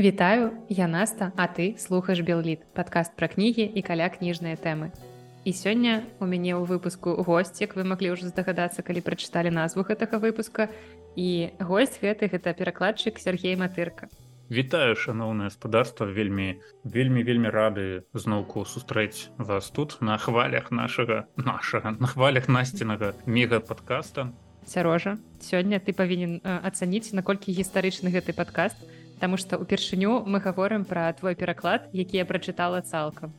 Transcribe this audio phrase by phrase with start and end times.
[0.00, 4.96] Вітаю, я Наста, а ты слухаеш Белліт, падкаст пра кнігі і каля кніжныя тэмы.
[5.44, 9.84] І сёння у мяне ў выпуску госць, як вы маглі ўжо здагадацца, калі прачыталі назву
[9.84, 10.72] гэтага выпуска.
[11.20, 14.08] І госць гэты гэта перакладчык Сергей Матырка.
[14.48, 21.92] Вітаю, шаноўнае гаспадарства, вельмі вельмі вельмі рады зноўку сустрэць вас тут на хвалях нашага нашага
[22.00, 24.32] на хвалях насцінага мегападкаста.
[24.64, 28.80] Сярожа, сёння ты павінен ацаніць, наколькі гістарычны гэты падкаст,
[29.20, 33.36] Таму што ўпершыню мы гаворым пра твой пераклад, які я прачытала цалкам.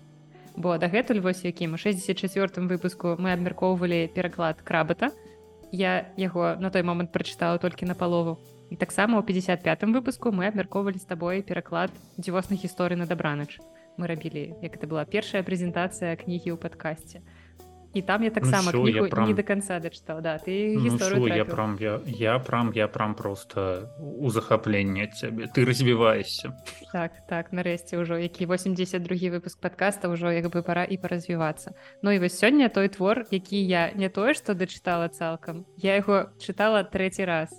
[0.55, 5.09] Бо дагэтуль вось якім у 64 выпуску мы абмяркоўвалі пераклад крабата.
[5.71, 8.37] Я яго на той момант прачытала толькі на палову.
[8.69, 13.57] І таксама ў 55 выпуску мы абмяркоўвалі з табой пераклад дзівосных гісторый на дабранач.
[13.97, 17.25] Мы рабілі, як это была першая прэзентацыя кнігі ў падкасці
[17.93, 19.27] і там я таксама ну, я прям...
[19.27, 23.15] не до конца дачытаў да ты ну, шо, я прям я, я прям я прям
[23.15, 26.55] просто у захапленне цябе ты развіваешься
[26.91, 32.11] так так нарэшце ўжо які 82 выпуск подкаста ўжо як бы пора і паразвівацца Ну
[32.11, 36.83] і вось сёння той твор які я не тое што дачытала цалкам я яго чытала
[36.83, 37.51] трэці раз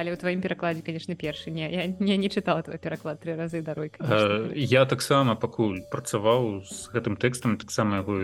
[0.00, 3.60] але ў тваім перакладзе конечно першы не я не не чытала твой пераклад три разы
[3.60, 3.92] дарой
[4.56, 8.16] я таксама пакуль працаваў з гэтым тэкстам таксама яго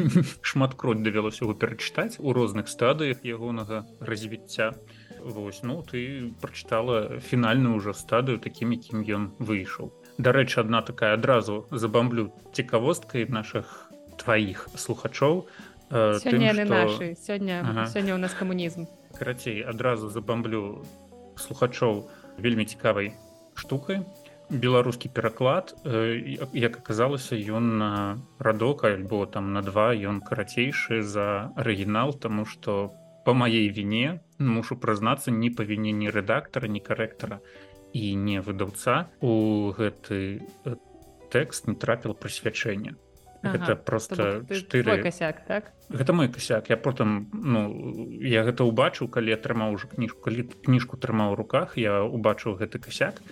[0.50, 4.74] шматкрот давялося яго перачытаць у розных стадыях ягонага развіцця.
[5.20, 9.90] Вось ну ты прачытала фінальную ўжо стадыю такім якім ён выйшаў.
[10.22, 13.90] Дарэчы адна такая адразу забамблю цікавосткай наших
[14.22, 15.48] тваіх слухачоў
[15.90, 16.70] сёння тым, што...
[16.70, 17.86] нашы сёння ага.
[17.90, 18.86] сёння у нас камунізм.
[19.18, 20.86] Карацей адразу забамблю
[21.36, 23.12] слухачоў вельмі цікавай
[23.54, 24.02] штукай
[24.50, 27.90] беларускі пераклад як аказалася ён на
[28.38, 32.92] радок альбо там на два ён карацейшы за арыгінал тому что
[33.24, 37.40] по маей віне мушу прызнацца не па віне ні рэдактара ні карэктара
[37.92, 40.46] і не выдаўца у гэты
[41.34, 42.94] тэкст не трапіл прысвячэння
[43.42, 45.72] ага, гэта просто 4 косяк так?
[45.88, 46.70] Гэта мой косяк.
[46.70, 51.78] Я потым ну я гэта ўбачыў калі атрымаў уже кніжку калі кніжку трымаў у руках
[51.78, 53.22] я убачыў гэты косяк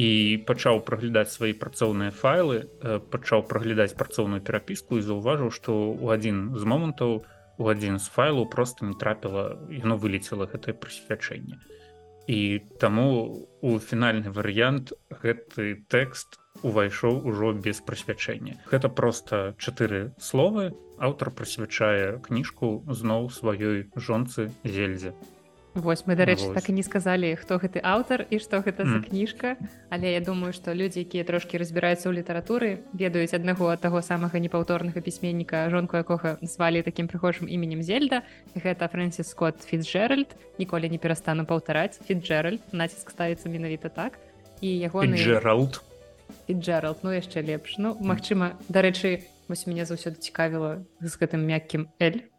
[0.00, 2.70] і пачаў праглядаць свае працоўныя файлы
[3.10, 7.22] пачаў праглядаць працоўную перапіску і заўважыў што у адзін з момантаў
[7.60, 11.60] у адзін з файлаў просто не трапіла яно вылецела гэтае прысвячэнне.
[12.24, 18.60] І таму у фінальны варыянт гэты тэкст увайшоў ужо без прысвячэння.
[18.70, 20.74] Гэта просто чатыры словы.
[21.00, 25.14] Аўтар прысвячае кніжку зноў сваёй жонцы зельзе.
[25.74, 29.54] Вось мы дарэчы так і не сказалі хто гэты аўтар і што гэта за кніжка
[29.86, 34.42] але я думаю што людзі якія трошкі разбіраюцца ў літаратуры ведаюць аднаго ад таго самага
[34.42, 38.26] непаўторнага пісьменніка жонку якога звалі такім прыхожым іменем зельда.
[38.58, 44.18] Гэта фрэнсіс скотт фітджеральд ніколі не перастану паўтараць фітджеральд націск ставіцца менавіта так.
[44.60, 45.78] І яго джеральд
[46.46, 51.88] і Джеральд ну яшчэ лепш ну Мачыма дарэчы вось мяне заўсёды цікавіла з гэтым мяккім
[51.98, 52.30] эль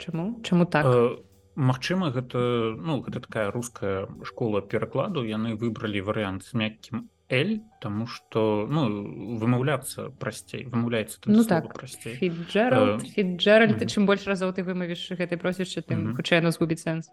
[0.00, 0.86] Чаму чаму так?
[0.86, 1.16] Э,
[1.56, 8.06] Магчыма гэта ну гэта такая руская школа перакладу яны выбралі варыянт з мяккім эль тому
[8.06, 8.86] что ну
[9.38, 15.82] вымаўляцца прасцей вымаўляецца ну так прасцей Джеральд э, чым больш разоў ты вымавіш гэтай просішча
[15.82, 17.10] тым хутчэй яно згубіць сэнс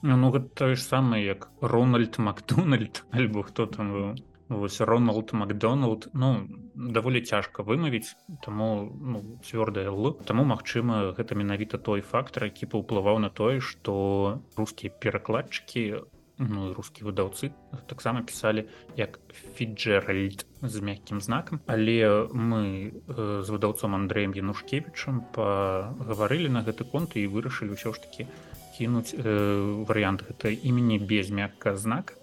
[0.00, 4.02] Ну, ну гэта тое ж самае як Рональд Макдональд альбо хто там вы
[4.48, 11.78] вось роналд макдоналд ну даволі цяжка вымавіць таму ну, цвёрдая л таму магчыма гэта менавіта
[11.78, 16.06] той фактор які паўплываў на тое што рускія перакладчыкі
[16.38, 17.50] ну, рускія выдаўцы
[17.86, 18.64] таксама пісалі
[18.96, 19.18] як
[19.58, 21.60] фіджеральд з мяккім знакам.
[21.66, 27.98] Але мы э, з выдаўцом андреем янушкевичам пагаварылі на гэты конт і вырашылі ўсё ж
[28.06, 28.30] таки
[28.78, 32.14] кінуць э, варыянт гэта імені без мякка знака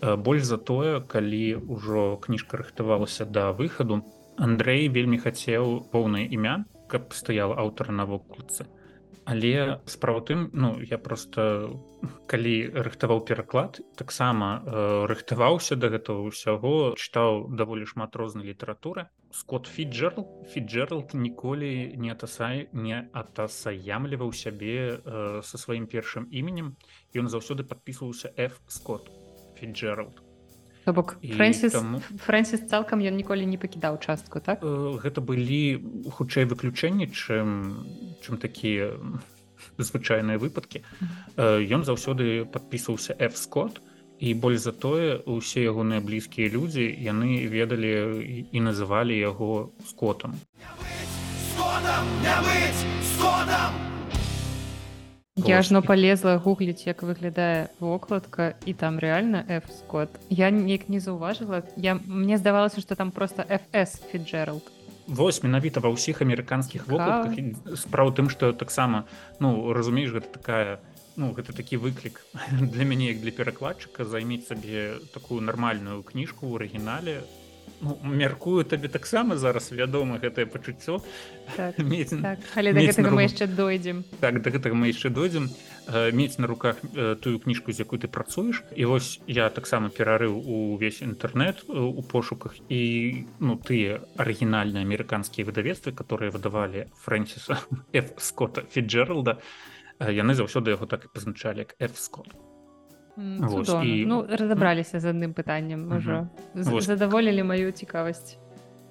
[0.00, 4.02] больш за тое калі ўжо кніжка рыхтавалася да выхаду
[4.40, 8.66] Андрей вельмі хацеў поўнае імя каб стаяла аўтара на вокладцы.
[9.30, 11.76] Але справа тым ну я просто
[12.26, 12.54] калі
[12.86, 19.06] рыхтаваў пераклад таксама э, рыхтаваўся да гэтага ўсяго чытаў даволі шмат рознай літаратуры.
[19.30, 26.74] Скотт фіджерл фіджералд ніколі не атасай не атасаямліваў сябе э, са сваім першым іменем.
[27.14, 29.19] Ён заўсёды подписываўся f скотт
[29.60, 30.22] фіджералд.
[30.86, 32.00] Бок фрэнсіс там...
[32.24, 34.64] фрэнсіс цалкам ён ніколі не пакідаў частку так?
[34.64, 35.78] Э, гэта былі
[36.08, 37.84] хутчэй выключэнні чым
[38.24, 38.96] чым такія
[39.78, 40.82] звычайныя выпадкі.
[41.36, 43.80] Ён заўсёды подпісваўся f скотт
[44.20, 47.92] і больш за тое усе ягоныя блізкія людзі яны ведалі
[48.52, 50.36] і называлі яго скотам
[55.46, 61.00] Я ажно полезла гугліць як выглядае вокладка і там реально f скот я неяк не
[61.00, 61.62] заўважыла.
[61.76, 64.62] Я мне здавалася что там просто fs фиджералд
[65.06, 67.34] Вось менавіта ва ўсіх амерыканскіх вокладках.
[67.74, 69.08] Справа тым што таксама
[69.40, 70.78] ну разумееш гэта такая
[71.16, 72.20] ну гэта такі выклік
[72.72, 74.04] для мяне як для перакладчыка.
[74.04, 77.24] Займець сабе такую нармальную кніжку ў арыгінале
[77.80, 81.00] ну, мяркую табе таксама зараз вядома гэтае пачуццё.
[81.56, 81.76] Так,
[82.22, 82.38] так.
[82.54, 84.04] але да гэтага мы яшчэ дойдзем.
[84.20, 85.50] Так да гэтага мы яшчэ дойдзем.
[86.12, 86.76] Мець на руках
[87.20, 88.62] тую кніжку з якой ты працуеш.
[88.76, 92.54] І вось я таксама перарыў увесь інтэрнет у пошуках.
[92.68, 97.58] І ну тыя арыгінальныя амерыканскія выдавецтвы которые выдавалі фрэнсіса
[97.92, 99.40] f скотта фиджералда
[100.00, 102.49] яны заўсёды яго так і пазначалі як f скотт
[103.20, 104.06] Вось, і...
[104.06, 106.88] ну разабраліся з адным пытаннем можа Вось...
[106.88, 108.38] задаволілі маю цікавасць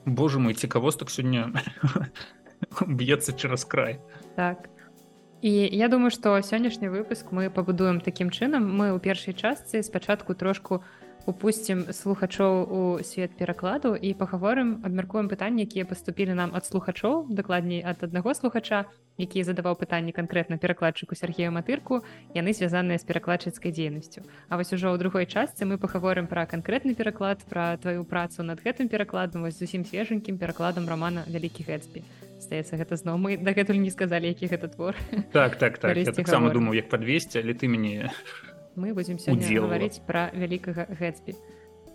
[0.06, 1.50] Боже мой цікавостак сёння
[2.88, 4.00] б'ецца цераз край.
[4.36, 4.70] Так.
[5.42, 10.36] І я думаю што сённяшні выпуск мы пабудуем такім чынам мы ў першай частцы спачатку
[10.36, 10.84] трошку
[11.30, 17.86] упусцім слухачоў у свет перакладу і пагаворым абмяркуем пытанні якія паступілі нам ад слухачоў дакладней
[17.86, 18.90] ад аднаго слухача
[19.22, 22.02] які задаваў пытанні канкрэтна перакладчыку Сергею матырку
[22.34, 24.26] яны звязаныя з перакладчыцкай дзейнасцю.
[24.50, 28.64] А вось ужо ў другой частцы мы пагаворым пра канкрэтны пераклад пра тваю працу над
[28.66, 32.02] гэтым перакладам вось зусім свеженькім перакладам романа вялікі гэтсбі
[32.40, 34.96] стаецца гэта зноў мы дагэтуль не сказалі які гэта твор.
[35.36, 35.98] Так так так.
[35.98, 38.10] Я таксама думаю як падвесці але ты мяне
[38.76, 41.36] мы будзем сёння гаварыць пра вялікага гэтсбі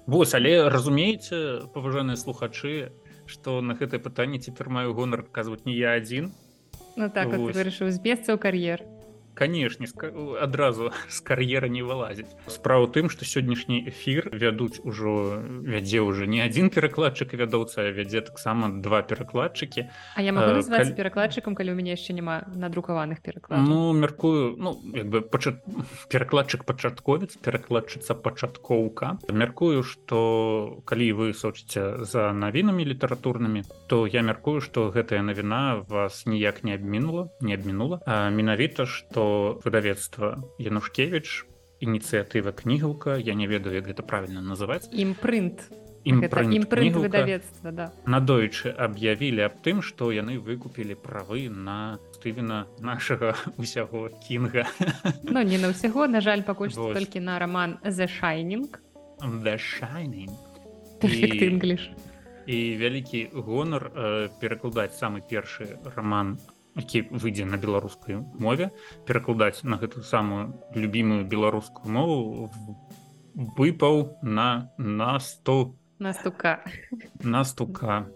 [0.06, 2.92] Вось але разумееце паважаныя слухачы
[3.26, 6.32] што на гэтае пытанне цяпер маю гонар адказваць не я адзін.
[6.96, 8.84] Ну так вырашыў збесца ў кар'ер
[9.34, 9.86] канешне
[10.40, 16.40] адразу з кар'ера не вылазіць справа тым што сённяшні эфір вядуць ужо вядзе ўжо не
[16.44, 20.96] адзін перакладчык вядоўца вядзе таксама два перакладчыкі А я могу назваць калі...
[20.96, 25.60] перакладчыкам калі у мяне яшчэ няма надрукаваных пераклад Ну мяркую ну як бы пачат...
[26.08, 34.60] перакладчык пачатковец перакладчыца пачаткоўка мяркую што калі вы сочыце за навінамі літаратурнымі то я мяркую
[34.60, 38.00] што гэтая навіна вас ніяк не абмінула не абмінула.
[38.30, 39.23] Менавіта што
[39.64, 41.46] выдавецтва янушкевич
[41.80, 44.88] ініцыятыва кнігаўка я не ведаю як гэта правильно называць.
[44.92, 45.68] Імпрынт
[46.04, 47.92] выдавецтва да.
[48.04, 54.68] надоечы аб'явілі аб тым што яны выкупілі правы на стывена нашага усяго кінга
[55.24, 58.68] но ну, не на ўсяго на жаль пакуль што толькі на роман the shining
[61.00, 61.88] english.
[62.46, 66.36] і вялікі гонар э, перакладаць самы першы роман
[66.76, 68.70] які выйдзе на беларускай мове
[69.06, 72.50] перакладаць на гэтую самую любімую беларускую мову
[73.34, 76.64] выпаў на на 100 настука.
[77.22, 78.06] Настука.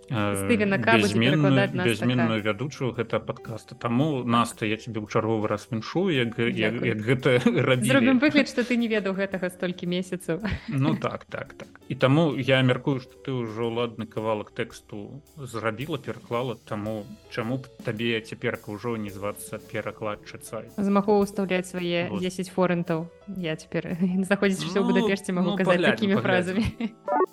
[1.79, 6.99] Безменную вядучую гэта падкаста таму наста я тебе ў чарговы раз віншую як, як, як
[6.99, 7.39] гэта
[7.87, 10.43] зробім выгляд што ты не ведаў гэтага столькі месяцаў.
[10.69, 11.69] Ну так так так.
[11.89, 16.59] І таму я мяркую што ты ўжо ладны кавалак тэксту зрабіла пераклала.
[16.67, 23.07] Таму чаму б табе цяперка ўжо не звацца перакладчыца змагу ўстаўляць свае 10 форентаў.
[23.39, 23.97] Я цяпер
[24.31, 26.67] заходзіць все ў будапешце могу ну, казаць такімі фразамі.
[27.07, 27.29] а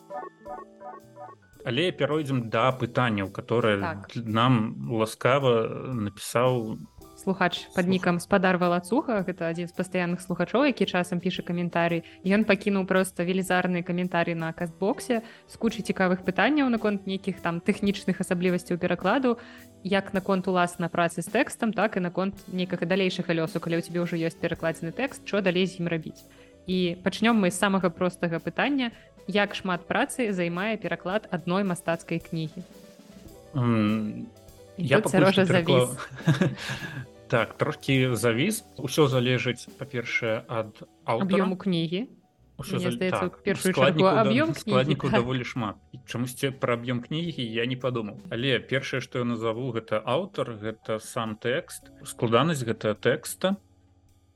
[1.66, 4.10] але перайдзем да пытанняў которые так.
[4.16, 6.78] нам ласкава напісаў
[7.18, 12.46] слухач под нікам спадар валацуха гэта адзін з пастаянных слухачоў які часам піша каментарый ён
[12.46, 18.78] пакінуў просто велізарны каментарый на кастбоксе з кучай цікавых пытанняў наконт нейкіх там тэхнічных асаблівасцяў
[18.78, 19.42] перакладу
[19.84, 24.06] як наконт уласна працы з тэкстам так і наконт нейкага далейшага лёсу калі ў цябе
[24.06, 26.30] ўжо ёсць перакладзены тэкст що далей з ім рабіць
[26.68, 28.92] і пачнём мы з самага простага пытання
[29.28, 32.62] як шмат працы займае пераклад адной мастацкай кнігі.
[33.56, 34.26] Mm,
[34.78, 35.98] я рожа завіс.
[37.28, 38.64] так трошки завіс.
[38.78, 42.08] Усё залежыць па-першае ад аб'ёму кнігі.
[42.56, 43.42] Так,
[44.56, 45.20] складніку так.
[45.20, 45.76] даволі шмат.
[46.08, 48.20] Чамусьці пра аб'ём кнігі я не падумаў.
[48.32, 51.92] Але першае што я назову гэта аўтар гэта сам тэкст.
[52.08, 53.58] Складанасць гэта тэкста.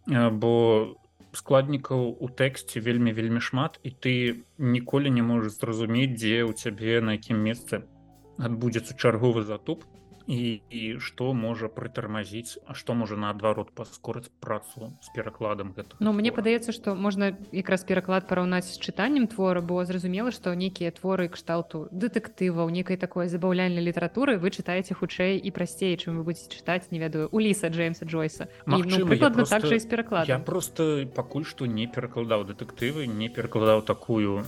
[0.07, 0.95] Бо
[1.35, 4.13] складнікаў у тэксце вельмі вельмі шмат і ты
[4.57, 7.83] ніколі не можаш зразумець дзе ў цябе на якім месцы
[8.39, 9.85] адбудзецца чарговы затуп
[10.29, 16.13] і, і што можа прытармазіць А што можа наадварот паскорыць працу з перакладам гэта Ну
[16.13, 21.29] мне падаецца што можна якраз пераклад параўнаць з чытаннем твора бо зразумела што нейкія творы
[21.33, 26.93] кшталту дэтэктываў некай такой забаўляльнай літаратуры вы чытаеце хутчэй і прасцей чым вы будете чытаць
[26.93, 28.49] не ведаю у ліса джеймса джойса.
[28.65, 34.45] Ну, прыкладна так з пераклад я просто пакуль што не перакладаў дэтэктывы не перакладаў такую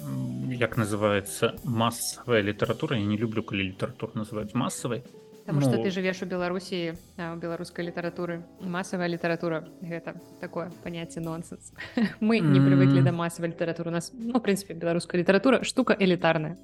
[0.54, 5.02] як называется масавая літаратура я не люблю калі літаратур называюць масавай
[5.52, 11.74] Таму што ты жывеш у Беларусі у беларускай літаратуры масавая літаратура гэта такое паняцце нонсенс.
[12.24, 16.58] Мы не прывыклі да масавай літаратуры нас ну прынпе беларуская літаратура штука элітарная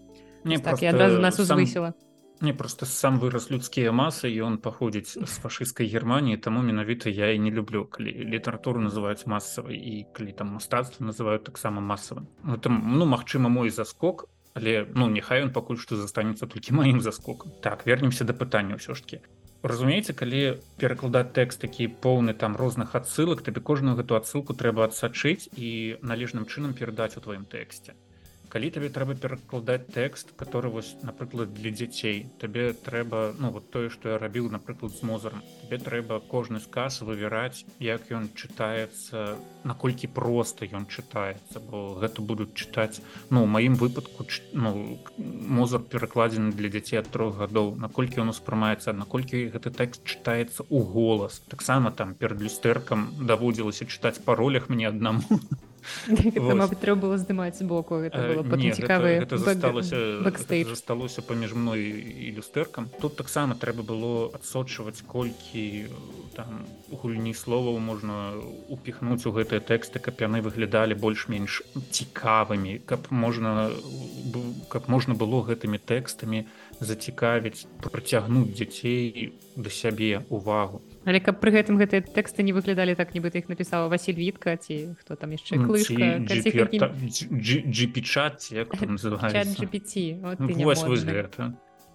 [0.44, 2.08] не так, адразу нас узвысіла сам...
[2.40, 7.34] Не просто сам вырас людскія масы і он паходзіць з фашысцкай германії таму менавіта я
[7.34, 12.28] і не люблю калі літаратуру называюць масавай і калі там мастацтва называют таксама масавым
[12.62, 17.54] там ну магчыма мой заскок але ну няхай он пакуль што застанецца толькі маім заскокам.
[17.62, 19.22] Так вернемся да пытання ўсё ж таки
[19.64, 20.42] разумееце калі
[20.82, 26.46] перакладаць тэкст такі поўны там розных адсылак табе кожную гэту адсылку трэба адсачыць і належным
[26.46, 27.98] чынам перадаць у тваім тэксце
[28.50, 33.90] калі табе трэба перакладаць тэкст который вось напрыклад для дзяцей табе трэба ну вот тое
[33.90, 40.08] что я рабіў напрыклад з мозаром тебе трэба кожны сказ вывяраць як ён чытаецца наколькі
[40.08, 47.00] проста ён чытаецца бо гэта будуць чытаць ну маім выпадку ну, мозар перакладзены для дзяцей
[47.00, 51.40] ад трох гадоў наколькі ён успрымаецца наколькі гэты тэкст чытаецца у голас.
[51.48, 55.24] Таксама там перад люстэркам даводзілася чытаць паролях мне аднаму
[56.82, 59.28] трэба было здымаць збоку цікавы
[60.68, 61.82] засталося паміж мной
[62.28, 65.88] і люстэркам тут таксама трэба было адсочваць колькі
[66.36, 68.38] там гульні словаў можна
[68.70, 73.72] упіхнуць у гэтыя тэксты каб яны выглядалі больш-менш цікавымі каб можна
[74.70, 76.46] каб можна было гэтымі тэкстамі
[76.80, 80.82] зацікавіць прыцягнуць дзяцей да сябе увагу.
[81.06, 84.94] Але каб пры гэтым гэтыя тэксты не выглядалі так нібыта іх напісала Васіль вітка ці
[85.02, 85.58] хто там яшчэ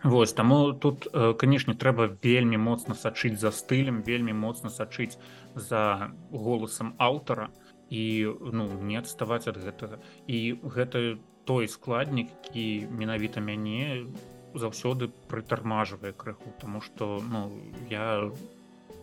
[0.03, 1.07] Вось таму тут
[1.39, 5.15] канешне трэба вельмі моцна сачыць за стылем вельмі моцна сачыць
[5.55, 7.55] за голасам аўтара
[7.87, 10.03] і ну не адставаць ад гэтага.
[10.27, 14.07] І гэта той складнік які менавіта мяне
[14.55, 17.51] заўсёды прытармажвае крыху тому что ну
[17.91, 18.31] я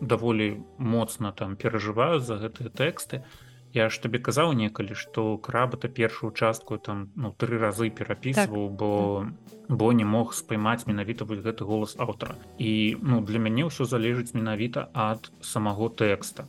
[0.00, 3.22] даволі моцна там перажываю за гэтыя тэксты.
[3.72, 8.76] Я ж табе казаў некалі што крабата першую частку там ну тры разы перапісваў так.
[8.76, 9.26] бо
[9.68, 12.34] бо не мог спаймаць менавіта вось гэты голас аўтара.
[12.58, 16.48] І ну для мяне ўсё залежыць менавіта ад самого тэкста.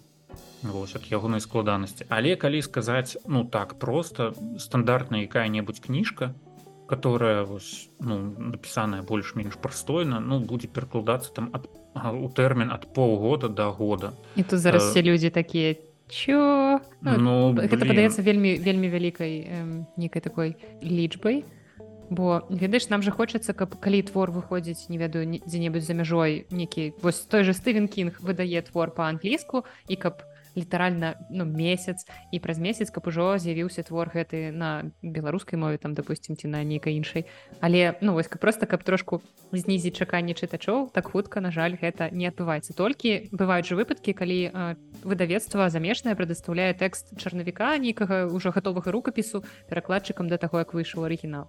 [0.64, 2.06] Вось, ад ягонай складанасці.
[2.10, 6.34] Але калі сказаць ну так просто стандартная якая-небудзь кніжка
[6.92, 8.20] которая вось ну
[8.52, 14.12] напісаная больш-менш прастойна ну будзе перакладацца там ад у тэрмін ад паўгода да года.
[14.36, 15.80] І тут зараз все людзі такія
[16.12, 16.84] чё?
[17.00, 19.48] Ну, ну, гэта падаецца вельмі вельмі вялікай
[19.96, 21.48] нейкай такой лічбай.
[22.12, 26.92] Бо ведаеш нам жа хочацца каб калі твор выходзіць не ведаю дзе-небудзь за мяжой некі
[27.00, 30.20] вось той же стывен кінг выдае твор па-англійску і каб
[30.58, 35.94] літаральна ну месяц і праз месяц каб ужо з'явіўся твор гэты на беларускай мове там
[35.94, 37.26] допустим ці на нейкай іншай.
[37.60, 42.28] Але ну вось просто каб трошку знізіць чаканне чытачоў так хутка на жаль гэта не
[42.28, 42.74] адбываецца.
[42.74, 44.40] Толькі бываюць жа выпадкі калі
[45.04, 51.48] выдавецтва замежнае прадастаўляе тэкст чарнавіка нейкага ўжо гатовага рукапісу перакладчыкам да таго як выйшаў арыгінал.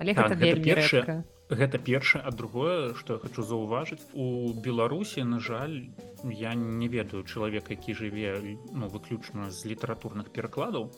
[0.00, 5.24] Але так, гэта вельмі рэдка гэта першае а другое что я хочу заўважыць у беларусі
[5.24, 5.90] на жаль
[6.24, 10.92] я не ведаю чалавека які жыве ну выключна з літаратурных перакладаў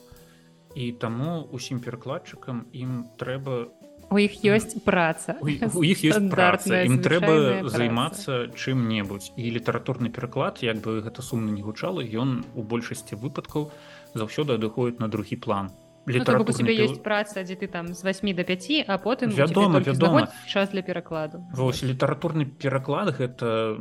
[0.75, 3.71] і таму усім перакладчыкам ім трэба
[4.11, 5.33] у іх ёсць праца.
[5.41, 9.33] У іх ёсць праца ім трэба займацца чым-небудзь.
[9.33, 13.71] І літаратурны пераклад як бы гэта сумна не гучала ён у большасці выпадкаў
[14.13, 15.73] заўсёды адыходіць на другі план
[16.07, 19.79] літаратуры ну, тебе есть праца дзе ты там з 8 до 5 а потым вядома
[19.79, 23.77] вядома час для перакладу вось літаратурны пераклад гэта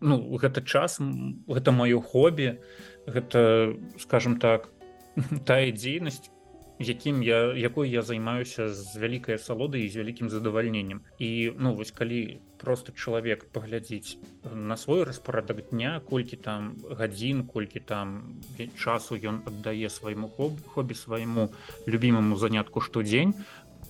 [0.00, 2.60] ну гэта час гэта маё хобі
[3.06, 4.70] гэта скажем так
[5.46, 6.30] тая дзейнасць
[6.78, 11.90] якім я якой я займаюся з вялікай асалодай і з вялікім задавальненнем і ну вось
[11.90, 14.18] калі просто чалавек паглядзіць
[14.54, 18.40] на свой распарадак дня колькі там гадзін колькі там
[18.78, 21.50] часу ён аддае свайму хоб хобі свайму
[21.86, 23.34] любімаму занятку штодзень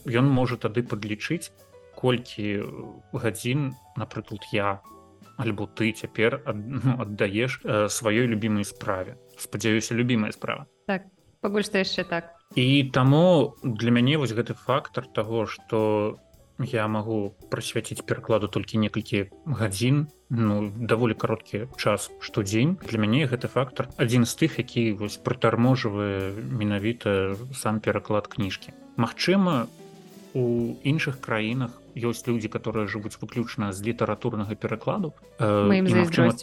[0.05, 1.53] ён можа тады падлічыць
[1.97, 2.69] колькі
[3.13, 4.83] гадзін напрыклад я
[5.37, 9.19] альбо ты цяпер аддаеш ну, сваёй любімай справе.
[9.39, 10.67] Спадзяюся любімая справа.
[10.87, 11.11] Так
[11.41, 16.19] пакуль што яшчэ так і таму для мяне вось гэты фактор того что
[16.59, 22.79] я магу прысвяціць перакладу толькі некалькі гадзін ну даволі кароткі час штодзень.
[22.87, 28.71] Для мяне гэты фактор адзін з тых які вось прытарможвае менавіта сам пераклад кніжкі.
[28.97, 29.67] Магчыма
[30.35, 35.15] у іншых краінах ёсць людзі которые жывуць выключна з літаратурнага перакладу.
[35.39, 35.79] Мы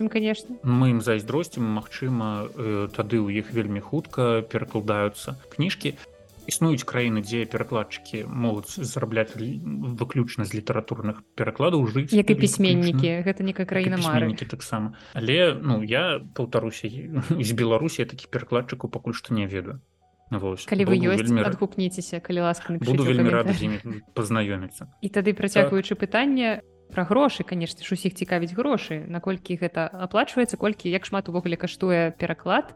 [0.09, 0.55] конечно.
[0.63, 2.47] мы ім зайздросцім Мачыма
[2.95, 5.99] тады ў іх вельмі хутка перакладаюцца кніжкі.
[6.47, 13.27] Існуюць краіны дзе перакладчыкі могуць зарабляць выключна з літаратурных перакладаў жыць як і пісьменнікі.
[13.27, 14.95] Гэта некая краіна марыкі таксама.
[15.13, 16.87] Але ну я паўтаруся
[17.47, 19.83] з беларусі такі перакладчыку пакуль што не ведаю
[20.31, 20.65] Вось.
[20.65, 21.43] калі вы ёсць вельмі...
[21.43, 23.51] адгукніцеся калі ласка буду вельмі рада
[24.15, 25.99] пазнаёміцца і тады працягваючы так.
[26.07, 31.59] пытанне пра грошы канешне ж усіх цікавіць грошы наколькі гэта аплачваецца колькі як шмат увогуле
[31.59, 32.71] каштуе пераклад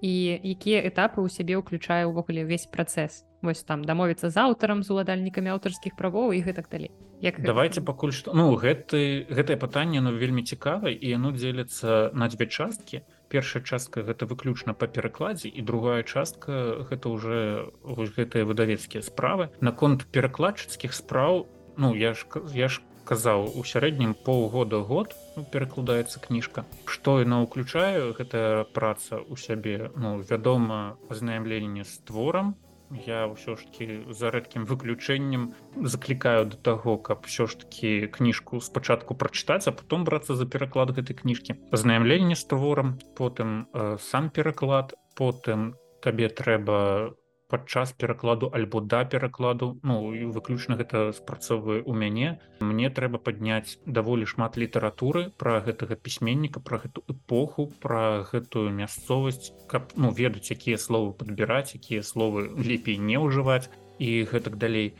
[0.00, 0.12] і
[0.44, 5.52] якія этапы ў сябе ўключае ўвогуле ўвесь працэс вось там дамовіцца з аўтарам з уладальнікамі
[5.56, 10.44] аўтарскіх правоў і гэтак далей як давайте пакуль што ну гэты гэтае пытанне ну вельмі
[10.44, 16.02] цікавае і яно дзеліцца на дзве часткі першая частка гэта выключна па перакладзе і другая
[16.02, 19.48] частка гэта уже вось гэтыя выдавецкія справы.
[19.60, 21.46] Наконт перакладчыцкіх спраў
[21.78, 26.66] ну я ж я ж казаў у сярэднім паўгода год ну, перакладаецца кніжка.
[26.86, 32.54] Што яна ўключаю гэтая праца ў сябе ну вядома азнаямленне з творам
[32.90, 38.60] я ўсё ж таки за рэдкім выключэннем заклікаю до таго каб все ж таки кніжку
[38.60, 41.54] спачатку прачытаць а потом брацца за пераклад гэтай кніжкі.
[41.70, 47.14] Пазнаямленне з творам потым э, сам пераклад потым табе трэба
[47.50, 49.78] падчас перакладу альбо да перакладу.
[49.82, 52.38] Ну і выключна гэта спрацоўвае у мяне.
[52.60, 59.52] Мне трэба падняць даволі шмат літаратуры пра гэтага пісьменніка пра гэту эпоху пра гэтую мясцовасць
[59.68, 63.66] каб ну ведаць якія словы падбіраць якія словы лепей не ўжываць
[63.98, 64.94] і гэтак далей.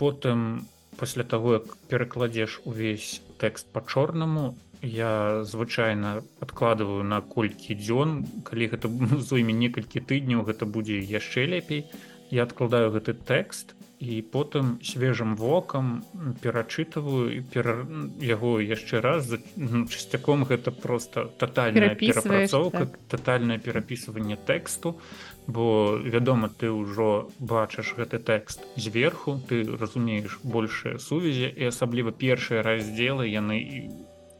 [0.00, 0.66] Потым
[0.98, 8.26] пасля таго як перакладзеш увесь тэкст па-чорнаму я звычайна адкладываю на колькі дзён.
[8.44, 8.88] Калі гэта
[9.24, 11.88] зойме некалькі тыдняў гэта будзе яшчэ лепей.
[12.30, 13.74] Я адкладаю гэты тэкст
[14.04, 16.04] і потым свежым вокам
[16.42, 17.86] перачытываю пера...
[18.20, 22.98] яго яшчэ раз ну, часцяком гэта просто тотальная перапрацоўка так.
[23.08, 25.00] тотальнае перапісыванне тэксту.
[25.46, 32.64] Бо вядома ты ўжо бачыш гэты тэкст зверху ты разумееш большыя сувязі і асабліва першыя
[32.64, 33.78] раздзелы яны і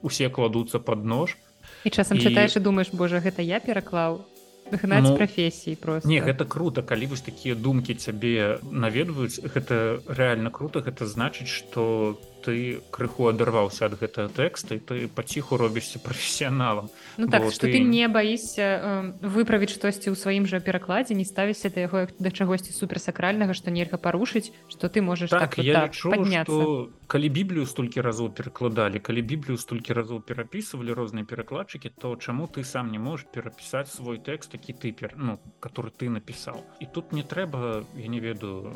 [0.04, 1.36] усе кладуцца под нож.
[1.84, 2.24] І часам і...
[2.28, 4.20] чытаеш і думаешь Божа гэта я пераклаў?
[4.64, 6.08] Гнаць ну, прафесіі просто.
[6.08, 12.16] не гэта круто калі вось такія думкі цябе наведваюць гэта реально круто гэта значыць что
[12.44, 16.90] ты ты крыху адарваўся ад гэтага тэкста і ты паціху робішся прафесіяналам.
[17.16, 17.72] Ну, так, ты...
[17.72, 22.30] ты не баішся э, выправіць штосьці ў сваім жа перакладзе не ставіся да яго да
[22.30, 26.90] чагосьці суперсакральнага што нельга парушыць што ты можаш так, так, я так, лічу, што...
[27.06, 32.64] калі біблію столькі разоў перакладалі калі біблію столькі разоў перапісывалі розныя перакладчыкі то чаму ты
[32.64, 36.62] сам не можаш перапісаць свой тэкст такі тыпер ну который ты напісаў?
[36.80, 38.70] І тут не трэба я не ведаю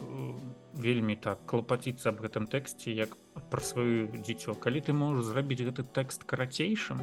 [0.78, 3.16] вельмі так клапаціцца аб гэтым тэксце як
[3.50, 4.54] пра сваё дзіцё.
[4.54, 7.02] Калі ты можаш зрабіць гэты тэкст карацейшым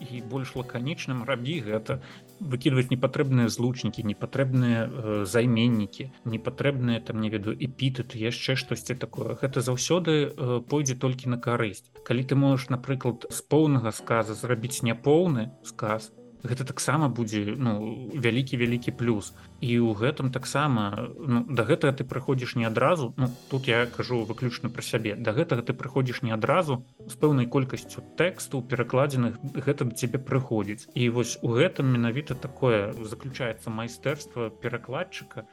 [0.00, 2.00] і больш лаканічным рабі гэта.
[2.40, 9.38] Выкідваць непатрэбныя злучнікі непатрэбныя э, займеннікі непатрэбныя там не ведаю эпітэты яшчэ штосьці такое.
[9.38, 11.88] Гэта заўсёды э, пойдзе толькі на карысць.
[12.04, 18.10] Калі ты можаш напрыклад з поўнага сказа зрабіць няпоўны сказ то гэта таксама будзе ну
[18.12, 19.32] вялікі вялікі плюс.
[19.64, 24.22] І ў гэтым таксама ну, да гэтага ты прыходзіш не адразу ну, тут я кажу
[24.28, 29.88] выключна пра сябе да гэтага ты прыходзіш не адразу з пэўнай колькасцю тэксту перакладзеных гэта
[29.88, 30.92] да цябе прыходзіць.
[30.94, 35.48] І вось у гэтым менавіта такое заключаецца майстэрства перакладчыка.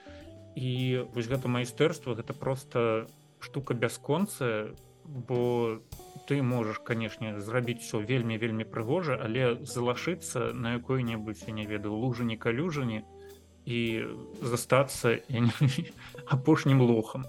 [0.59, 3.07] І вось гэта майстэрства гэта просто
[3.39, 4.75] штука бясконцая
[5.05, 11.67] бо ты можаш канешне зрабіць все вельмі вельмі прыгожа але залашыцца на якой-небудзь я не
[11.67, 13.03] ведаю лужані калюжані
[13.67, 13.79] і
[14.41, 15.19] застацца
[16.27, 17.27] апошнім лохам.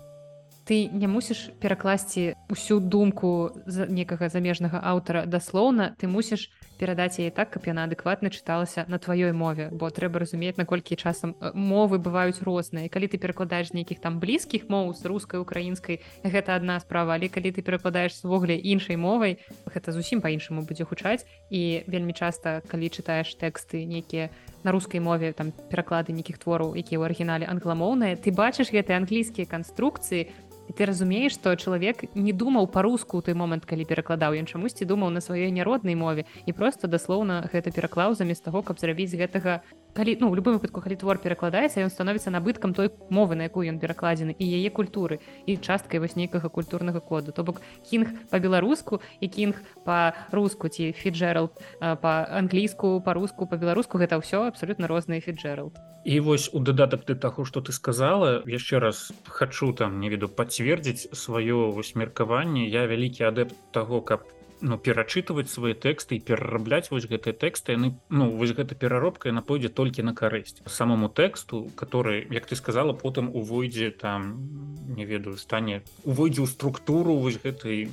[0.62, 7.30] Ты не мусіш перакласці усю думку за некага замежнага аўтара даслоўна ты мусіш перадаць яе
[7.30, 9.70] так каб яна адэкватна чыталася на тваёй мове.
[9.70, 12.90] Бо трэба разумець наколькі часам мовы бываюць розныя.
[12.90, 17.14] Калі ты перакладаеш нейкіх там блізкіх моў з рускай украінскай гэта адна справа.
[17.14, 19.38] Але калі ты перакладаеш звогуле іншай мовай
[19.70, 21.22] гэта зусім па-іншаму будзе гучаць.
[21.54, 26.98] І вельмі часта калі чытаеш тэксты нейкія на рускай мове там пераклады нейкіх твораў якія
[26.98, 30.30] ў арыгінале англамоўныя ты бачыш гэтыя англійскія канструкцыі
[30.72, 35.12] ты разумееш што чалавек не думаў па-руску ў той момант калі перакладаў ён чамусьці думаў
[35.14, 36.24] на сваёй няроднай мове.
[36.46, 39.60] І просто даслоўна гэта пераклаў замест таго каб зрабіць гэтага
[39.92, 43.78] калі ну любым выпадку калі твор перакладаецца ён становіцца набыткам той мовы на якую ён
[43.78, 49.28] перакладзены і яе культуры і часткай вось нейкага культурнага коду то бок кінг па-беларуску і
[49.28, 55.72] кінг па-руску ці фіджерал па-англійску па-руску па-беларуску гэта ўсё абсолютно розныя фіджерал
[56.04, 60.28] і вось у дадатак ты таго што ты сказала яшчэ раз хачу там не веду
[60.28, 64.24] пацвердзіць сваё вось меркаванне я вялікі адэпт таго каб
[64.62, 69.42] ну перачытваць свае тэксты і перарабляць вось гэтыя тэксты яны ну вось гэта пераробка яна
[69.42, 70.62] пойдзе толькі на карысць.
[70.66, 74.38] Самому тэксту который як ты сказала потым увойдзе там
[74.94, 77.90] не ведаю стане увойдзе ў структуру вось гэтай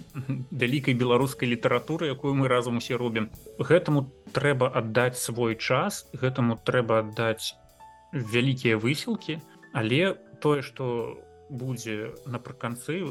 [0.53, 3.33] вялікай беларускай літаратуры якую мы разам усе робім.
[3.57, 7.57] Гэтаму трэба аддаць свой час гэтаму трэба аддаць
[8.13, 9.41] вялікія высілкі
[9.73, 11.17] але тое что
[11.49, 13.01] будзе напрыканцы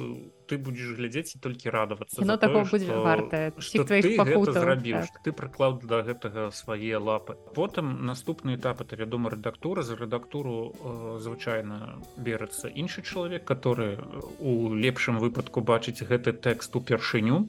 [0.49, 5.23] ты будзеш глядзець і толькі радавацца но такого будзе варта зрабіш так.
[5.25, 7.37] ты прыклаў да гэтага свае лапы.
[7.55, 13.99] Потым наступны этап это вядома рэдактура за рэдактуру э, звычайна берацца іншы чалавек который
[14.39, 17.49] у лепшым выпадку бачыць гэты тэкст упершыню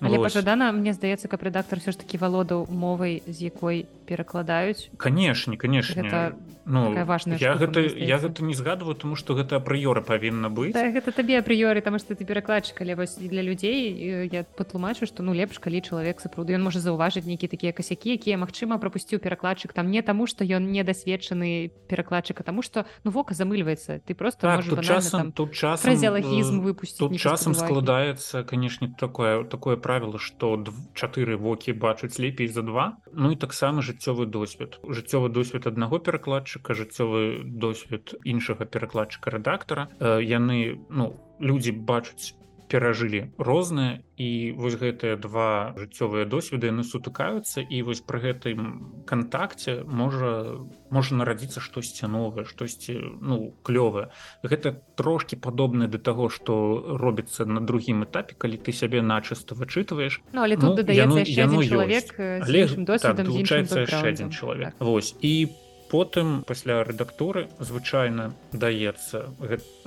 [0.00, 4.90] Але пажадана мне здаецца каб рэдактор все ж таки валодаў мовай з якой перакладаюць.
[4.98, 6.34] Канешне канешне
[6.66, 10.90] ну важная я гэта я гэта не згадываю тому что гэта прыёра павінна быць да,
[10.90, 15.34] гэта табе прыёры там что ты перакладчык але вось для людзей я патлумачу что ну
[15.34, 19.90] лепш калі чалавек сапраўды ён можа заўважыць нейкі такія касякі якія магчыма прапусціў перакладчык там
[19.90, 24.80] не таму что ён недасведчаны перакладчыка тому что ну вока замыльваецца ты просто так, тут
[24.80, 30.56] часам тут час фразеологізм э, выпусціць тут часам складаецца канешне такое такое правіла что
[30.94, 32.96] чатыры вокі бачаць лепей за два.
[33.12, 39.90] Ну і таксама жыццёвы досвед жыццёвы досвед аднаго перакладчыка жыццёвы досвед іншага перакладчыка рэдактара.
[40.00, 42.34] Яны ну людзі бачаць
[42.68, 49.82] перажылі розныя і вось гэтыя два жыццёвыя досведы яны сутыкаюцца і вось пры гэтым кантакце
[49.84, 54.10] можа можа нарадзіцца штосьці новае штосьці ну клёвае.
[54.42, 60.22] Гэта трошки падобна да таго што робіцца на другім этапе калі ты сябе начыста вычытваеш.
[60.32, 64.74] Ну, але тут ну, яно, яно чалавек досведчаецца так, яшчэ адзін чалавек.
[64.74, 64.80] Так.
[64.80, 65.50] Вось і
[65.94, 69.20] потым пасля рэдактуры звычайна даецца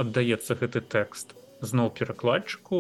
[0.04, 2.80] аддаецца гэты тэкст зноў перакладчыку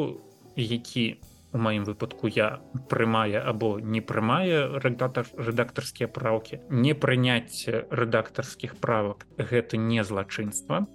[0.55, 1.03] які
[1.51, 2.47] у маім выпадку я
[2.93, 6.59] прымае або не прымае рэдактор рэдактарскія праўкі.
[6.69, 10.85] Не прыняцце рэдактарскіх правак гэта не злачынства.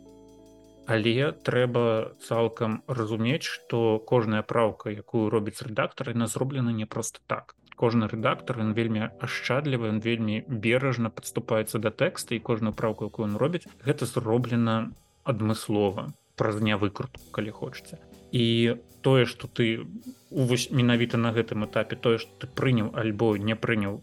[0.89, 7.57] Але трэба цалкам разумець што кожная праўка якую робіць рэдактар на зроблена не просто так
[7.77, 13.29] кожны рэдактор ён вельмі ашчадлівы ён вельмі бережна падступаецца да тэкста і кожную праўку якую
[13.29, 14.93] он робіць гэта зроблена
[15.25, 17.99] адмыслова праз дня выкрутку калі хочаце.
[18.33, 19.87] І тое что ты
[20.31, 24.03] вось менавіта на гэтым этапе тое что ты прыняў альбо не прыняў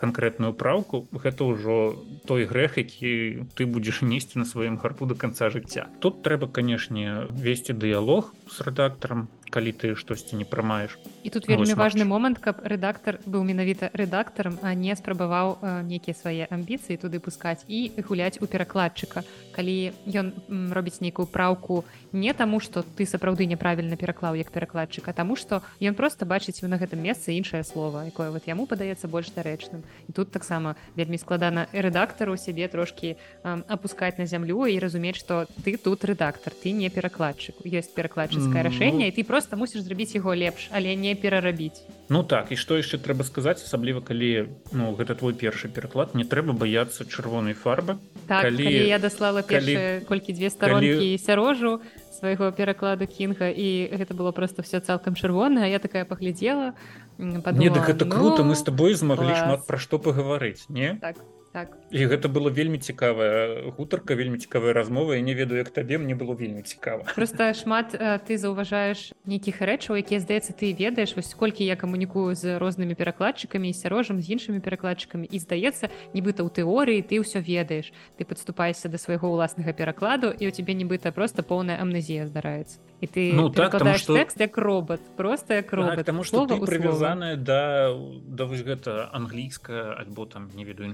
[0.00, 5.50] конкретную праўку гэта ўжо той грэх які ты будзеш несці на сваім гарпу до конца
[5.50, 5.92] жыцця.
[6.00, 11.74] Тут трэба канешне весці дыялог с рэдактарам калі ты штосьці не прымаеш і тут вельмі
[11.74, 17.66] важны момант каб рэдактор быў менавіта рэдактарам а не спрабаваў нейкія свае амбіцыі туды пускаць
[17.66, 19.26] і гуляць у перакладчыка
[19.60, 20.32] калі ён
[20.72, 21.84] робіць нейкую праўку
[22.16, 26.80] не таму что ты сапраўды няправільна пераклаў як перакладчыка таму что ён просто бачыць на
[26.80, 29.84] гэтым месцы іншае слово якое вот яму падаецца больш дарэчным.
[30.08, 35.76] І тут таксама вельмі складана рэдактару сябе трошки опускать на зямлю і разумець что ты
[35.76, 37.60] тут рэдактор ты не перакладчык.
[37.68, 42.50] Ёсць перакладчыцкае рашэнне і ты просто мусіш зрабіць яго лепш але не перарабіць Ну так
[42.50, 47.06] і што яшчэ трэба сказаць асабліва калі ну гэта твой першы пераклад не трэба баяцца
[47.06, 48.02] чырвонай фарбы.
[48.26, 48.66] Так, калі...
[48.66, 50.02] калі я даслала калі...
[50.10, 51.18] колькі дзве старонкі калі...
[51.22, 51.78] сярожу
[52.18, 56.74] свайго перакладу кінга і гэта было просто все цалкам чырвона я такая паглядзела
[57.16, 60.98] подумала, не так это ну, круто мы с тобой змаглі шмат пра што пагаварыць не?
[60.98, 61.76] Так так.
[61.90, 65.16] І гэта было вельмі цікавая гутарка вельмі цікавая размова.
[65.16, 67.04] І не ведаю як табе мне было вельмі цікава.
[67.14, 67.94] Просто шмат
[68.26, 71.16] ты заўважаеш нейкіх рэчаў якія здаецца ты ведаеш.
[71.16, 75.26] Вось колькі я камунікую з рознымі перакладчыкамі сярожам з іншымі перакладчыкамі.
[75.26, 77.90] І здаецца нібыта ў тэорыі ты ўсё ведаеш.
[78.14, 82.78] Ты падступаешся да свайго ўласнага перакладу і у цябе нібыта просто поўная амнезія здараецца.
[83.00, 87.36] І ты ну так что тэкст як робот просто як робот так, потому что прывязаная
[87.36, 87.90] да
[88.28, 90.86] да вось гэта англійская альбо там не ведаю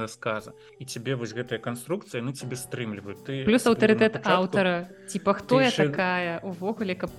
[0.00, 0.52] іншамоўнага сказа.
[0.78, 5.68] І тебе вось гэтая канструкцыя ну тебе стрымліваю ты плюс аўтарытэт аўтара типа хто я
[5.68, 5.88] еще...
[5.88, 6.40] такая?
[6.42, 7.10] Увогуле каб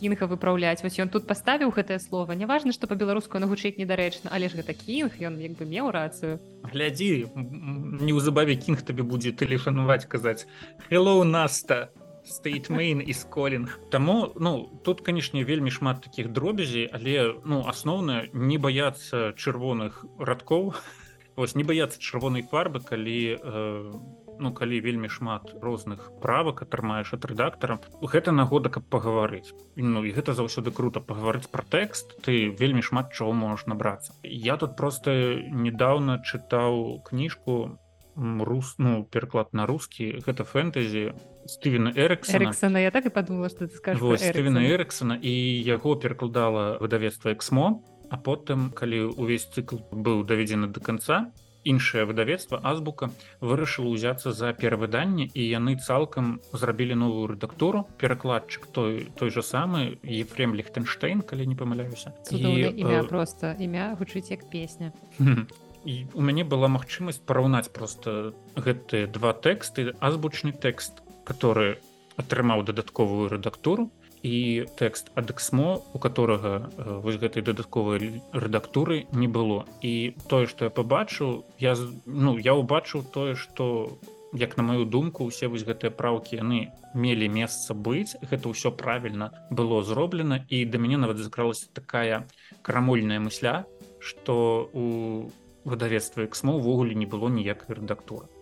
[0.00, 2.32] кінга выпраўляць вось ён тут паставіў гэтае слово.
[2.32, 7.30] Неважна что по-беларуску нагучыць недарэчна але ж гэта кінг ён як бы меў рацыю глядзі
[7.34, 10.46] неўзабаве кінг табе будзе тэлефанаваць казаць
[10.90, 11.90] hello наста
[12.24, 18.58] стейтмейн і сколінг Таму ну тут канешне вельмі шмат таких дробязей але ну асноўна не
[18.58, 20.74] баяцца чырвоных радкоў
[21.36, 23.92] вось не баяцца чырвонай фарбы калі э,
[24.38, 27.78] ну калі вельмі шмат розных правак атрымаеш ад рэдактара.
[28.02, 29.54] Гэта нагода каб пагаварыць.
[29.76, 34.14] Ну і гэта заўсёды круто пагаварыць пра тэкст ты вельмі шмат чаго можаш набрацца.
[34.22, 37.78] Я тут просто недавно чытаў кніжку
[38.16, 41.14] рус ну пераклад на рускі гэта фэнтэзі
[41.50, 45.34] стывена эриксона я так і подумала что ты скажешь стывена эриксона і
[45.66, 47.82] яго перакладала выдавецтва эксмо
[48.14, 54.52] а потым калі увесь цикл быў даведзены до конца іншае выдавецтва азбука вырашыла ўзяцца за
[54.54, 61.48] перавыданне і яны цалкам зрабілі новую рэдактуру перакладчык той той же самы ефрем лихтенштейн калі
[61.50, 62.14] не памыляюся.
[62.30, 63.08] І імя э...
[63.08, 64.92] просто імя гучыць як песня.
[65.84, 71.82] І у мяне была магчымасць параўнаць просто гэтыя два тэксты азбучны тэкст который
[72.16, 73.90] атрымаў дадатковую рэдактуру
[74.24, 79.68] і тэкст адэксмо у которого э, вось гэтай дадатковай рэдактуры не было.
[79.84, 84.00] І тое что я побачыў я ну я убачыў тое что
[84.32, 89.30] як на маю думку усе вось гэтыя праўкі яны мелі месца быць гэта ўсё правильно
[89.50, 92.26] было зроблена і да мяне нават закралася такая
[92.62, 93.68] крамольная мысля
[94.00, 95.30] что у
[95.64, 98.33] выдавецтва эксмо увогуле не было ніякай рэдактуры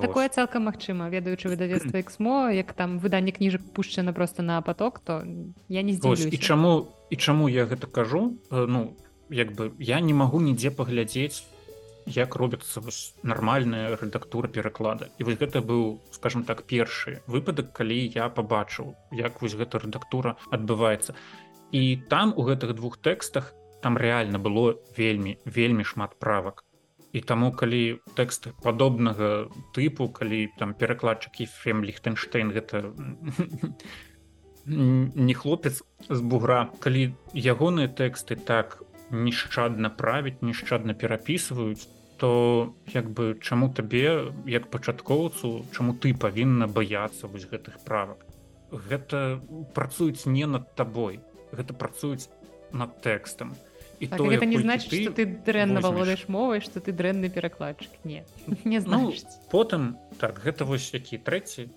[0.00, 5.24] такое цалкам магчыма ведаючы выдавецтва эксмо як там выданне кніжак пушчана просто на поток то
[5.68, 6.28] я не здзівлюся.
[6.28, 8.96] і чаму і чаму я гэта кажу э, ну
[9.30, 11.44] як бы я не магу нідзе паглядзець
[12.08, 12.80] як робіцца
[13.22, 15.08] нармальная рэдактура пераклада.
[15.18, 20.36] І вось гэта быў скажем так першы выпадак калі я пабачыў як вось гэта рэдактура
[20.50, 21.14] адбываецца.
[21.72, 23.52] І там у гэтых двух тэкстах
[23.82, 26.64] там реально было вельмі вельмі шмат правак
[27.12, 32.92] і таму калі тэкст падобнага тыпу калі там перакладчык ефрем лихтенштейн гэта
[34.68, 43.38] не хлопец з бугра калі ягоныя тэксты так нешчадна правіць нешчадна перапісваюць то як бы
[43.40, 48.26] чаму табе як пачаткоўцу чаму ты павінна баяцца вось гэтых правак?
[48.68, 49.40] Гэта
[49.72, 52.28] працуюць не над табой гэта працуюць
[52.72, 53.54] над тэкстам
[54.00, 57.28] і так, то это не значит ты, что ты дрэнна валодаеш мовай что ты дрэнны
[57.30, 58.24] перакладчык не
[58.64, 59.14] не знаю ну,
[59.50, 61.70] потым так гэта вось які трэці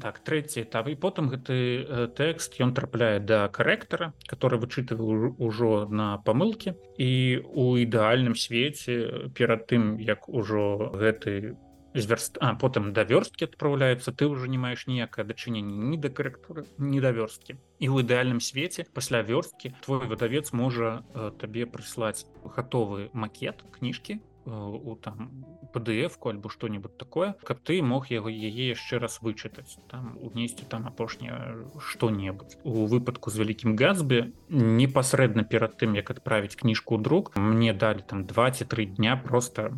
[0.00, 0.88] так трэці этап.
[0.88, 6.74] І потым гэты э, тэкст ён трапляе да карэктара который вычытываў ужо на памылкі.
[6.96, 11.56] І у ідэальным свеце перад тым як ужо гэты
[11.93, 16.65] зверст а потым да вёрсткі адпраўляецца ты ўжо не маеш ніякае дачыненне ні да карэктуры
[16.77, 22.25] не да вёрсткі і ў ідэальным свеце пасля вёрсткі твой выдавец можа э, табе прыслаць
[22.43, 28.69] гатовы макет кніжкі э, у там pdf-ку альбо что-нибудь такое каб ты мог яго яе
[28.69, 35.77] яшчэ раз вычытаць там унесці там апошняе что-небудзь у выпадку з вялікім газбе непасрэдна перад
[35.81, 39.73] тым як адправіць кніжку друк мне далі там 23 дня просто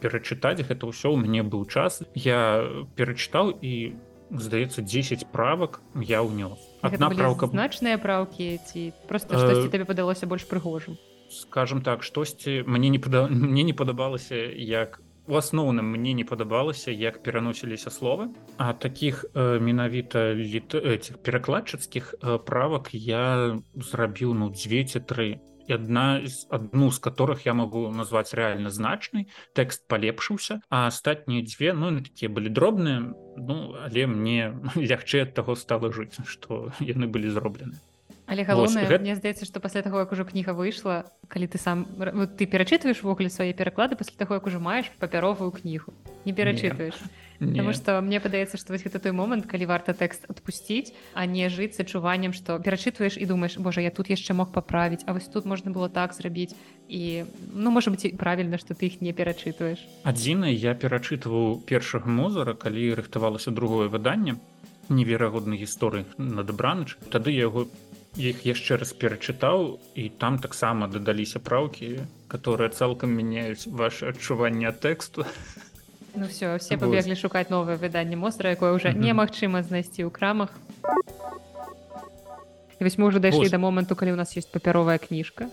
[0.00, 2.02] перачытаць гэта ўсё у мяне быў час.
[2.16, 2.64] Я
[2.96, 3.94] перачытаў і
[4.32, 6.58] здаецца 10 правак я ўнёс.
[6.80, 9.72] Одна праўка значныя праўкі ці просто штосьці э...
[9.72, 10.96] табе падалося больш прыгожым?
[11.30, 13.28] скажем так штосьці мне не пада...
[13.28, 18.34] мне не падабалася як у асноўным мне не падабалася як пераносіліся словы.
[18.56, 25.38] А таких э, менавіта літ этих перакладчыцкіх э, правак я зрабіў ну дзве ці тры
[25.70, 31.46] і одна з одну з которых я могу назваць реально значнай тэкст палепшыўся а астатнія
[31.46, 34.50] дзве ну такія былі дробныя ну але мне
[34.90, 37.78] лягчэй ад таго стала жыць что яны былі зроблены
[38.30, 39.02] але галоўнае гэта...
[39.02, 41.84] мне здаецца што пасля таго як ужо кніга выйшла калі ты сам
[42.38, 45.90] ты перачытваеш ввогуле свае пераклады пасля таго як ужо маеш папяровую кнігу
[46.24, 46.94] не перачытваеш.
[47.40, 51.48] Таму што мне падаецца, што вось гэта той момант, калі варта тэкст адпусціць, а не
[51.48, 55.28] жыць з адчуваннем, што перачытваеш і думаеш, Божа, я тут яшчэ мог паправіць, А вось
[55.28, 56.52] тут можна было так зрабіць
[56.88, 57.24] і
[57.56, 59.80] ну можа быць правільна, што ты іх не перачытваеш.
[60.04, 64.36] Адзінай я перачытваў першага мозара, калі рыхтавалася другое выданне
[64.90, 66.98] неверагоднай гісторыі на дабраныч.
[67.08, 67.70] Тады яго
[68.16, 75.26] іх яшчэ раз перачытаў і там таксама дадаліся праўкі, которые цалкам мяняюць ваше адчуванне тэксту.
[76.14, 80.50] Ну все все побеглі шукаць новае выданне мостра якое уже немагчыма знайсці ў крамах.
[82.80, 85.46] Вось мы уже дайшлі до моманту калі у нас есть папяровая кніжка.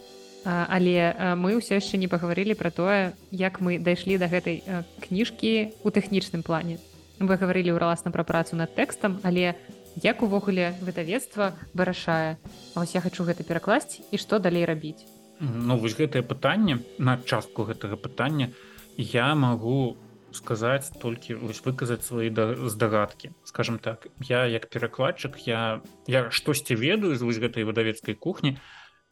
[0.46, 4.64] Але мы ўсё яшчэ не пагаварылі про тое як мы дайшлі до гэтай
[5.06, 6.82] кніжкі у тэхнічным плане.
[7.20, 9.54] Вы гаварылі ўраласна пра працу над тэкстам але
[10.04, 12.38] як увогуле выдавецтва вырашае
[12.76, 15.02] ось я хочу гэта перакласці і што далей рабіць.
[15.40, 18.54] Ну вось гэтае пытанне на частку гэтага пытання
[18.98, 19.98] я магу
[20.32, 23.34] сказаць толькі вось выказаць свои здагадкі.
[23.44, 28.58] Скажем так я як перакладчык я я штосьці ведаю з вось гэтай выдавецкай кухні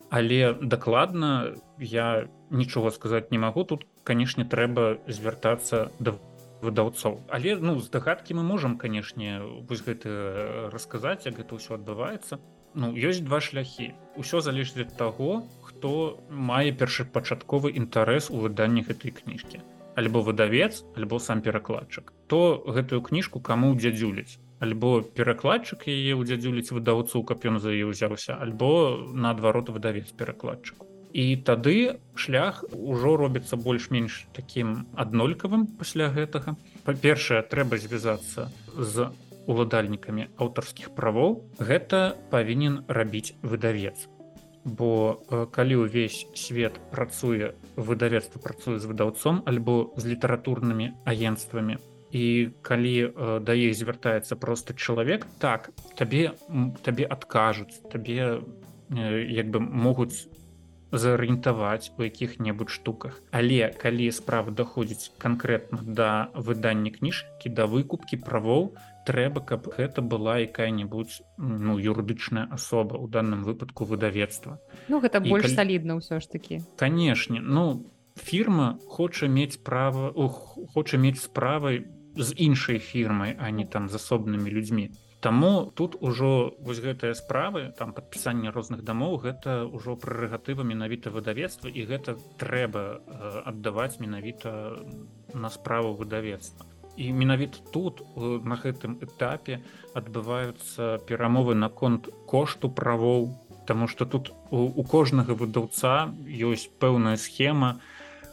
[0.10, 3.64] але дакладна я нічога сказаць не магу.
[3.64, 6.14] Тут канешне трэба звяртацца да
[6.62, 9.40] выдаўцоў але ну здагадкі мы можам канешне
[9.70, 12.40] вось гэта расказаць як гэта ўсё адбываецца.
[12.76, 13.96] Ну ёсць два шляхі.
[14.20, 19.64] Ўсё залежыць ад таго хто мае першапачатковы інтарэс у выданні гэтай кніжкі.
[19.96, 22.12] Альбо выдавец альбо сам перакладчык.
[22.28, 27.92] То гэтую кніжку каму дзядзюліць альбо перакладчык яе ў дзядзюліць выдаўцу каб ён за яе
[27.92, 28.72] ўзяўся альбо
[29.12, 36.60] наадварот выдавец перакладчыку і тады шлях ужо робіцца больш-менш такім аднолькавым пасля гэтага.
[36.84, 39.08] Па-першае трэба звязацца з
[39.48, 41.40] уладальнікамі аўтарскіх правоў.
[41.56, 43.96] Гэта павінен рабіць выдавец.
[44.66, 51.78] Бо э, калі ўвесь свет працуе выдавецтва працуе з выдаўцом альбо з літаратурнымі агенствамі
[52.12, 56.34] і калі э, да іх звяртаецца просто чалавек так табе
[56.82, 58.42] табе адкажуць табе
[58.90, 60.26] э, як бы могуць
[60.92, 63.22] зарыентаваць у якіх-небудзь штуках.
[63.32, 70.42] Але калі справа даходзіць канкрэтна да выдання кніжкі да выкупкі правоў трэба каб гэта была
[70.46, 74.60] якая-небудзь ну юрыдычная асоба у данным выпадку выдавецтва.
[74.90, 75.56] Ну гэта І больш калі...
[75.56, 76.62] салідна ўсё ж такі.
[76.76, 80.14] Канешне ну фірма хоча мець права
[80.74, 84.92] хоча мець справай з іншай фірмай а не там з асобнымі людзьмі
[85.26, 91.74] Таму тут ужо вось гэтыя справы там падпісанне розных дамоў гэта ўжо прэрагатыва менавіта выдавецтва
[91.74, 94.78] і гэта трэба э, аддаваць менавіта
[95.34, 96.70] на справу выдавецтва.
[96.96, 99.66] Менавіта тут на гэтым этапе
[99.98, 103.34] адбываюцца перамовы наконт кошту правоў
[103.66, 107.82] Таму что тут у, у кожнага выдаўца ёсць пэўная схема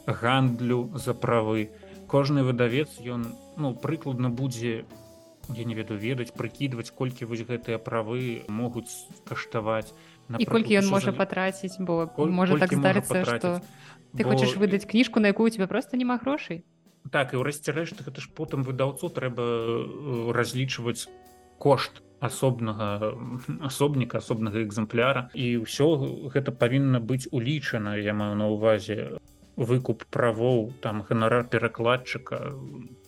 [0.07, 1.71] гандлю за правы.
[2.07, 4.85] Кожны выдавец ён ну прыкладна будзе
[5.51, 8.91] я не ведаю ведаць прыкідваць колькі вось гэтыя правы могуць
[9.27, 9.93] каштаваць.
[10.39, 13.51] І колькі ён можа патраціць бо можа так здарыцца что
[14.17, 16.65] ты хочаш выдаць кніжку на якую у тебя просто няма грошай
[17.11, 19.43] так і ўрэшце рэшт гэта ж потым выдаўцу трэба
[20.37, 21.11] разлічваць
[21.59, 23.19] кошт асобнага
[23.67, 25.27] асобніка асобнага экземпляра.
[25.35, 29.19] І ўсё гэта павінна быць улічана я маю на ўвазе
[29.59, 32.55] выкуп правоў там ганарар перакладчыка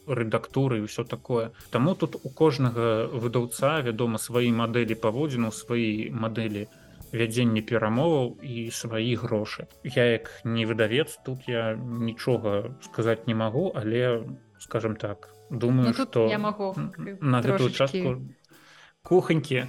[0.07, 1.51] рэдактуры і ўсё такое.
[1.71, 6.69] Таму тут у кожнага выдаўца вядома свае мадэлі паводзіну свае мадэлі
[7.15, 9.71] вядзенне перамоваў і свае грошы.
[9.85, 14.27] Я як не выдавец тут я нічога сказаць не магу але
[14.59, 16.75] скажем так думаю ну, что я могу
[17.21, 18.21] на гэтую частку
[19.03, 19.67] кухонькі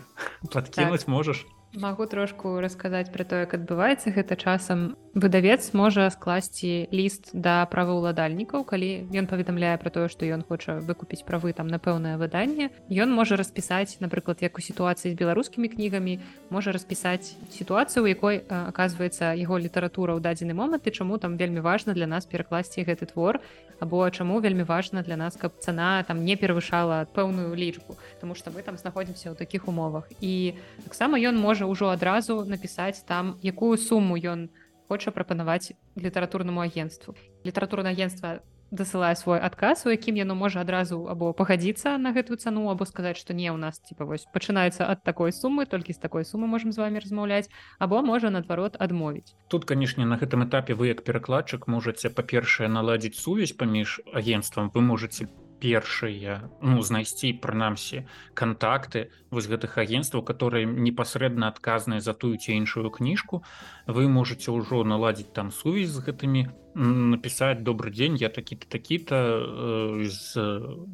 [0.52, 1.08] подкинуть так.
[1.08, 7.64] можешь магу трошку расказаць пра то як адбываецца гэта часам выдавец можа скласці ліст да
[7.72, 12.68] праваўладальнікаў калі ён паведамляе пра тое што ён хоча выкупіць правы там на пэўнае выданне.
[12.92, 16.20] Ён можа распісаць напрыклад як у сітуацыі з беларускімі кнігамі
[16.52, 21.64] можа распісаць сітуацыю у якой аказваецца яго літаратура ў дадзены момант і чаму там вельмі
[21.64, 23.40] важна для нас перакласці гэты твор
[23.80, 28.52] або чаму вельмі важна для нас каб цана там не перавышала пэўную лічбу Таму што
[28.52, 30.12] мы там знаходзімся ў такіх умовах.
[30.20, 34.52] І таксама ён можа ўжо адразу напісаць там якую суму ён
[34.88, 37.16] хоча прапанаваць літаратурнаму агенству.
[37.46, 38.40] Літаратурна агенства
[38.72, 43.18] дасылае свой адказ у якім яно можа адразу або пагадзіцца на гэтую цану або сказаць
[43.22, 46.74] што не ў нас типа вось пачынаецца ад такой сумы толькі з такой сумы можемм
[46.74, 49.38] з вами размаўляць або можа наадварот адмовіць.
[49.50, 54.72] Тут канешне на гэтым этапе вы як перакладчык можаце па-першае наладзіць сувязь паміж агенствам.
[54.74, 55.30] Вы можете
[55.62, 58.04] першыя ну знайсці прынамсі
[58.36, 63.44] контакты вось гэтых агентстваў которые непасрэдна адказныя за тую ці іншую кніжку
[63.88, 70.06] вы можете ўжо наладзіць там сувязь з гэтымі написать добрый день я такі-то такі-то э,
[70.10, 70.36] з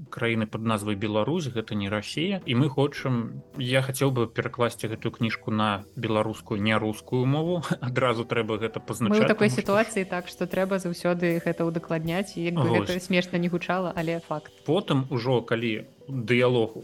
[0.09, 2.41] краіны под назвай Беларусь гэта не Россия.
[2.45, 7.63] І мы хочам я хацеў бы перакласці гэтую кніжку на беларускую не рускую мову.
[7.81, 12.37] Адразу трэба гэта пазначаць такой сітуацыі так что трэба заўсёды гэта удакладняць
[13.01, 14.53] смешна не гучала але факт.
[14.67, 16.75] Потым ужо калі дыялог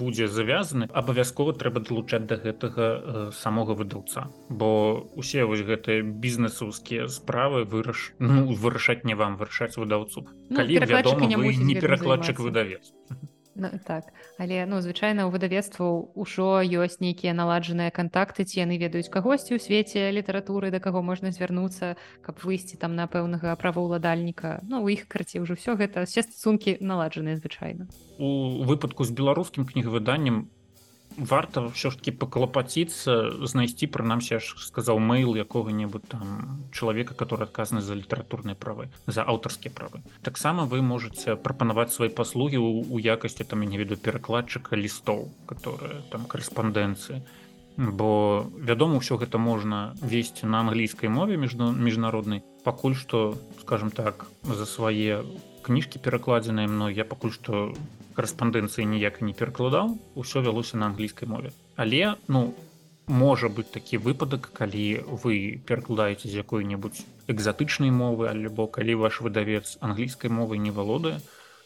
[0.00, 4.30] будзе завязаны абавязкова трэба далучаць да гэтага э, самога выдаўца.
[4.48, 10.26] Бо усе вось гэтыя бізнесаўскія справы выраш ну, вырашаць не вам вырашаць выдаўцу.
[10.50, 12.92] Ну, калі вядома не, не перакладчык выдавец
[13.54, 14.10] Ну, так.
[14.38, 19.62] Але ну звычайна у выдавецтваў ужо ёсць нейкія наладжаныя кантакты ці яны ведаюць кагосьці ў
[19.62, 21.94] свеце літаратуры да каго можна звярнуцца
[22.26, 24.66] каб выйсці там на пэўнага праваўладальніка.
[24.66, 27.86] Ну у іх карці ўжо ўсё гэта все стасункі наладжаныя звычайна.
[28.18, 30.50] У выпадку з беларускім кнігавыданнем
[31.16, 37.80] варта ўсё ж таки паклапаціцца знайсці прынамсі аж сказаў мэйл якога-небудзь там чалавека который адказаны
[37.80, 40.02] за літаратурныя правы за аўтарскія правы.
[40.22, 46.26] Таксама вы можете прапанаваць свае паслугі у якасці там не веду перакладчыка лістоў которые там
[46.26, 47.22] корэспандэнцыі
[47.76, 52.42] бо вядома ўсё гэта можна весці на англійскай мове між міжнароднай.
[52.62, 55.22] Пакуль што скажем так за свае
[55.62, 57.74] кніжкі перакладзеныя мной я пакуль што
[58.14, 61.52] корэспандэнцыі ніяк не перакладаў усё вялося на англійскай мове.
[61.76, 62.54] Але ну
[63.06, 69.76] можа быць такі выпадак калі вы перакладаеце з якой-небудзь экзатычнай мовы альбо калі ваш выдавец
[69.80, 71.20] англійскай мовы не валодае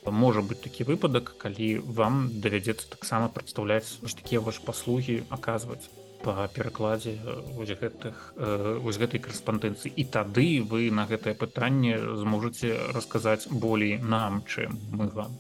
[0.07, 5.87] можа быць такі выпадак калі вам давядзецца таксама прадстаўляць такія ваш паслугі аказваць
[6.25, 7.19] па перакладзе
[7.55, 8.35] гэтых
[8.83, 15.07] вось гэтай карэспандэнцыі і тады вы на гэтае пытанне зможаце расказаць болей нам чым мы
[15.07, 15.39] вам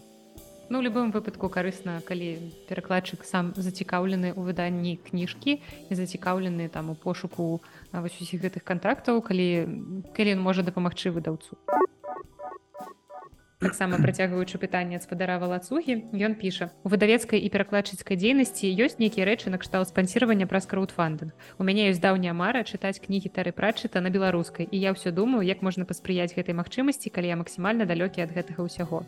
[0.70, 6.94] Ну, любым выпадку карысна калі перакладчык сам зацікаўлены ў выданні кніжкі і зацікаўлены там у
[6.94, 9.48] пошуку вось усіх гэтых контрактаў калі
[10.12, 11.56] калі ён можа дапамагчы выдаўцу.
[13.64, 19.48] Таксама працягваючы пытанне спадара валацугі ён піша у выдавецкай і перакладчыцкай дзейнасці ёсць нейкія рэчы
[19.48, 21.32] накшталт спансіравання праз краудфандынг.
[21.56, 25.48] У мяне ёсць даўняя мара чытаць кнігі тары прачыта на беларускай і я ўсё думаю
[25.48, 29.02] як можна паспрыяць гэтай магчымасці калі я максімальна далёкі ад гэтага ўсяго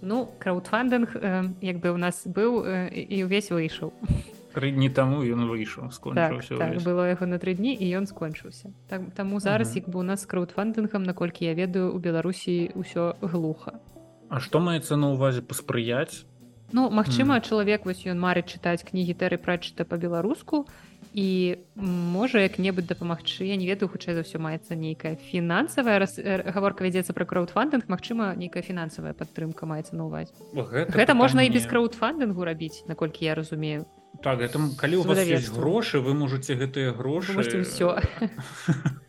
[0.00, 3.92] ну краудфандынг э, як бы у нас быў э, і ўвесь выйшаў
[4.54, 8.72] тры дні таму ён выйшаў так, так, было яго на тры дні і ён скончыўся
[8.88, 13.80] так, таму зараз як бы у нас краудфандынгам наколькі я ведаю у беларусі ўсё глуха
[14.28, 16.26] А што маецца на ўвазе паспрыяць?
[16.74, 17.46] Ну магчыма, mm.
[17.46, 20.66] чалавек вось ён марыць чытаць кнігі тэры прачыта па-беларуску
[21.16, 26.84] і можа як-небудзь дапамагчы я не ведаю хутчэй за ўсё маецца нейкая фінансавая раз гаворка
[26.84, 31.64] вядзецца пра краудфандынг Мачыма нейкая фінансавая падтрымка маецца на ўвазе гэта, гэта можна і без
[31.64, 33.88] краудфандынгу рабіць наколькі я разумею.
[34.20, 37.32] Так гэта калі у вас есть грошы вы можете гэтыя грошы
[37.64, 37.96] ўсё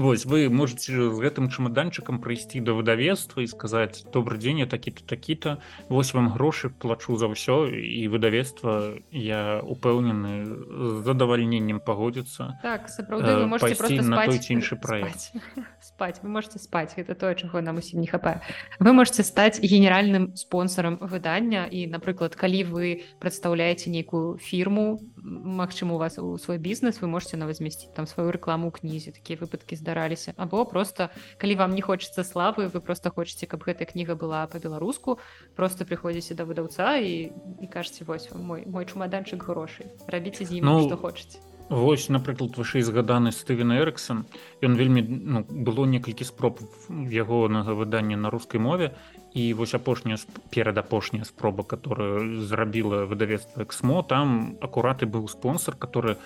[0.00, 5.04] Вось вы можете з гэтым чамаданчыкам прыйсці да выдавецтва і сказаць добрый дзень я такі-то
[5.04, 5.60] такі-то
[5.92, 12.56] вось вам грошы плачу за ўсё і выдавецтва я упэўнены з задавальненнем пагодзіцца.
[12.64, 15.36] Так сапраўды вы можете просто на той ці іншы праект.
[15.84, 18.40] Спать вы можете спать это тое чаго нам усім не хапае.
[18.80, 25.98] Вы можете стаць генеральным спонсорам выдання і напрыклад калі вы прадстаўляеце нейкую фірму Магчыма у
[25.98, 29.89] вас у свой бізнес вы можете на возмесціць там сваю рэкламу кнізе такія выпадкі зда
[29.90, 34.46] здараліся або просто калі вам не хочется славы вы просто хочетце каб гэтая кніга была
[34.46, 35.18] по-беларуску
[35.56, 40.64] просто прыходзіце да выдаўца і і кажце вось мой мой чумаданчык грошай рабіце з ім
[40.64, 44.26] ну, што хочаце Вось напрыклад вышэй згаданы Стывен Эрксон
[44.58, 46.58] ён вельмі ну, было некалькі спроб
[46.90, 48.90] ягонага выдання на рускай мове.
[49.38, 50.18] І вось апошняя
[50.50, 56.18] перад апошняя спроба которую зрабіла выдавецтва эксмо там акураты быў спонсор который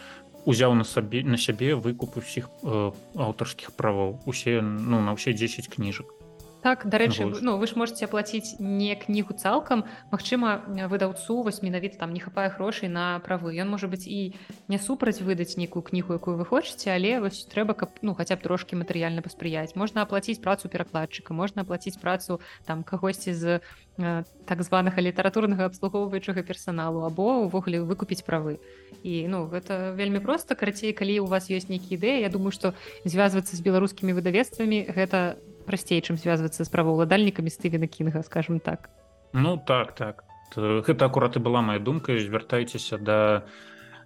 [0.47, 5.69] узяў на сабе на сябе выкуп усіх э, аўтарскіх правоў усе ну на ўсе 10
[5.69, 6.24] кніжак
[6.65, 12.17] так дарэчы ну вы ж можете аплаціць не кнігу цалкам Мачыма выдаўцу вось менавіта там
[12.17, 13.53] не хапае грошай на правы.
[13.53, 14.33] Ён можа быць і
[14.73, 18.41] не супраць выдаць нейкую кнігу якую вы хочаце але вось трэба каб ну хаця б
[18.41, 23.61] трошки матэрыяльна паспрыяць можна аплаціць працу перакладчыка можна аплаціць працу там кагосьці з
[24.01, 28.57] э, так званага літаратурнага абслугоўваючага персаналу або увогуле выкупіць правы.
[29.05, 32.73] І ну гэта вельмі проста карацей калі у вас ёсць нейкія ідэі Я думаю што
[33.05, 38.91] звязвацца з беларускімі выдавецтвамі гэта не прасцей чым звязвацца з праваўладальнікамі стывена кінга скажем так.
[39.33, 40.25] Ну так так.
[40.57, 43.45] Гэта акурат і была моя думка звяртайцеся да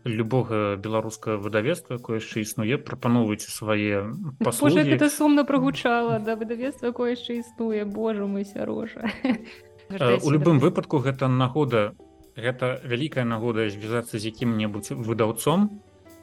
[0.05, 7.13] любога беларускага выдавецтва якое яшчэ існуе прапаноўвайце свае паслуги это сумна прогучала да выдавецтва якое
[7.19, 9.11] яшчэ існуе Божа мы сярожа.
[10.25, 11.97] У любым выпадку гэта нагода
[12.37, 15.83] гэта вялікая нагода звязацца з якім-небудзь выдаўцом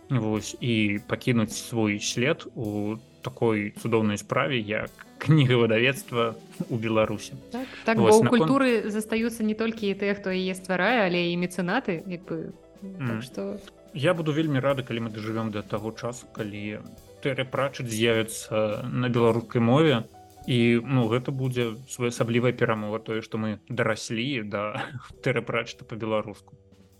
[0.09, 2.95] вось і пакінуць свой след у
[3.25, 4.93] такой цудоўнай справе як
[5.25, 6.37] кніга выдавецтва
[6.69, 8.91] у беларусі так, так Вось, у культуры након...
[8.93, 12.53] застаюцца не толькі тыя хто яе стварае але і мецэнаты як бы.
[12.85, 13.07] Mm.
[13.07, 13.57] так, что
[13.95, 16.85] я буду вельмі рады калі мы дажывём да таго часу калі
[17.23, 20.03] тэры прачыць з'явіцца на беларускай мове.
[20.45, 24.85] І ну гэта будзе своеасаблівая перамова тое што мы дараслі да
[25.25, 26.53] тэрапрачта по-беларуску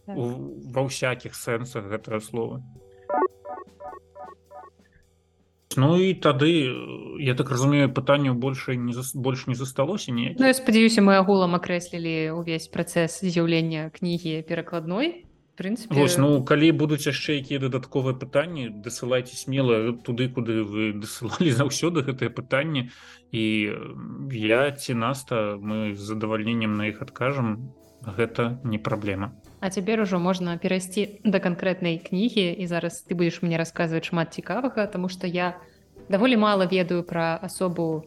[0.07, 0.17] так.
[0.17, 2.63] ва ўсякіх сэнсах гэтага слова
[5.77, 6.51] Ну і тады
[7.19, 12.35] я так разумею пытанняў больше не больш не засталося не ну, спадзяюся мы агулам акрэслілі
[12.39, 15.25] ўвесь працэс з'яўлення кнігі перакладной.
[15.55, 21.51] Прынцыпе Вось, ну калі будуць яшчэ якія дадатковыя пытанні дасылайце смела туды куды вы дасылалі
[21.55, 22.91] заўсёды гэтае пытанне
[23.31, 23.71] і
[24.35, 27.71] я ці наста мы з задавальненнем на іх адкажам
[28.03, 29.31] гэта не праблема
[29.65, 34.29] А цяпер ужо можна перайсці да канкрэтнай кнігі і зараз ты будзеш мне расказваць шмат
[34.29, 35.57] цікавага, Таму што я
[36.05, 38.05] даволі мала ведаю пра асобу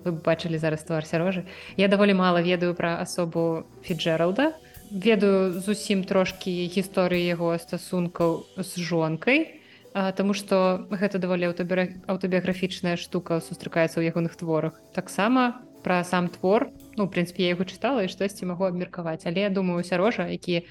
[0.00, 1.44] вы бачылі зараз твар сярожы.
[1.76, 4.56] Я даволі мала ведаю пра асобу Фіджералда.
[4.88, 9.60] Ведаю зусім трошкі гісторыі яго стасункаў з жонкай.
[9.92, 14.80] Таму што гэта даволі аўтабіяграфічная штука сустракаецца ў ягоных творах.
[14.96, 19.50] Таксама пра сам твор ну прынпе я яго чытала і штосьці магу абмеркаваць але я
[19.50, 20.66] думаю сярожа які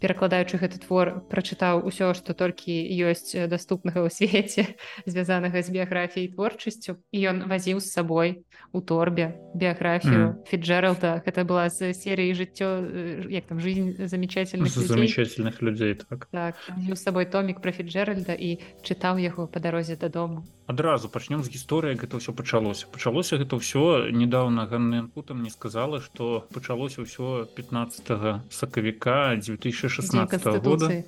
[0.00, 2.72] перакладаючы гэты твор прачытаў усё што толькі
[3.08, 4.76] ёсць даступнага ў свеце
[5.10, 7.00] звязанага з біяграфіяй творчасцю.
[7.12, 10.48] І ён вазіў з сабой у торбе біяграфію mm.
[10.50, 11.22] фіджералда.
[11.24, 16.54] Гэта была з серыі жыццё як там жизнь замечательных замечательных людзей так, так
[16.92, 20.44] з сабой томік пра фіджеральда і чытаў яго па дарозе дадому.
[20.66, 22.90] Адразу пачнём з гісторыі гэта ўсё пачалося.
[22.90, 31.04] Пачалося гэта ўсё недавно ганненпутам не сказала что пачалося ўсё 15 сакавіка 2000 2016 года.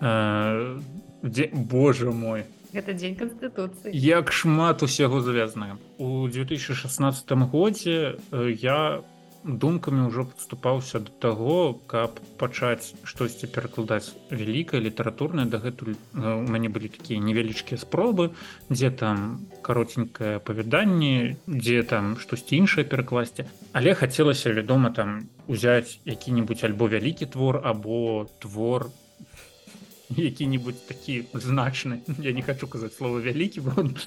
[0.00, 0.80] Э,
[1.22, 2.44] дзе Боже мой.
[2.72, 9.02] Это дзень конституцыі як шмат усяго звязана у 2016 годзе э, я
[9.44, 16.68] думкамі ўжо падступаўся до таго каб пачаць штосьці перакладаць вялікая літаратурная дагэтуль э, у мяне
[16.68, 18.30] былі такія невялічкія спробы
[18.68, 23.48] дзе там каротенькае апавяданне дзе там штосьці іншае перакласці.
[23.72, 28.90] Але хацелася вядома там узяць які-нибудь альбо вялікі твор або твор
[30.10, 32.04] які-нибудь такі значны.
[32.18, 33.60] Я не хочу казаць слова вялікі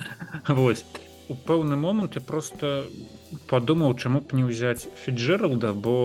[0.48, 0.86] вось
[1.30, 2.86] у пэўны момант я просто
[3.50, 5.96] падумаў чаму б не ўзяць фіджералда бо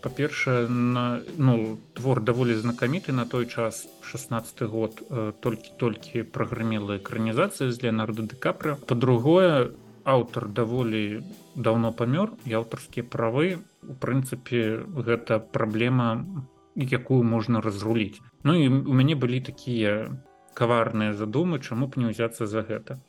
[0.00, 5.02] па-першае на ну твор даволі знакаміты на той час 16 год
[5.40, 9.72] толькі-толькі праграмела экранізацыя з леонардо дэкапра по-другое
[10.04, 11.22] аўтар даволі
[11.54, 16.24] даўно памёр і аўтарскія правы у прынцыпе гэта праблема
[16.76, 18.20] якую можна разруліць.
[18.44, 20.16] Ну і у мяне былі такія
[20.54, 23.00] каварныя задумы чаму б не ўзяцца за гэта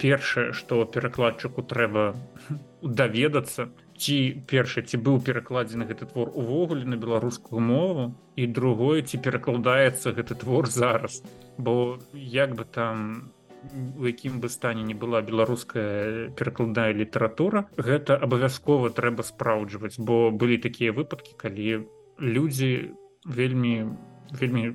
[0.00, 2.12] першае што перакладчыку трэба
[2.82, 3.68] даведацца
[4.02, 4.16] ці
[4.50, 10.34] першы ці быў перакладзены гэты твор увогуле на беларускую мову і другое ці перакладаецца гэты
[10.42, 11.22] твор зараз.
[11.58, 13.30] Бо як бы там
[13.98, 19.98] у якім бы стане не была беларуская перакладная літаратура гэта абавязкова трэба спраўджваць.
[19.98, 21.86] Бо былі такія выпадкі калі
[22.18, 22.90] людзі
[23.24, 23.94] вельмі
[24.32, 24.74] вельмі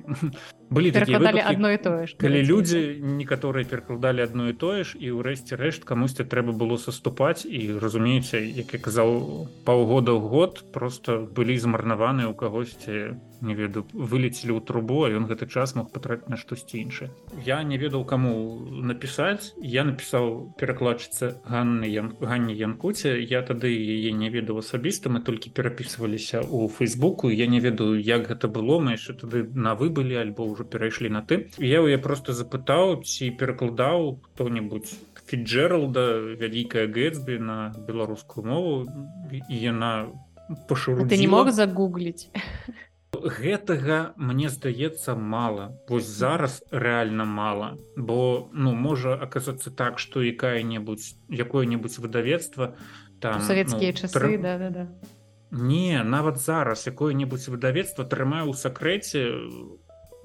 [0.70, 5.14] былі выпадкі, одно і тое ж калі людзі некаторыя перакладалі адно і тое ж і
[5.16, 11.24] ўрэшце рэшт камусьці трэба было саступаць і разумееце як я казаў паўгода ў год просто
[11.24, 16.36] былі змарнаваны ў кагосьці не ведаю вылецелі ў трубу ён гэты час мог патраціць на
[16.36, 17.10] штосьці іншае
[17.46, 19.54] я не ведаў каму напісаць.
[19.60, 22.12] Я напісаў перакладчыца Ганны Ян...
[22.20, 23.18] ганні янкуце.
[23.20, 28.28] Я тады яе не ведаў асабіста мы толькі перапісваліся у фейсбуку я не ведаю як
[28.28, 28.80] гэта было.
[28.80, 33.30] Мы яшчэ тады на выбылі альбо ўжо перайшлі на ты я я просто запытаў ці
[33.38, 34.90] перакладаў хто-нибудь
[35.30, 38.74] фіджералда вялікая гэтсбі на беларускую мову
[39.30, 40.10] і яна
[40.66, 42.26] пашу ты не мог загугліць
[43.12, 51.14] гэтага мне здаецца мала вось зараз рэальна мала бо ну можа аказацца так што якая-небудзь
[51.28, 52.74] якое-небудзь выдавецтва
[53.20, 54.38] там савецкія ну, часы тр...
[54.42, 54.84] да, да, да.
[55.50, 59.24] не нават зараз якое-небудзь выдавецтва трымае ў сакрэце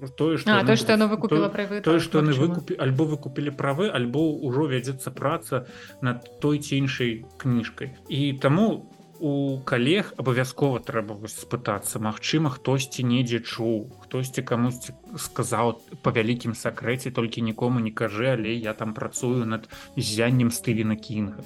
[0.09, 4.25] тое што то што яно выкупіла правы тое што яны выкупі альбо выкупілі правы альбо
[4.49, 5.65] ўжо вядзецца праца
[6.01, 8.89] над той ці іншай кніжкай і таму
[9.23, 17.13] у калег абавязкова трэба спытацца Мачыма хтосьці недзе чуў хтосьці камусьці сказаў па вялікім сакрэце
[17.15, 21.45] толькі нікому не кажы але я там працую над зяннем стывена кінга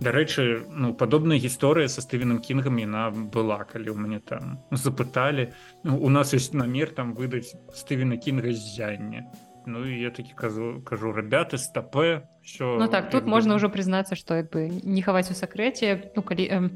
[0.00, 5.50] Дарэчы ну падобная гісторыя са стывеном кінгам яна была калі ў мяне там запыталі.
[5.82, 9.26] Ну, у нас ёсць намер там выдаць стывена кінга зяння
[9.68, 14.16] Ну і я такі кажу кажу ребята стапе що ну так тут можна ўжо прызнацца
[14.16, 16.16] што як бы не хаваць у сакрэце.
[16.16, 16.70] Ну калі э,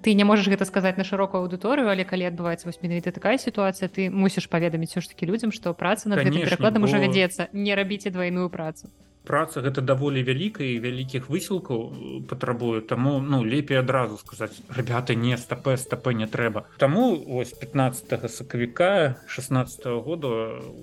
[0.00, 3.92] ты не можаш гэта сказаць на шырокую аўдыторыю але калі адбываецца вось менавіта такая сітуацыя
[3.92, 6.88] ты мусіш паведаміць все ж таки людзям што праца над гэтым перакладам бо...
[6.88, 7.52] ужо вядзецца.
[7.52, 8.88] Не рабіце двойную працу
[9.28, 15.36] праца гэта даволі вялікай вялікіх высілкаў э, патрабую таму ну лепей адразу сказаць ребята не
[15.36, 17.04] стапе стапе не трэба Таму
[17.40, 20.30] ось 15 сакавіка 16 -го году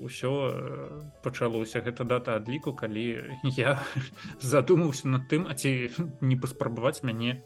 [0.06, 1.82] ўсё э, пачалося.
[1.82, 3.26] Гэта дата адліку калі
[3.58, 3.82] я
[4.40, 5.90] задумаўся над тым а ці
[6.22, 7.42] не паспрабаваць мяне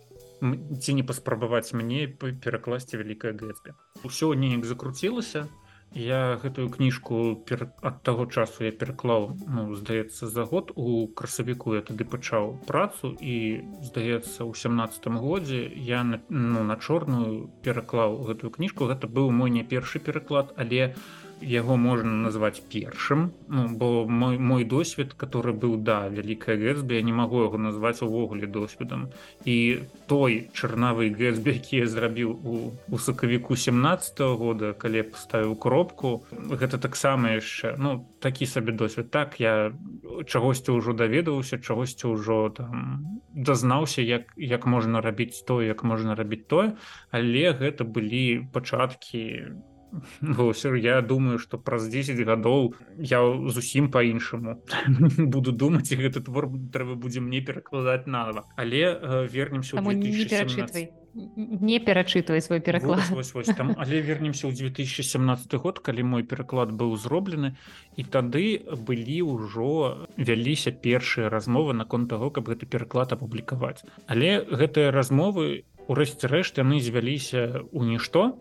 [0.80, 5.48] ці не паспрабаваць мне перакласці вялікае гэтбе ўсё неяк закруцілася
[5.94, 7.70] Я гэтую кніжку пер...
[7.82, 13.16] ад таго часу я пераклаў ну, здаецца за год у красавіку я тады пачаў працу
[13.20, 18.86] і здаецца у сямнадцатым годзе я на, ну, на чорную пераклаў гэтую кніжку.
[18.86, 23.32] Гэта быў мой не першы пераклад але у яго можна назваць першым.
[23.48, 28.02] Ну, бо мой мой досвед который быў да вялікая гэтсбі я не магу яго назваць
[28.02, 29.10] увогуле досведам
[29.46, 35.56] і той чарнавы гэтсбі які я зрабіў у, у сакавіку 17 -го года калі поставіў
[35.56, 39.12] кропку гэта таксама яшчэ ну такі сабе досвед.
[39.12, 39.72] Так я
[40.26, 46.48] чагосьці ўжо даведаўся чагосьці ўжо там дазнаўся як як можна рабіць то як можна рабіць
[46.48, 46.76] тое
[47.12, 49.56] але гэта былі пачаткі
[50.76, 54.62] я думаю что праз 10 гадоў я зусім по-іншаму
[55.18, 59.76] буду думаць гэты твор трэба будзе мне перакладаць нава але э, вернемся
[61.14, 66.24] не перачытвай свой пераклад вось, вось, вось, там, але вернемся ў 2017 год калі мой
[66.24, 67.56] пераклад быў зроблены
[67.98, 73.82] і тады былі ўжо вяліся першыя размовы наконт таго каб гэты пераклад апублікаваць.
[74.06, 78.38] Але гэтыя размовы урэшце рэшт яны звяліся ў нішто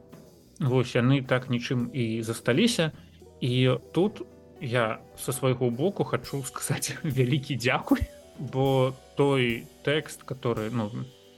[0.59, 2.92] Вось яны так нічым і засталіся
[3.40, 4.22] і тут
[4.61, 8.02] я со свайго боку хочу сказаць вялікі дзякуй
[8.38, 10.90] бо той тэкст который ну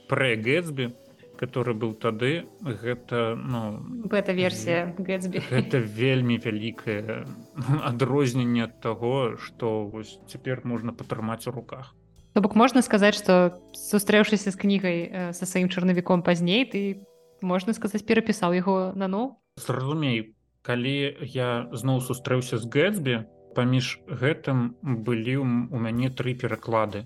[0.09, 0.89] прэ гэтсбі
[1.37, 7.25] который был тады гэта ну бета-версія гэтсбі это вельмі вялікае
[7.89, 11.95] адрозненне ад таго что вось цяпер можна патрымаць у руках.
[12.33, 14.97] То бок можна сказаць что сустрэўшыся з кнігай
[15.33, 17.05] са сваім чарнавіком пазней ты
[17.41, 20.95] можна сказаць перапісаў яго на ну зразумей калі
[21.33, 23.15] я зноў сустрэўся з гэтсбі
[23.55, 27.05] паміж гэтым былі у мяне тры пераклады.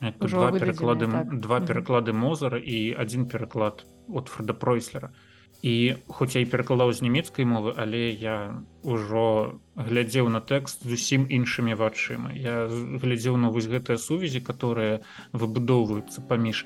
[0.00, 1.40] Два пераклады так.
[1.40, 5.12] два пераклады мозара і адзін пераклад от фрда пройслера.
[5.62, 11.28] І хоць я і перакладаў з нямецкай мовы але я ўжо глядзеў на тэкст зусім
[11.28, 12.32] іншымі вачыма.
[12.32, 16.64] Я глядзеў на вось гэтыя сувязі которые выбудоўваюцца паміж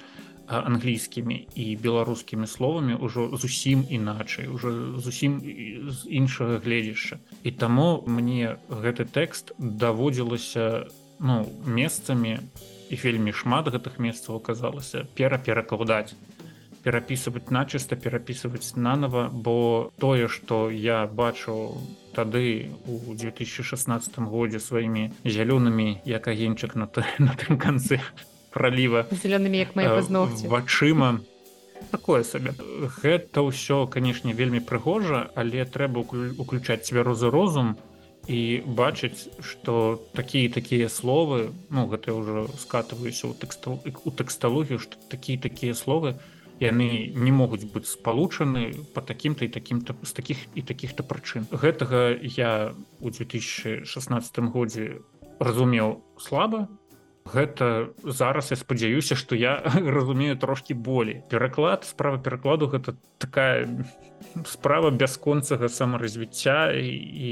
[0.49, 4.71] англійскімі і беларускімі словамі ўжо зусім іначай уже
[5.01, 5.41] зусім
[5.89, 10.87] з іншага гледзяшча і таму мне гэты тэкст даводзілася
[11.21, 12.39] ну месцамі
[12.91, 16.13] і вельмі шмат гэтых месцаў аказалася пераперакладаць
[16.85, 19.57] перапісваць начыста перапісваць нанова бо
[19.99, 21.81] тое што я бачу
[22.13, 26.89] тады у 2016 годзе сваімі зялёнымі як агеньчык на
[27.19, 28.01] на тым канцы
[28.55, 29.07] праліва.
[29.11, 31.19] Зеленымі як мои пазногці вачыма.
[31.91, 32.55] Такое сабе
[33.03, 36.07] гэта ўсё канешне вельмі прыгожа але трэба
[36.39, 37.75] уключаць цвярозы розум
[38.27, 44.97] і бачыць что такія такія словы ну гэта ўжо скатываюся у тэкстал у тэксталогію што
[45.11, 46.17] такія такія словы
[46.61, 51.51] яны не могуць быць спалучаны по такім-то і такім-то з таких і таких-то прычын.
[51.51, 55.03] Гэтага я у 2016 годзе
[55.41, 56.69] разумеў слаба
[57.25, 59.61] гэта зараз я спадзяюся што я
[59.97, 61.23] разумею трошки болей.
[61.31, 63.69] Пераклад справа перакладу гэта такая
[64.47, 66.91] справа бясконцага самаразвіцця і,
[67.29, 67.31] і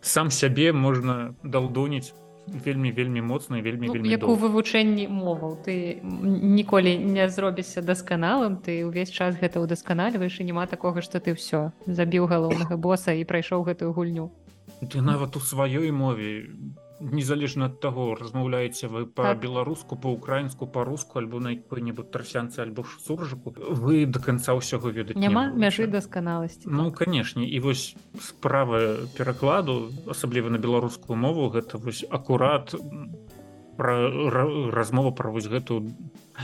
[0.00, 2.14] сам сябе можна далдоніць
[2.48, 5.60] вельмі вельмі моцна вельмі ну, вельмі як у вывучэнні моваў.
[5.64, 11.36] Ты ніколі не зробішся дасканалым ты ўвесь час гэта ўдасканальваеш і няма такога што ты
[11.36, 14.32] ўсё забіў галоўнага боса і прайшоў гэтую гульню.
[14.80, 16.48] Ты нават у сваёй мове
[17.00, 20.02] незалежна ад таго размаўляеце вы па-беларуску так.
[20.02, 25.86] па-украінску па-руску альбо на якой-небудзь трасянцы альбо суржыку вы до конца ўсяго ведаць няма мяжы
[25.86, 32.74] дасканаласці Ну канешне і вось справа перакладу асабліва на беларускую мову гэта вось акурат
[33.78, 33.94] пра
[34.74, 35.94] размова пра вось гэтую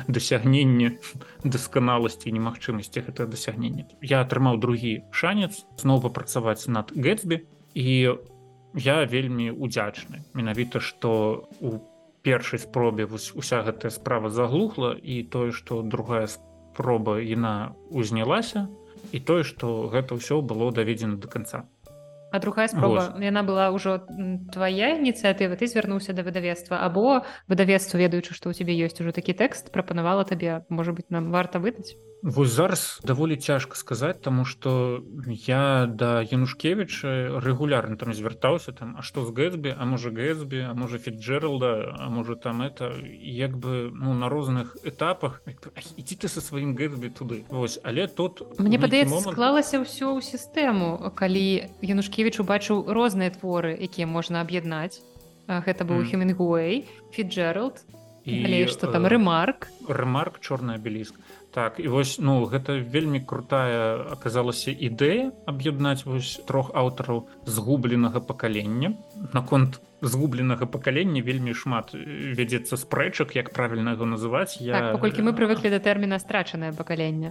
[0.07, 0.99] дасягненне
[1.43, 3.91] дасканаласці немагчымасці гэта дасягнення.
[4.03, 7.43] Я атрымаў другі шанец зноў папрацаваць над гэтсбі
[7.75, 8.34] і у
[8.75, 10.23] я вельмі удзячны.
[10.35, 11.79] Менавіта што у
[12.25, 18.67] першай спробе вось уся гэтая справа заглухла і тое што другая спроба яна узнялася
[19.13, 21.69] і тое што гэта ўсё было даведзена до конца
[22.35, 24.09] А другая спроба яна была ўжо
[24.51, 29.37] твая ініцыятыва ты звярнуўся да выдавецтва або выдавецтва ведаючы што ў цябе ёсць ужо такі
[29.37, 31.93] тэкст прапанавала табе можа быть нам варта выдаць
[32.25, 39.03] Вось зараз даволі цяжка сказаць тому что я да янушкевича регулярно там звяртаўся там А
[39.03, 41.93] что з гэтсбі а можа гэтсбі а можа фитджералда?
[42.01, 42.97] А можа там это?
[43.21, 45.45] Як бы ну на розных этапах
[46.01, 49.37] ідзі ты со сваім гэтсбі туды Вось але тут мне падаецца момент...
[49.37, 55.05] склалася ўсё ў сістэму калі янушкевич убачыў розныя творы якія можна аб'яднаць.
[55.45, 56.09] Гэта быў mm.
[56.09, 57.85] хемінгуэй фитджералд
[58.25, 59.69] і что там рэмарк.
[59.85, 61.21] Рэмарк чорная беліска
[61.55, 68.99] так і вось ну гэта вельмі крутая аказалася ідэя аб'яднаць вось трох аўтараў згубленага пакалення.
[69.31, 74.59] Наконт згубленага пакалення вельмі шмат вядзецца спрэчак як правільна яго называць.
[74.59, 77.31] Я так, паколькі мы прывыклі да тэрміна страчанае пакаленне.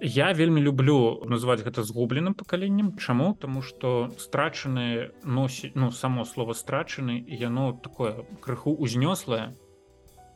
[0.00, 2.96] Я вельмі люблю называть гэта згубленым пакаленнем.
[3.02, 3.34] Чаму?
[3.34, 9.58] Тому что страчаны носіць ну само слово страчаны яно такое крыху узнёслае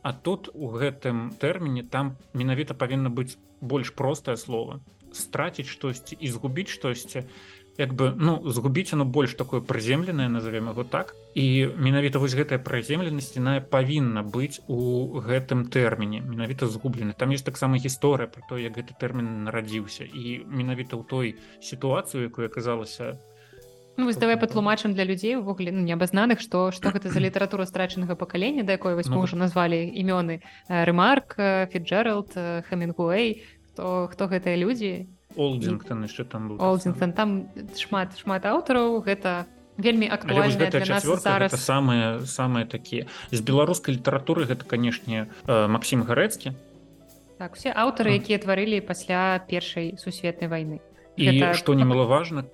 [0.05, 4.77] А тут у гэтым тэрміне там менавіта павінна быць больш простае слово.
[5.09, 7.23] Страціць штосьці і згубіць штосьці.
[7.81, 11.15] Як бы ну згубіць оно больш такое прыземленае назовем его так.
[11.33, 17.45] І менавіта вось гэтая прыземленасць яна павінна быць у гэтым тэрміне менавіта згублены там есть
[17.49, 20.05] таксама гісторыя про то як гэты тэрмін нарадзіўся.
[20.05, 21.35] І менавіта ў той
[21.65, 23.17] сітуацыю якую аказалася
[23.97, 28.15] ну, вось давай патлумачым для людзей увогуле ну, неабазнаных што што гэта за літаратура страчанага
[28.15, 31.35] пакалення да якой вось мы ну, ўжо назвалі імёны ремарк
[31.71, 32.33] фіджералд
[32.69, 33.43] хамінгуэй
[33.75, 37.29] то хто гэтыя людзі олдзінгтон яшчэ там быў олдзінгтон там
[37.75, 39.45] шмат шмат аўтараў гэта
[39.77, 40.71] вельмі актуальна
[41.19, 41.51] зараз.
[41.51, 43.07] самыя самыя такія.
[43.31, 46.55] З беларускай літаратуры гэта канешне Масім гарэцкі.
[47.37, 50.79] Так усе аўтары якія тварылі пасля першай сусветнай вайны
[51.17, 52.45] і што немалаважна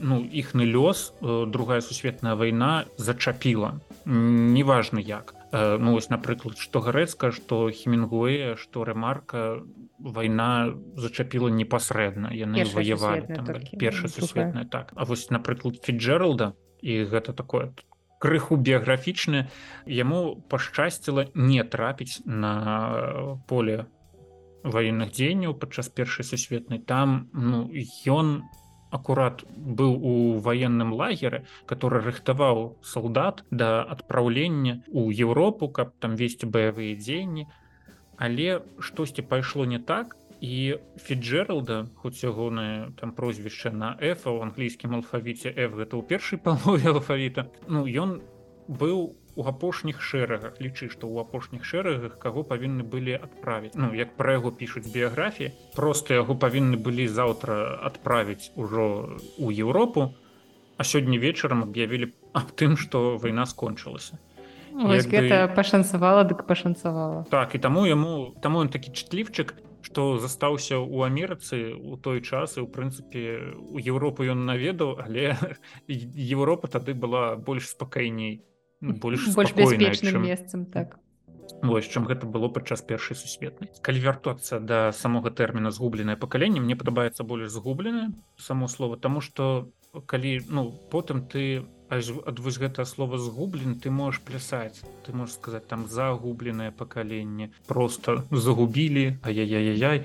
[0.00, 3.80] ну іхны лёс э, другая сусветная вайна зачапіла.
[4.04, 5.34] Неважна як.
[5.52, 9.62] Э, ну вось напрыклад што гарэцка што хімінгуэ што рэмарка
[9.98, 12.34] вайна зачапіла непасрэдна.
[12.34, 13.30] Яны ваявалі
[13.78, 14.92] перша сусветная так.
[14.96, 17.72] А вось напрыклад фіджералда і гэта такое
[18.24, 19.46] крыху біяграфічна
[19.84, 22.54] яму пашчасціла не трапіць на
[23.48, 23.84] поле
[24.64, 26.80] ваенных дзеянняў падчас першай сусветнай.
[26.80, 27.68] Там ну
[28.08, 28.42] ён
[28.90, 36.46] акурат быў у военным лагеры который рыхтаваў солдат да адпраўлення у Еўропу каб там весці
[36.46, 37.46] баявыя дзеянні.
[38.16, 44.94] Але штосьці пайшло не так і фіджералда хоць ягонае там прозвішча на эфа у англійскім
[45.00, 48.20] алфавіце f гэта ў першай палове алфавіта ну ён
[48.68, 53.74] быў у у апошніх шэрагах лічы што ў апошніх шэрагах каго павінны былі адправіць.
[53.74, 60.14] Ну як пра яго пішуць біяграфіі просто яго павінны былі заўтра адправіць ужо у Еўропу
[60.76, 64.18] а сёння вечарам аб'явілі аб тым што вайна скончылася.
[64.74, 65.54] Гэта бы...
[65.54, 67.26] пашанцавала дык пашанцавала.
[67.30, 69.54] Так і таму яму таму ён такі чтлівчык
[69.84, 75.36] што застаўся ў амерыцы у той час і ў прынцыпе у Еўропу ён наведаў але
[76.34, 78.42] Еўропа тады была больш спакайней
[78.92, 80.98] больш больш бяспечным месцам так.
[81.62, 86.76] Вось чым гэта было падчас першай сусветнай калі вяртацца да самога тэрміна згубленае пакаленне мне
[86.76, 89.70] падабаецца больш згубленае само слово тому что
[90.06, 95.66] калі ну потым ты ад вось гэта слова згублен ты можаш плясаць ты можаш сказаць
[95.68, 100.04] там загубленае пакаленне просто загубілі а я-я-яй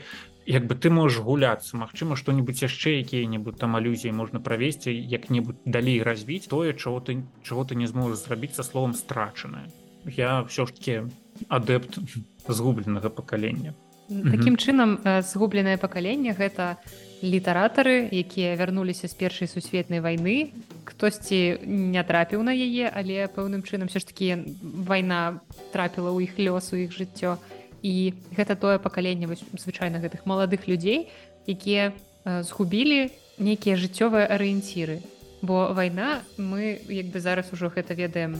[0.50, 6.02] як бы ты можаш гуляцца Мачыма што-нибудь яшчэ якія-небудзь там алюзіі можна правесці як-небудзь далей
[6.02, 9.70] развіць тое чаго ты чаго ты не зможаш зрабіць са словом страчанае
[10.06, 11.04] я все ж таки
[11.47, 12.00] адэпт
[12.47, 13.74] згубленага пакалення.
[14.10, 16.82] Такім чынам згубленае пакаленне гэта
[17.22, 20.50] літаратары якія вярнуліся з першай сусветнай вайны.
[20.82, 26.41] Хтосьці не трапіў на яе але пэўным чынам все ж таки вайна трапіла ў іх
[26.41, 27.38] лёс у іх жыццё.
[27.38, 29.28] і і гэта тое пакаленне
[29.58, 31.10] звычайна гэтых маладых людзей
[31.48, 31.94] якія
[32.26, 33.10] згубілі
[33.40, 35.00] нейкія жыццёвыя арыенціры.
[35.42, 38.36] Бо вайна мы як бы зараз ужо гэта ведаем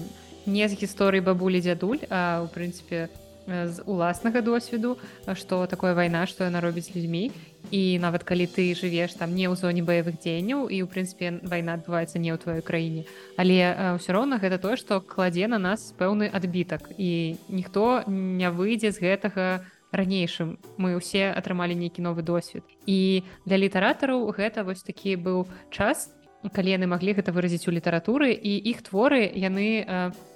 [0.46, 3.08] не з гісторыі бабулі дзядуль а у прынцыпе
[3.48, 4.98] з уласнага досведу
[5.34, 7.32] што такое вайна што яна робіць людзьмі
[7.72, 11.78] і нават калі ты жывеш там не ў зоне баявых дзеянняў і ў прынцыпе вайна
[11.78, 13.04] адбываецца не ў тваёй краіне.
[13.38, 16.94] Але ўсё роўна гэта тое што кладзе на нас пэўны адбітак.
[16.98, 20.58] І ніхто не выйдзе з гэтага ранейшым.
[20.78, 22.64] Мы ўсе атрымалі нейкі новы досвед.
[22.86, 28.32] І для літаратараў гэта вось такі быў час калі яны маглі гэта выразіць у літаратуры
[28.32, 30.29] і іх творы яны по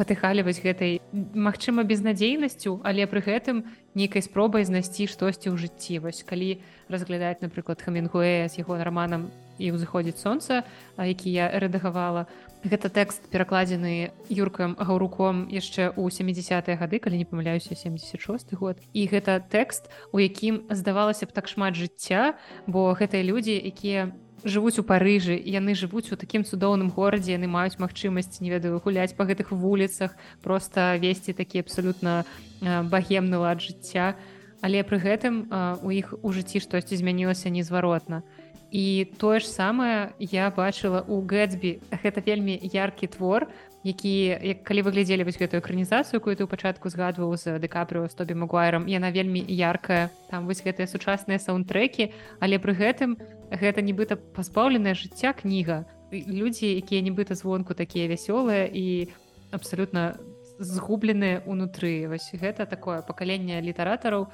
[0.00, 6.00] патыхалі вось гэтай магчыма безнадзейнасцю але пры гэтым нейкай спробай знайсці штосьці ў жыцці.
[6.00, 6.56] Вось калі
[6.88, 9.28] разглядаць напрыклад хамінгуэ з яго романам
[9.60, 10.64] і ўзыходзіць сонца
[10.96, 12.24] які я рэдагавала.
[12.64, 18.80] Гэта тэкст перакладзены юркам гаўруком яшчэ ў 70-е гады калі не памыляюся 76 год.
[18.96, 24.29] І гэта тэкст у якім здавалася б так шмат жыцця бо гэтыя людзі якія не
[24.44, 29.14] жывуць у парыжы яны жывуць у такім цудоўным горадзе яны маюць магчымасць не ведаю гуляць
[29.16, 32.24] па гэтых вуліцах просто весці такі абсалютна
[32.60, 34.16] багемны лад жыцця.
[34.60, 35.48] Але пры гэтым
[35.82, 38.22] у іх у жыцці штосьці змянілася незваротна.
[38.70, 41.80] І тое ж самае я бачыла у гэтсбі.
[41.90, 43.48] Гэта вельмі яркі твор
[43.84, 48.12] які як калі вы глядзелі вось гэтую экранізацыю якую ты ў пачатку згадваў з дэкапрыо
[48.12, 50.12] з тобі магуайрам яна вельмі яркая.
[50.28, 52.12] Там вось гэтыя сучасныя саундтрекі
[52.44, 53.16] але пры гэтым
[53.50, 55.84] гэта нібыта пазбаўленая жыцця кніга.
[56.12, 59.10] Людзі якія нібыта звонку такія вясёлыя і
[59.50, 60.18] абсалютна
[60.58, 64.28] згубленыя унутры вось гэта такое пакаленне літаратараў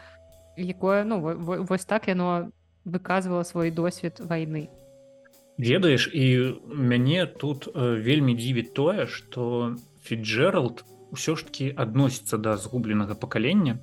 [0.56, 2.50] якое ну вось так яно
[2.84, 4.68] выказвала свой досвед вайны.
[5.58, 12.56] Ведаеш і мяне тут э, вельмі дзівіць тое что фіджералд ўсё ж таки адносіцца да
[12.56, 13.78] згубленага пакалення.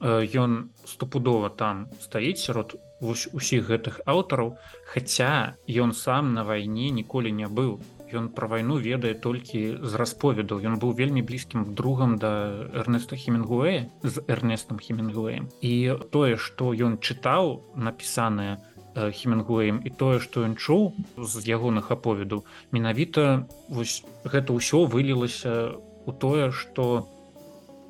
[0.00, 4.56] Ён стопудова там стаіць сярод вось усіх гэтых аўтараў
[4.90, 7.78] хаця ён сам на вайне ніколі не быў.
[8.08, 10.64] Ён пра вайну ведае толькі з расповедаў.
[10.64, 12.30] Ён быў вельмі блізкім другам да
[12.72, 15.52] эрнеста хемінгуэя з эрнестом хемінгуэем.
[15.60, 18.58] І тое што ён чытаў напісанае
[18.96, 22.42] хемінгуэем і тое што ён чуў з ягоных аповедаў
[22.72, 25.78] менавіта вось гэта ўсё вылілася
[26.08, 27.06] у тое што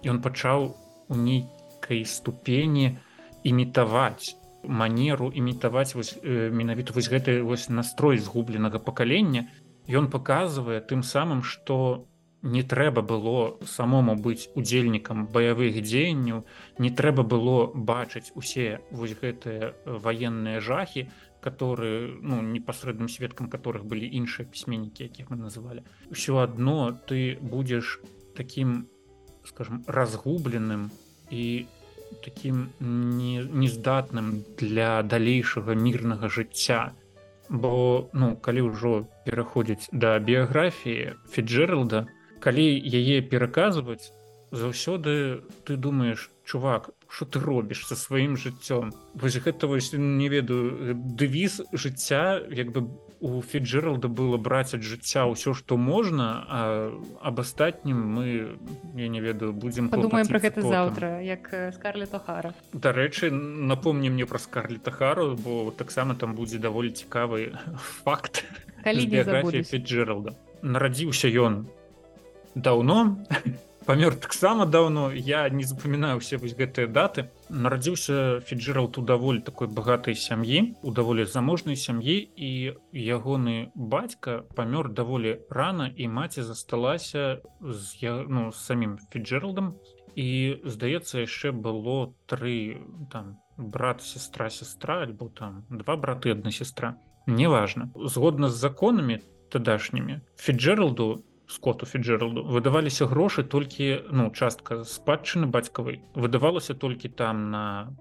[0.05, 0.75] ён пачаў
[1.09, 2.99] у нейкай ступені
[3.45, 9.49] імітаваць манеру імітаваць вось менавіта вось гэты вось настрой згубленага пакалення.
[9.89, 12.07] Ён паказвае тым самым што
[12.43, 16.45] не трэба было самому быць удзельнікам баявых дзеянняў
[16.79, 21.09] не трэба было бачыць усе вось гэтыя ваенныя жахі
[21.41, 25.87] которые ну непасрэдным сведкам которых былі іншыя пісьменнікі якіх мы называлі.
[26.11, 28.01] Ўсё адно ты будзеш
[28.35, 28.87] таким
[29.47, 30.91] скажем разгубленым
[31.31, 31.67] і
[32.25, 36.93] таким нездатным для далейшага мірнага жыцця.
[37.49, 38.93] Бо ну калі ўжо
[39.25, 42.07] пераходзіць да біяграфіі фіджералда
[42.45, 42.67] калі
[43.01, 44.13] яе пераказваць
[44.51, 50.95] заўсёды ты думаешь чувак что ты робіш со сваім жыццём вось гэта вось не ведаю.
[50.95, 52.89] Дэвіз жыцця як бы
[53.21, 56.59] у фіджералда было браць ад жыцця ўсё што можна а
[57.21, 58.57] об астатнім мы
[58.95, 65.35] я не ведаю будзем подумаем про гэта заўтра як скарлетахара дарэчы напомні мне пра скарлетахару
[65.35, 67.59] бо таксама там будзе даволі цікавы
[68.05, 68.45] факт
[68.85, 70.37] фіджералда.
[70.63, 71.67] Нарадзіўся ён
[72.55, 73.19] даўно
[73.89, 75.11] памёр таксама даўно.
[75.13, 77.33] Я не запамінаю все вось гэтыя даты.
[77.49, 84.93] Нарадзіўся фіджерал у даволі такой багатай сям'і у даволі заможнай сям'і і ягоны бацька памёр
[84.93, 89.81] даволі рана і маці засталася з я ну з самім фіджералдам
[90.15, 97.01] і здаецца яшчэ было тры там брат сестра сестра альбо там два браты одна сестра
[97.27, 106.05] неважно згодна з законамі тадашнімі фіджералду скоту фіджералду выдаваліся грошы толькі ну частка спадчыны бацькавай.
[106.15, 107.97] Выдавалася толькі там на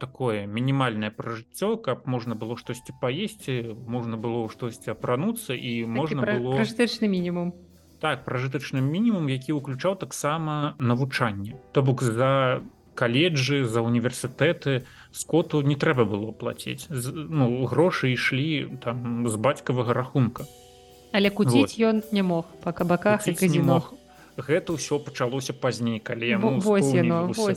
[0.00, 6.56] такое мінімальнае пражыццё каб можна было штосьці паесці можна было штосьці апрануцца і можна было
[6.56, 7.52] пражытычны мінімум.
[8.00, 11.60] Так пражытачны мінімум які ўключаў таксама навучанне.
[11.76, 12.64] То бок за
[12.96, 16.88] каледжы за універсітэты скоту не трэба было плаціць.
[16.88, 20.48] Ну грошы ішлі там з бацькавага рахунка
[21.12, 21.80] але куціць вот.
[21.80, 23.94] ён не мог па кабаках і казінох
[24.40, 26.50] гэта ўсё пачалося пазней калі яму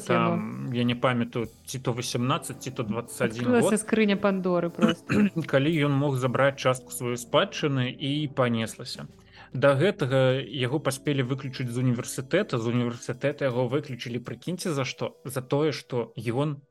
[0.08, 5.30] там, я не памятаю ці то 18 ці то 21 скрыня пандоры просто.
[5.48, 9.08] Калі ён мог забраць частку сваёй спадчыны і панеслася.
[9.54, 15.42] Да гэтага яго паспелі выключыць з універсітэта з універсітэта яго выключылі прыкіньце за што за
[15.42, 16.62] тое што ён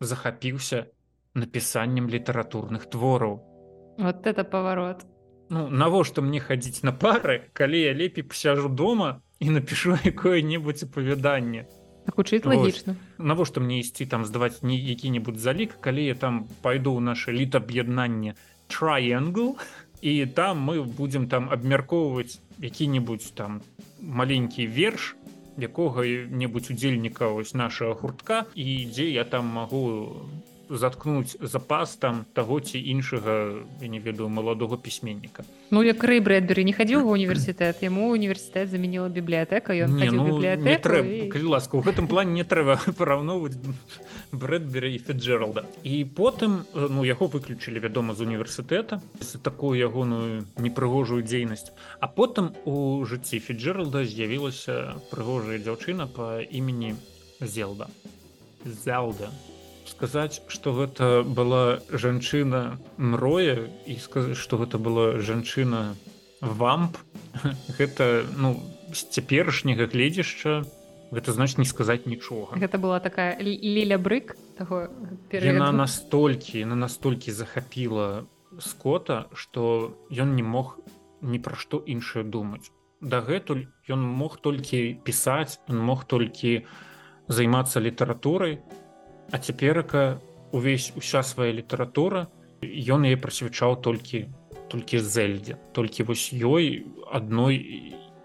[0.00, 0.86] захапіўся
[1.34, 3.42] напісаннем літаратурных твораў.
[3.98, 5.04] Вот это паварот
[5.50, 11.66] ну навошта мне хадзіць на пары калі я лепей пасяжу дома і напишу якое-небудзь апавяданне
[12.16, 17.00] гучыць лагічна навошта мне ісці там здаваць не які-небудзь залік калі я там пайду ў
[17.02, 18.38] наше літаб'яднанне
[18.70, 19.58] triangle
[20.00, 23.60] і там мы будзем там абмяркоўваць які-небудзь там
[24.00, 25.14] маленькі верш
[25.58, 30.30] якога-небудзь удзельніка ось нашага гуртка і дзе я там магу
[30.70, 35.42] заткнуць запас там таго ці іншага я не ведаю маладога пісьменніка.
[35.70, 40.06] Ну як рэй брэдберы не хадзіў ва універсітэт яму універсітэт замяніла бібліятэка ён ну,
[41.04, 41.42] і...
[41.42, 43.58] ласка у гэтым плане не трэба параўноўваць
[44.32, 51.22] брэдберы і феджералда і потым ну яго выключылі вядома з універсітэта за такую ягоную непрыгожую
[51.26, 51.74] дзейнасць.
[51.98, 56.94] А потым у жыцці феджералда з'явілася прыгожая дзяўчына по імені
[57.40, 57.90] зелда.
[58.64, 59.30] Зелда
[59.90, 65.96] сказаць что гэта была жанчына мроя і сказаць что гэта была жанчына
[66.40, 66.96] вамп.
[67.78, 68.56] Гэта ну
[68.92, 70.64] з цяперашняга гледзяшча
[71.10, 72.56] гэта значит не сказаць нічога.
[72.56, 74.88] Гэта была такая ліля брык таго
[75.30, 78.24] яна настолькі на настолькі захапіла
[78.58, 80.78] скота что ён не мог
[81.20, 82.70] ні пра што іншае думаць.
[83.00, 86.64] Дагэтуль ён мог толькі пісаць он мог толькі
[87.28, 88.58] займацца літаратурай
[89.32, 90.20] А цяперака
[90.52, 92.26] увесь уся свая літаратура
[92.62, 94.26] ён яе прысвячаў толькі
[94.68, 97.56] толькі зэльдзе толькі вось ёй адной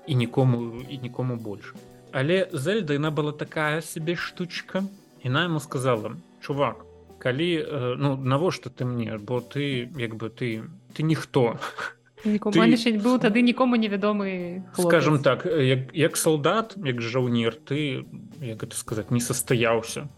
[0.07, 1.73] і нікому і нікому больш.
[2.11, 4.83] Але зельда яна была такая сабе штучка
[5.23, 6.85] іна яму сказала чувак
[7.19, 7.49] калі
[7.97, 9.17] ну навошта ты мне?
[9.17, 11.57] Бо ты як бы ты ты ніхто
[12.23, 12.97] ты...
[12.97, 18.05] быў тады нікому невядомы скажем так як, як салдат як жаўнер ты
[18.41, 20.09] як гэта сказаць не састаяўся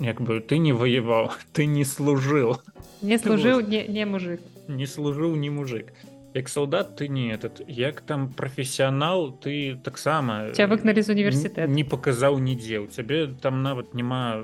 [0.00, 2.60] як бы ты не воеваў ты не служил
[3.02, 4.40] не служыў не, не мужик.
[4.68, 5.92] Не служыў не мужик.
[6.34, 11.84] Як солдат ты не этот як там прафесіянал ты таксама ця выгналі з універсітэт не
[11.84, 14.42] паказаў нідзе у цябе там нават няма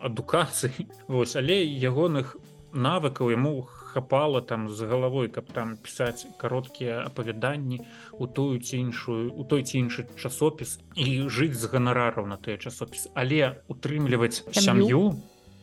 [0.00, 2.36] адукацыі Вось але ягоных
[2.72, 7.80] навыкаў яму хапала там з галавой каб там пісаць кароткія апавяданні
[8.18, 12.58] у тую ці іншую у той ці іншы часопіс і жыць з ганарараў на тыя
[12.58, 13.06] часопіс.
[13.14, 15.14] Але утрымліваць сям'ю?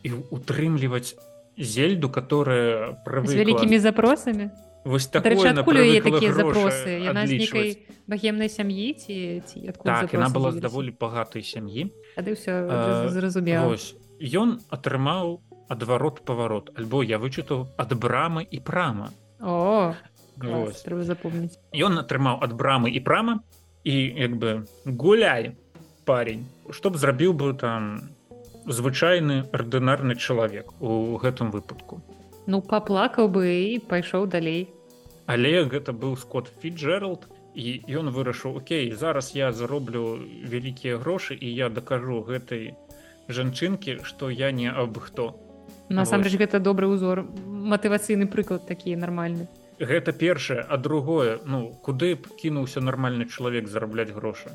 [0.02, 1.14] і утрымліваць
[1.58, 4.50] зельду которая з вялікімі запросамі?
[4.84, 5.54] Вось такое
[6.02, 6.90] такія запросы?
[7.06, 11.94] Яна з нейкай багемнай сям'і ці ці так, яна была з даволі багатай сям'і.
[12.18, 12.66] Тады ўсё
[13.14, 13.78] зразумела
[14.22, 15.38] ён атрымаў
[15.74, 19.10] адварот паварот альбо я вычытаў ад брамы і прама
[19.40, 19.94] о
[20.40, 21.58] трэба запомніць
[21.90, 23.38] ён атрымаў ад брамы і прама
[23.84, 23.94] і
[24.24, 24.56] як бы
[25.04, 25.52] гуляй
[26.04, 27.88] парень чтоб зрабіў бы там
[28.66, 32.00] звычайны ардынарны чалавек у гэтым выпадку.
[32.46, 34.68] Ну паплакаў бы і пайшоў далей.
[35.26, 41.48] Але гэта быў скотт фіджералд і ён вырашыў Окей зараз я зароблю вялікія грошы і
[41.54, 42.74] я дакажу гэтай
[43.28, 45.34] жанчынкі што я не аб хто.
[45.88, 49.48] Насамрэч гэта добры ўзор матывацыйны прыклад такі нармальны.
[49.78, 54.52] Гэта першае, а другое ну куды б кінуўся нармальны чалавек зарабляць грошы.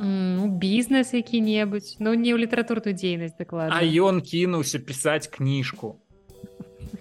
[0.00, 1.96] Ну, бізнес які-небудзь.
[2.00, 3.78] Ну не ў літаратурную дзейнасць дакладна.
[3.78, 6.00] А ён кінуўся пісаць кніжку.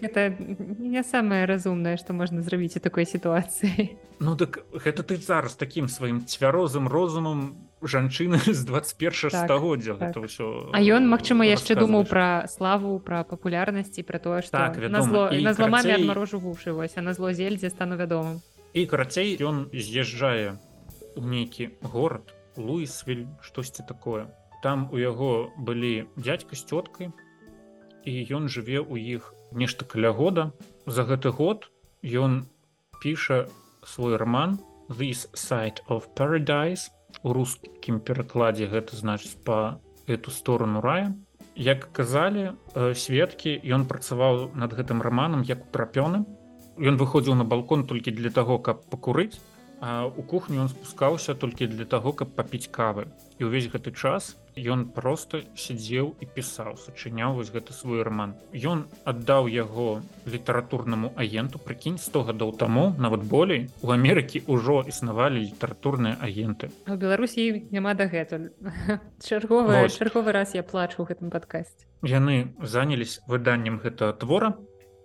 [0.02, 3.98] Это не самае разумнае што можна зрабіць у такой сітуацыі.
[4.20, 9.94] Ну так гэта ты зараз такім сваім цвярозым розумам жанчыны з 21 так, стагоддзя.
[10.00, 10.18] Так.
[10.18, 15.02] ўсё А ён магчыма яшчэ думаў пра славу пра папулярнасці пра тое што так, на
[15.02, 16.04] зло на зламамі карацей...
[16.04, 18.42] адмарожу вушы вось а на зло зельдзе стану вядомым.
[18.74, 20.58] І карацей ён з'язджае
[21.16, 24.28] у нейкі горад луісвіль штосьці такое.
[24.64, 27.12] Там у яго былі дядька з цёткай
[28.06, 30.52] і ён жыве ў іх нешта каля года.
[30.86, 31.70] За гэты год
[32.04, 32.48] ён
[33.02, 33.48] піша
[33.84, 34.60] свой роман
[34.90, 36.90] this site of paradise
[37.22, 41.14] у рускім перакладзе гэта значыць по эту сторону рая.
[41.56, 46.26] Як казалі э, сведкі ён працаваў над гэтым романам як у трапёны.
[46.82, 49.38] Ён выходзіў на балкон толькі для таго каб пакурыць
[50.18, 53.12] у кухню ён спускаўся толькі для таго каб папіць кавы.
[53.40, 58.86] І ўвесь гэты час ён просто сядзеў і пісаў сачыняў вось гэты свой роман ён
[59.06, 66.18] аддаў яго літаратурнаму агенту прыкінь 100 гадоў таму нават болей у Амерыкі ўжо існавалі літаратурныя
[66.22, 66.70] агенты.
[66.88, 68.54] У беларусі няма дагэтуль.
[69.28, 71.88] Чарговы чарговы раз я плачу у гэтым падкасці.
[72.04, 74.54] Яны занялись выданнем гэтага твора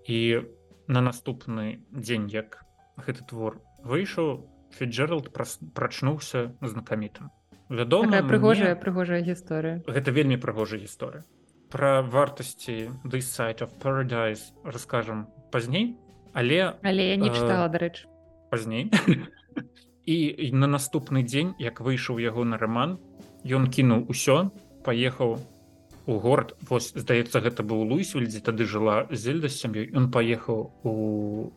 [0.07, 0.45] і
[0.89, 2.65] на наступны дзень як
[2.97, 4.45] гэты твор выйшаў
[4.77, 7.33] фіджералд прачнуўся знакамітым
[7.69, 8.81] вядома прыгожая мне...
[8.83, 9.83] прыгожая гісторыя.
[9.87, 11.25] Гэта вельмі прыгожая гісторыя.
[11.69, 15.97] Пра вартасці this site of paradise расскажам пазней
[16.33, 18.07] але але я не чытала дарэч
[18.51, 18.91] пазней.
[20.09, 22.97] І на наступны дзень як выйшаў яго на роман
[23.45, 24.49] ён кінуў усё
[24.85, 25.37] паехаў
[26.09, 26.57] у горад.
[26.65, 29.93] Вось здаецца гэта быў луісвельдзе тады жыла зельда з сям'ёй.
[29.93, 30.93] Ён паехаў у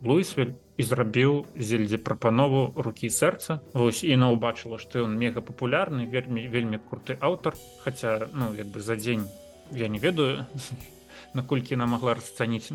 [0.03, 6.09] луісвель і зрабіў зельдзе прапанову рукі сэрца Вось і на убачыла што ён мега папулярны
[6.09, 7.53] вельмі вельмі круты аўтар.
[7.85, 9.29] Хаця ну як бы за дзень
[9.71, 10.49] я не ведаю
[11.37, 12.73] наколькі яна могла расцаніць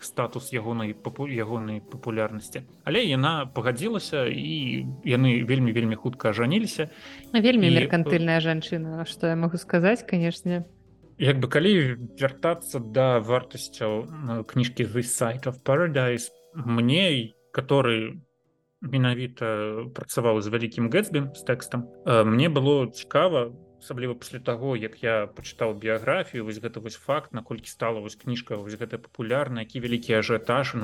[0.00, 2.62] статус ягонай папу ягонай папулярнасці.
[2.84, 6.88] Але яна пагадзілася і яны вельмі вельмі хутка ажаніліся.
[7.34, 10.64] Вельмі меркантыльная жанчына что я могу сказаць канешне.
[11.18, 18.20] Як бы калі вяртацца да вартасцяў кніжкі вы сайт of paradise мне і который
[18.80, 25.26] менавіта працаваў з вялікім гэтсбі з тэкстам мне было цікава асабліва пасля таго як я
[25.26, 30.18] пачытаў біяграфію вось гэта вось факт наколькі стала вось кніжка вось гэта папулярна які вялікі
[30.18, 30.74] ажыятаж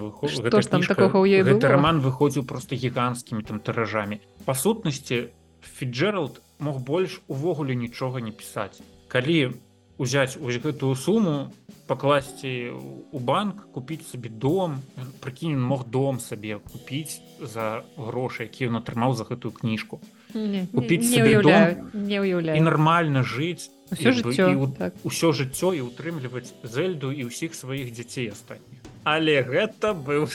[1.46, 4.22] гэты роман выходзіў просто гіганцкімі там тыражамі.
[4.46, 8.82] Па сутнасці фіджералд мог больш увогуле нічога не пісаць.
[9.08, 9.54] Калі
[9.98, 11.52] узяць ось гэтую суму
[11.86, 12.72] пакласці
[13.12, 14.80] у банк купіць сабе дом.
[15.20, 20.00] Прыкінь мог дом сабе купіць за грошы які ён атрымаў за гэтую кніжку
[20.72, 24.46] купіць не уяўляю і нармальна жыць ўсё жыццё
[24.78, 24.94] так.
[25.04, 30.26] ўсё жыццё і утрымліваць зельду і ўсіх сваіх дзяцей астатніх але гэта быў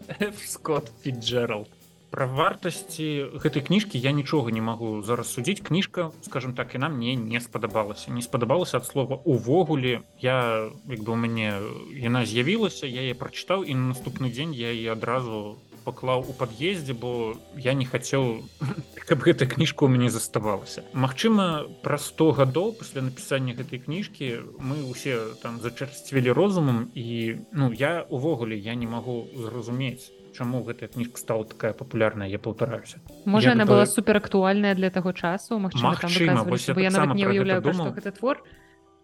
[0.54, 1.70] скотт фіджералд
[2.10, 6.96] пра вартасці гэтай кніжкі я нічога не магу зараз судзіць кніжка скажем так і нам
[6.96, 11.60] мне не спадабалася не спадабалася ад слова увогуле я як бы у мяне
[11.92, 16.94] яна з'явілася я яе прачытаў і на наступны дзень я і адразу паклаў у пад'ездзе
[16.98, 18.42] бо я не хацеў
[19.08, 24.82] каб гэта кніжка у мяне заставалася Магчыма праз 100 гадоў пасля напісання гэтай кніжкі мы
[24.90, 31.22] ўсе там зачарсцвілі розумам і ну я увогуле я не магу зразумець чаму гэтая кніжка
[31.22, 36.90] стала такая папулярная я паўтараюся можа бы была супер актуальная для таго часу вось я
[36.90, 38.44] нават не пра гэта твор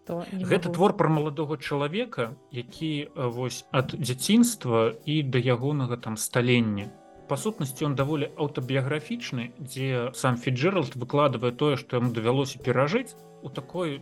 [0.05, 6.17] то Гэта твор пра маладога чалавека, які э, вось ад дзяцінства і да ягонага там
[6.17, 6.91] сталення.
[7.29, 13.49] Па сутнасці ён даволі аўтабіяграфічны, дзе сам Фіджеральд выкладвае тое, што яму давялося перажыць у
[13.49, 14.01] такой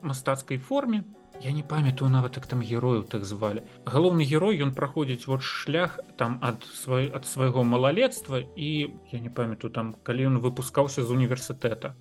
[0.00, 1.04] мастацкай форме.
[1.42, 3.62] Я не памятаю нават як там герою так звалі.
[3.84, 8.68] Галоўны герой ён праходзіць вот шлях там ад свай, ад свайго малалецтва і
[9.12, 11.94] я не памятаю там калі ён выпускаўся з універсітэта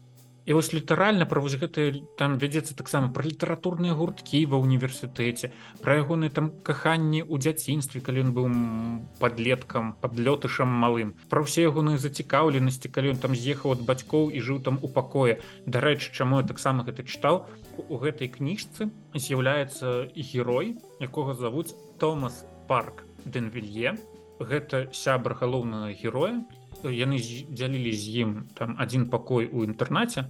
[0.45, 5.49] І вось літаральна пра вось гэтыя там вядзецца таксама пра літаратурныя гурткі ва ўніверсітэце
[5.81, 11.65] пра ягоныя там каханні ў дзяцінстве калі ён быў м, падлеткам падлётышам малым пра ўсе
[11.65, 15.41] ягоныя зацікаўленасці калі ён там з'ехаў ад бацькоў і жыў там у пакоі.
[15.65, 17.49] Дарэчы чаму я таксама гэта чытаў
[17.89, 23.97] у гэтай кніжцы з'яўляецца герой якога завуць Томас парк Дэнвілье
[24.37, 26.43] гэта сябр галоўнага героя
[26.83, 30.27] яны з- дзялілі з ім там адзін пакой у інтэрнаце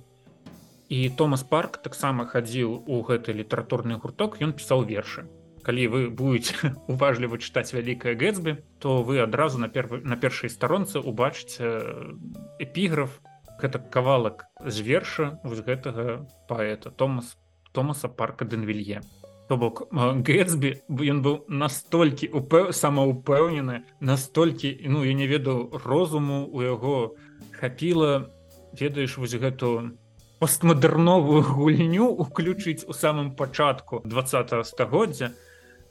[0.90, 5.26] і Томас парк таксама хадзіў у гэты літаратурны гурток ён пісаў вершы.
[5.66, 6.54] Калі вы будете
[6.88, 11.82] уважліва чытаць вялікае гэтсбі то вы адразу на пер на першай старонцы убачыце
[12.62, 13.18] эпіграф
[13.58, 17.38] гэта кавалак з верша вось гэтага паэта Томас
[17.74, 19.02] Томаса парка Дэнвілье
[19.48, 26.66] То бок гэтсбі ён быў настолькі упэў самаўпэўнены настолькі ну я не ведаў розуму у
[26.66, 27.14] яго
[27.54, 28.32] хапіла
[28.74, 29.94] ведаеш вось гэту
[30.42, 35.30] постмадэрновую гульню уключыць у самым пачатку два стагоддзя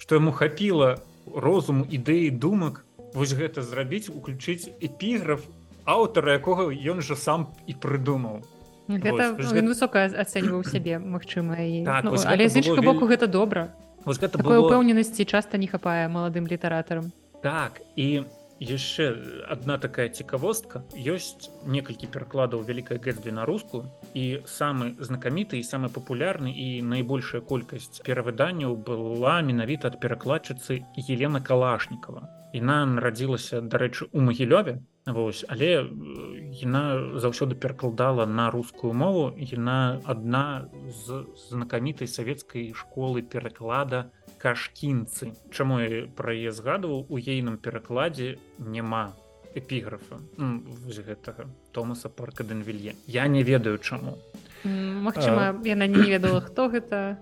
[0.03, 0.99] што яму хапіла
[1.47, 2.83] розуму ідэі думак
[3.15, 5.47] вось гэта зрабіць уключыць эпіграф
[5.87, 8.43] аўтара якога ён жа сам і прыдумаў
[8.89, 12.85] Гэта Вось, ну, ён высока ацэньваў сябе Магчыма і Так, ну, вось але з іншага
[12.85, 13.73] боку гэта добра
[14.05, 14.69] вось гэта такой было...
[14.69, 17.09] упэўненасці часта не хапае маладым літаратарам
[17.41, 18.29] Так і
[18.61, 19.17] яшчэ
[19.51, 25.89] одна такая цікавостка ёсць некалькі перакладаў вялікая гэтсбі на руску і самы знакаміты і самы
[25.89, 34.21] папулярны і найбольшая колькасць перавыданняў была менавіта ад перакладчыцы Елена калашнікова Іна нарадзілася дарэчы у
[34.21, 35.89] магілёве Вось але э,
[36.65, 44.09] яна заўсёды перакладала на рускую мову яна адна з знакамітай савецкай школы пераклада
[44.41, 49.13] кашкінцы Чаму я пра яе згадваў у ейным перакладзе няма
[49.53, 54.17] эпіграфа вось гэтага Томаса парка Дэнвілье Я не ведаю чаму.
[54.65, 57.21] Магчыма яна не ведала хто гэта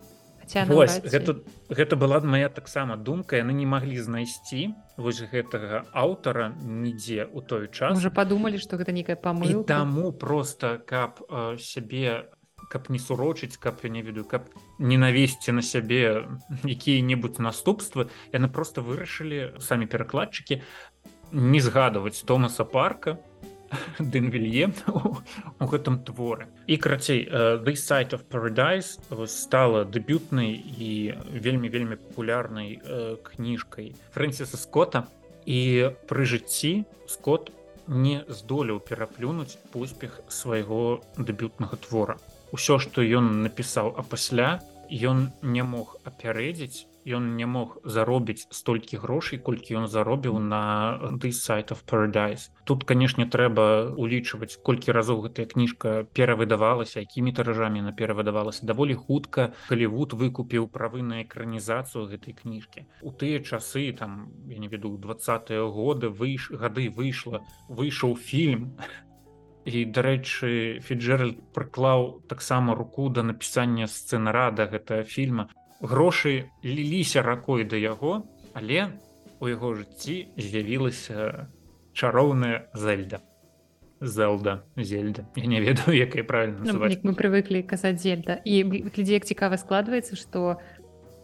[0.68, 7.24] Вось гэта, гэта была моя таксама думка яны не маглі знайсці вось гэтага аўтара нідзе
[7.26, 7.96] ў той час.
[7.96, 12.28] Можа падумалі што гэта нейкая і памылка таму просто каб э, сябе
[12.72, 16.28] каб не сурочыць каб я не ведаю каб не навесці на сябе
[16.64, 20.62] якія-небудзь наступствы яны просто вырашылі самі перакладчыкі
[21.32, 23.18] не згадваць Томаса парка
[23.98, 24.72] Дэнвілье
[25.58, 26.48] у гэтым творы.
[26.66, 33.94] І крацей э, the site of paradise стала дэбютнай і вельмі вельмі папулярнай э, кніжкай
[34.12, 35.08] Фрэнсіса Скотта.
[35.46, 37.50] І пры жыцці Скотт
[37.86, 42.18] не здолеў пераплюнуць поспех свайго дэбютнага твора.
[42.52, 44.60] Усё што ён напісаў а пасля
[44.92, 51.32] ён не мог апярэдзіць ён не мог заробіць столькі грошай колькі ён заробіў на the
[51.32, 52.50] site of paradise.
[52.64, 58.66] Тут канешне трэба улічваць колькі разоў гэтая кніжка перавыдавалася якімі тыражамі на перавыдавалася.
[58.66, 62.86] Даволі хутка Халівуд выкупіў правы на экранізацыю гэтай кніжкі.
[63.02, 68.76] У тыя часы там я не веду двадцатыя годы выйш гады выйшла выйшаў фільм.
[69.62, 75.46] І дарэчы фіджеральд прыклаў таксама руку да напісання сцэнарада гэтага фільма
[75.82, 78.22] грошы ліліся ракой да яго
[78.54, 78.94] але
[79.42, 81.50] у яго жыцці з'явілася
[81.92, 83.20] чароўная зельда
[84.02, 85.26] зелда зельда.
[85.36, 88.38] Я не ведаю якая правильно Ну, як мы прывыклі казаць зельда.
[88.44, 88.62] І
[88.94, 90.58] глядзі як цікава складваецца што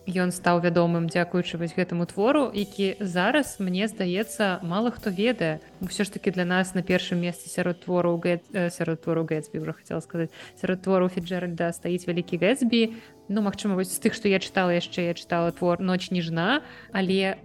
[0.09, 5.61] ён стаў вядомым дзякуючы вось гэтаму твору які зараз мне здаецца мала хто ведае.
[5.82, 8.22] Ўсё ж таки для нас на першым месцы сярод твору
[8.55, 10.30] сярод твору гэтсбі уже хотела сказаць.
[10.60, 12.94] Сярод твору фіджеральда стаіць вялікі гэтсбі
[13.28, 17.38] ну магчыма вось з тых што я чытала яшчэ я чытала твор ноч ніжна але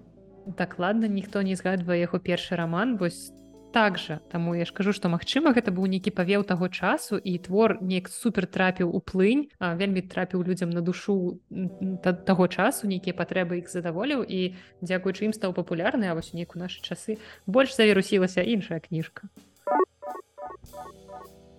[0.45, 3.31] дакладна ніхто не згадвае яго першы раман вось
[3.73, 4.19] так жа.
[4.30, 8.07] Таму я ж кажу што магчыма гэта быў нейкі павеў таго часу і твор неяк
[8.07, 11.41] супер трапіў у плынь а, вельмі трапіў людзям на душу
[12.05, 14.53] та- таго часу нейкія патрэбы іх задаволіў і
[14.85, 17.18] дзякуючы ім стаў папулярны а вось нейку нашы часы
[17.49, 19.27] больш завірусілася іншая кніжка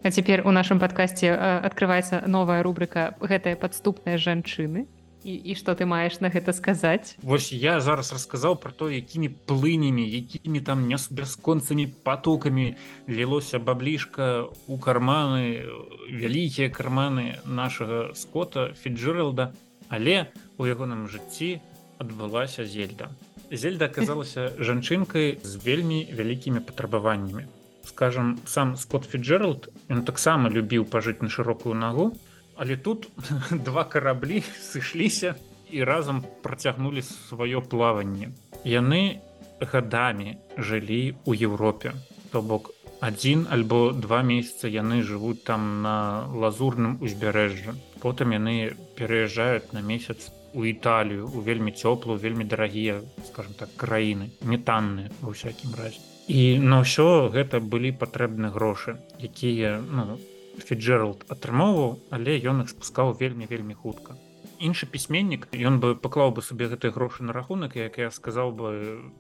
[0.05, 1.33] А цяпер у нашым падкасці
[1.65, 4.85] открываецца новая рубрика гэтыя падступныя жанчыны
[5.25, 9.33] і, і што ты маеш на гэта сказаць Вось я зараз расказаў про то якімі
[9.49, 12.77] плынямі якімі там не бясконцамі потокамі
[13.09, 15.65] лілося баблішка у карманы
[16.13, 19.57] вялікія карманы нашага скота фіджералда
[19.89, 20.29] але
[20.61, 21.65] у ягоным жыцці
[21.97, 23.09] адбылася зельда.
[23.49, 27.49] Зельда аказалася жанчынкай з вельмі вялікімі патрабаваннямі
[27.87, 32.13] скажем сам скотт фіджералд ён таксама любіў пажыць на шырокую нагу
[32.57, 33.09] але тут
[33.51, 35.35] два караблі сышліся
[35.71, 38.31] і разам працягнулі сваё плаванне.
[38.65, 39.21] Яны
[39.61, 41.95] гадамі жылі ў Еўропе.
[42.31, 42.71] То бок
[43.01, 47.75] адзін альбо два месяца яны жывуць там на лазурным узбярэжжы.
[48.01, 54.31] Потым яны пераязджаюць на месяц у італію у вельмі цёплую вельмі дарагія скажем так краіны
[54.43, 60.17] не танныя ва ўсякім разе і на ўсё гэта былі патрэбны грошы якія ну
[60.57, 64.17] фіджералд атрымоўваў але ён іх спускаў вельмі вельмі хутка.
[64.65, 68.69] Іншы пісьменнік ён бы паклаў бы сабе гэтыя грошы на рахунак як я сказаў бы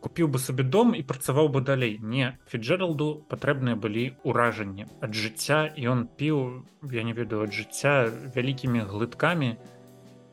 [0.00, 1.98] купіў бы сабе дом і працаваў бы далей.
[2.00, 4.86] Не фіджералду патрэбныя былі ўражанні.
[5.04, 9.58] Ад жыцця ён піў я не ведаю ад жыцця вялікімі глыткамі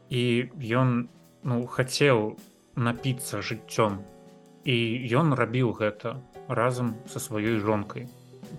[0.09, 0.23] і
[0.55, 1.09] ён
[1.43, 2.37] ну хацеў
[2.75, 4.05] напіцца жыццём.
[4.63, 4.77] І
[5.17, 6.21] ён рабіў гэта
[6.57, 8.07] разам са сваёй жонкай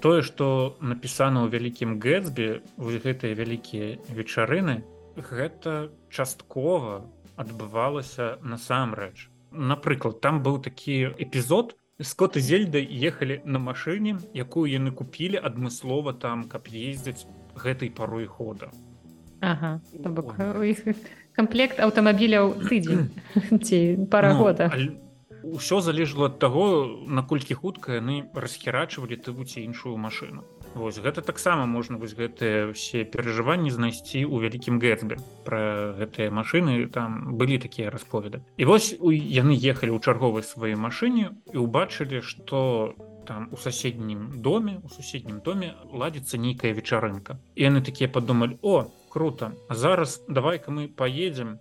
[0.01, 4.81] тое што напісана ў вялікім гэтсбе вось гэтыя вялікія вечарыны
[5.17, 7.05] гэта часткова
[7.37, 14.91] адбывалася насамрэч напрыклад там быў такі эпізод скот і зельда ехалі на машыне якую яны
[14.91, 18.71] купілі адмыслова там каб ездзяць гэтай парой хода.
[19.41, 20.37] Ага, бок,
[21.37, 23.11] комплект аўтамабіляў тыдзень
[23.67, 24.71] ці пара ну, года.
[24.73, 24.97] але
[25.43, 30.47] ўсё залежало ад таго наколькі хутка яны расхерачвалі тыву ці іншую машыну.
[30.75, 36.89] Вось гэта таксама можна вось гэтыя все перажыванні знайсці ў вялікім гэтбе пра гэтыя машыны
[36.89, 38.41] там былі такія расповеды.
[38.57, 42.95] І вось яны ехалі ў чарговай сваёй машыне і ўбачылі что
[43.27, 47.37] там у суседнім доме у суседнім доме ладзіцца нейкая вечарынка.
[47.55, 51.61] І яны такія падумалі о круто зараз давай-ка мы поедем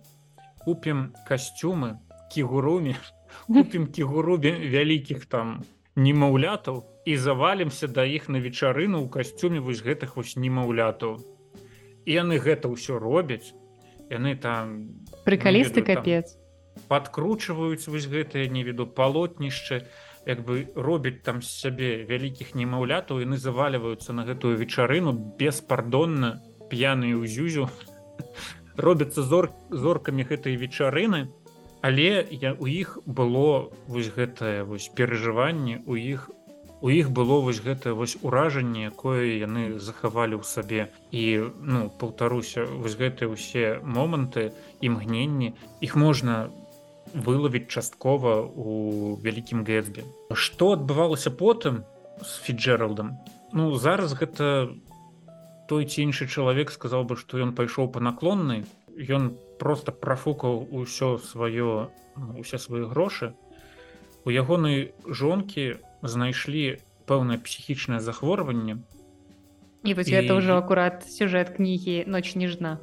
[0.64, 2.00] купім касцюмы
[2.32, 2.96] кігуруме
[3.46, 5.62] купім кігурубе вялікіх там
[5.96, 11.18] немаўлятаў і завалімся да іх на вечарыну ў касцюме вось гэтых вось немаўлятаў.
[12.06, 13.52] І яны гэта ўсё робяць
[14.12, 16.36] яны там прыкалісты капец.
[16.88, 19.84] подкручваюць вось гэтыя не веду палотнішчы
[20.26, 26.40] як бы робяць там сябе вялікіх немаўлятаў яны завальваюцца на гэтую вечарыну беспардонна
[26.70, 27.68] п'яную зюзю.
[28.76, 31.28] Робяцца зор зоркамі гэтай вечарыны
[31.82, 36.30] але я у іх было вось гэтае вось перажыванне у іх
[36.82, 40.90] у іх было вось гэта вось уражанне якое яны захавалі ў сабе.
[41.14, 44.50] І ну паўтаруся вось гэтыя ўсе моманты
[44.82, 46.50] імгненні іх можна
[47.14, 50.02] вылавіць часткова у вялікім гэтбе.
[50.34, 51.86] Што адбывалася потым
[52.18, 53.14] з фіджералдам
[53.52, 54.74] ну зараз гэта
[55.70, 58.66] той ці іншы чалавек сказаў бы што ён пайшоў па наклоннай
[58.96, 61.90] ён просто профукаў усё сваё
[62.36, 63.32] усе свае грошы.
[64.24, 68.82] У ягонай жонкі знайшлі пэўнае псіхічнае захворванне.
[69.82, 70.14] І вось і...
[70.14, 72.78] гэта ўжо акурат сюжэт кнігі ноч ніжна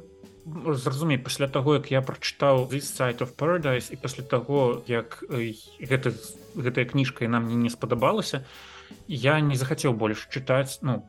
[0.74, 6.12] зразумей пасля таго як я прачытаў сайт of paradise і пасля таго як гэта
[6.56, 8.44] гэтая кніжка нам мне не спадабалася
[9.06, 11.04] я не захацеў больш чытаць ну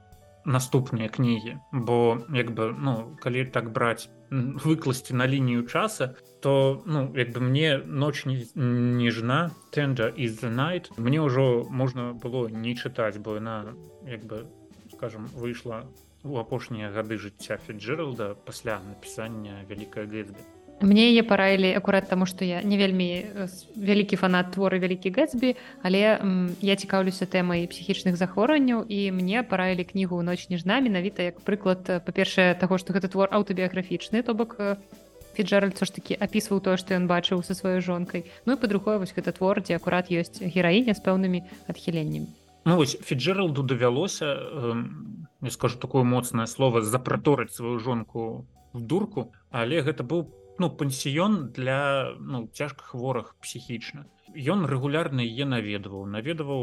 [0.45, 1.57] наступныя кнігі.
[1.72, 4.10] Бо як бы ну калі так браць
[4.66, 10.90] выкласці на лінію часа то ну як бы мне ноч ніжна тэнджа из the night.
[10.98, 13.76] Мне ўжо можна было не чытаць бо яна
[14.08, 14.48] як бы
[14.94, 15.86] скажем выйшла
[16.24, 20.41] у апошнія гады жыцця фіджералда пасля напісання вялікая гэтсбе
[20.82, 23.26] мне яе параілі акурат таму што я не вельмі
[23.76, 29.86] вялікі фанат творы вялікі гэтсбі але м, я цікаўлюся тэмай псіхічных захворванняў і мне параілі
[29.86, 34.58] кнігу ноч ніжна менавіта як прыклад па-першае таго што гэта твор аўтабіяграфічны то бок
[35.34, 38.28] фіджеральд ж такі апісваў тое што ён бачыў са сваёй жонкай.
[38.45, 42.28] Ну і па-другое вось гэта твор дзе акурат ёсць гераіня з пэўнымі адхіленнямі.
[42.66, 44.38] Ну, фіджералду давялося
[45.41, 50.28] не скажу такое моцнае слово запраторыць сваю жонку в дурку але гэта быў
[50.61, 54.05] ну пансіён для ну цяжка хворых псіхічна.
[54.53, 56.61] Ён рэгулярна яе наведваў наведаваў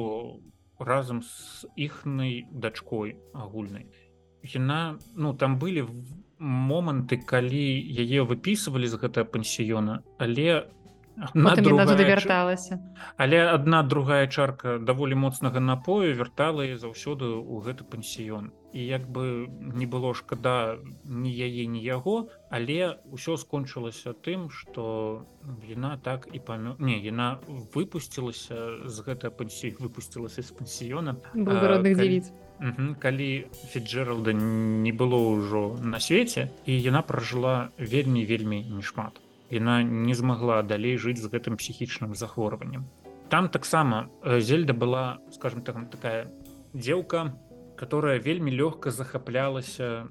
[0.78, 3.90] разам з іхнай дачкой агульнай.
[4.54, 5.88] Яна ну там былі
[6.38, 7.66] моманты калі
[8.06, 10.70] яе выпісывалі з гэтага пансіёна але
[12.04, 12.78] вярталася.
[13.16, 18.50] Але одна другая чарка даволі моцнага напою вяртала і заўсёды ў гэты пансіён.
[18.72, 25.26] І як бы не было шкада ні яе ні яго але ўсё скончылася тым что
[25.66, 27.40] яна так і памё не яна
[27.74, 31.16] выпусцілася з гэта пансі выпусцілася з пансіёна.
[31.34, 32.30] Родных дзівіц
[32.98, 40.14] калі фіджералда не было ўжо на свеце і яна пражыла вельмі вельмі нешмат яна не
[40.14, 42.88] змагла далей жыць з гэтым псіхічным захворваннем.
[43.28, 46.32] Там таксама э, зельда была скажем так такая
[46.72, 47.36] дзелка
[47.78, 50.10] которая вельмі лёгка захаплялася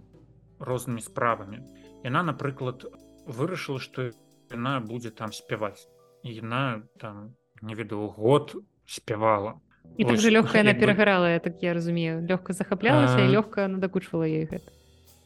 [0.60, 1.60] рознымі справамі.
[2.04, 2.88] Яна напрыклад
[3.28, 4.12] вырашыла что
[4.50, 5.88] яна будзе там спяваць.
[6.24, 8.56] Яна там не ведаю год
[8.86, 9.60] спявала.
[9.98, 12.24] І так же лёгкая она перагарала я так я разумею.
[12.24, 14.72] Лёгка захаплялася і лёгка надакучвала ей гэта.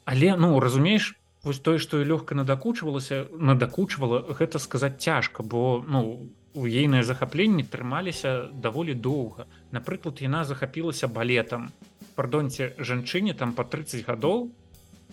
[0.05, 6.67] але ну разумееш вось тое што лёгка надакучвалася надакучвала гэта сказаць цяжка бо ну у
[6.67, 9.47] ейнае захапленне трымаліся даволі доўга.
[9.71, 11.71] Напрыклад яна захапілася балетам.
[12.15, 14.51] Пардонце жанчыне там по 30 гадоў.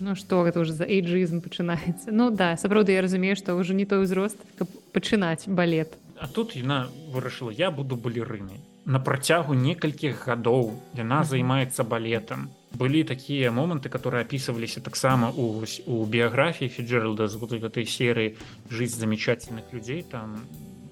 [0.00, 3.86] Ну что гэта уже за эйджызм пачынаецца Ну да сапраўды я разумею што ўжо не
[3.86, 5.94] той узрост каб пачынаць балет.
[6.18, 13.04] А тут яна вырашыла я буду балерыны на працягу некалькіх гадоў яна займаецца балетам былі
[13.04, 18.36] такія моманты которые опісываліся таксама у у біяграфіі фіджералда з вот этой серыі
[18.70, 20.44] жыць замечательных людзей там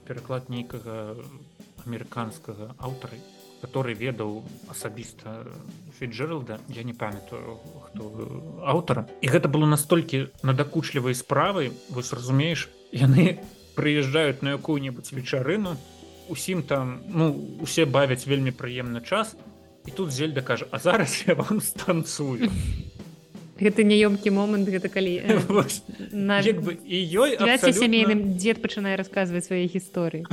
[0.07, 1.17] пераклад нейкага
[1.85, 3.19] амерыканскага аўтары
[3.61, 5.45] который ведаў асабіста
[5.99, 8.03] фіджералда я не памятаю хто
[8.65, 13.41] аўтара і гэта было настолькі надакучлівай справай вось разумееш яны
[13.77, 15.77] прыязджаюць на якую-небудзь вечарыну
[16.29, 19.37] усім там ну усе бавяць вельмі прыемны час
[19.87, 22.51] і тут зельда кажа а зараз я вам станцую
[23.61, 25.41] гэта няёмкі момант гэта калі э,
[26.13, 27.37] на бы і ёй
[27.73, 30.29] сямейным дзед пачынае расказваць свае гісторыі.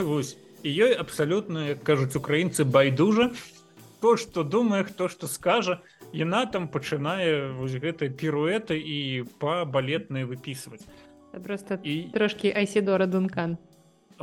[0.63, 3.31] І ёй абсалютна кажуць украінцы байдужа.
[4.03, 5.79] То што думае хто што скажа
[6.11, 10.83] яна там пачынае вось гэтай піруэты і па балетнай выпісваць.
[11.31, 13.57] Просто і трошки айседора дункан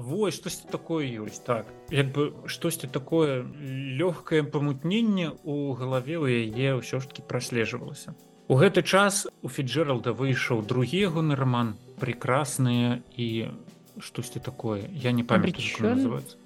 [0.00, 1.44] Вось штосьці такое ёсць?
[1.44, 3.44] Так як бы штосьці такое
[4.00, 8.16] лёгкае памутненне у галаве у яе ўсё ж таки праслежвалася.
[8.48, 13.52] У гэты час у фіджералда выйшаў другі ягоны роман прекрасныя і
[14.00, 14.88] штосьці такое.
[14.88, 16.40] Я не памятаю называется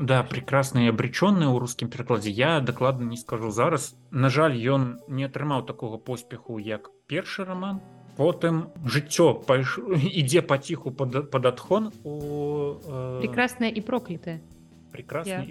[0.00, 2.30] да прекрасныя абречённыя ў рускім перакладзе.
[2.30, 3.94] Я дакладна не скажу зараз.
[4.10, 7.82] На жаль ён не атрымаў такога поспеху як першы роман
[8.20, 9.80] потым жыццё пайш...
[9.96, 13.24] ідзе паціху пад, пад адхон у э...
[13.24, 14.44] прекрасная і проклятая
[14.92, 15.48] прекрасна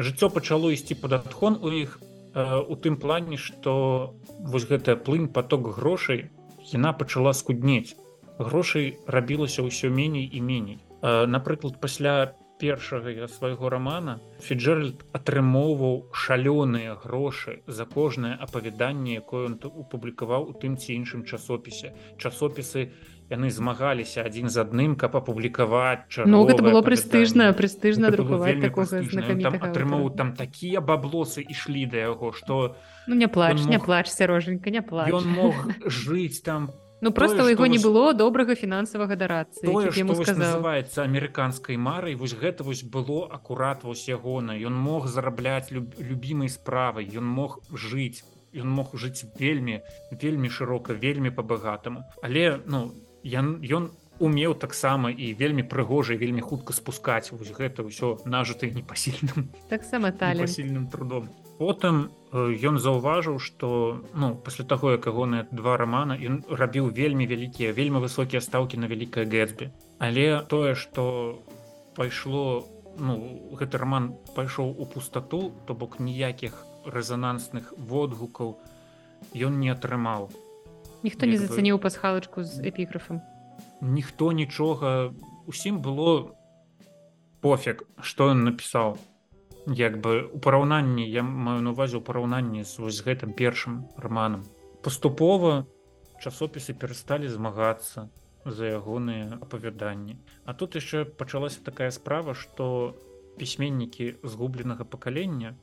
[0.00, 2.00] жыццё пачало ісці пад адхон у іх
[2.32, 6.30] э, у тым плане што вось гэтая плынь поток грошай
[6.72, 7.96] яна пачала скуднець.
[8.38, 10.78] Грошай рабілася ўсё меней і меней.
[11.02, 19.60] Э, напрыклад пасля першага свайго рамана фіджеральд атрымоўваў шалёныя грошы за кожнае апавяданне якое он
[19.62, 21.94] упублікаваў у тым ці іншым часопісе.
[22.18, 22.90] Часопісы
[23.28, 30.80] яны змагаліся адзін з адным каб апублікаваць Ну гэта было прэстыжна прэстыжна атрымоў там такія
[30.80, 32.76] баблосы ішлі да яго што
[33.06, 33.68] ну не плач мог...
[33.68, 35.12] не плачься роженька не плач.
[35.12, 35.54] Ён мог
[35.84, 39.66] жыць там Ну просто у яго не было добрага фінансавага дарацыі
[40.34, 46.48] называется амерыканскай марай вось гэта вось было акурат вось ягона ён мог зарабляць люб, любімай
[46.48, 49.80] справай ён мог жыць ён мог жыць вельмі
[50.10, 52.04] вельмі шырока вельмі па-багатаму.
[52.22, 52.94] Але ну
[53.24, 59.50] ён ён умеў таксама і вельмі прыгожа вельмі хутка спускаць вось гэта ўсё нажытае непасільным
[59.70, 62.08] таксама талісільным трудом потым
[62.70, 63.68] ён заўважыў што
[64.14, 68.86] ну пасля таго як ягоныя два рамана ён рабіў вельмі вялікія вельмі высокія стаўкі на
[68.86, 71.38] вялікай гэтбе але тое што
[71.96, 72.66] пайшло
[72.98, 73.18] ну
[73.58, 78.56] гэты роман пайшоў у пустату то бок ніякіх рэзанансных водгукаў
[79.34, 80.30] ён не атрымаў.
[81.02, 83.20] Ніхто не зацаніў пасхалачку з эпіграфам?
[83.80, 85.14] Ніхто нічога.
[85.46, 86.34] Усім было
[87.40, 88.98] пофиг што ён напісаў
[89.68, 94.44] як бы у параўнанні я маю на увазе ў параўнанні з вось гэтым першым романам
[94.82, 95.66] паступова
[96.22, 98.08] часопісы перасталі змагацца
[98.44, 100.16] за ягоныя апавяданні.
[100.44, 102.96] А тут яшчэ пачалася такая справа што
[103.38, 105.54] пісьменнікі згубленага пакалення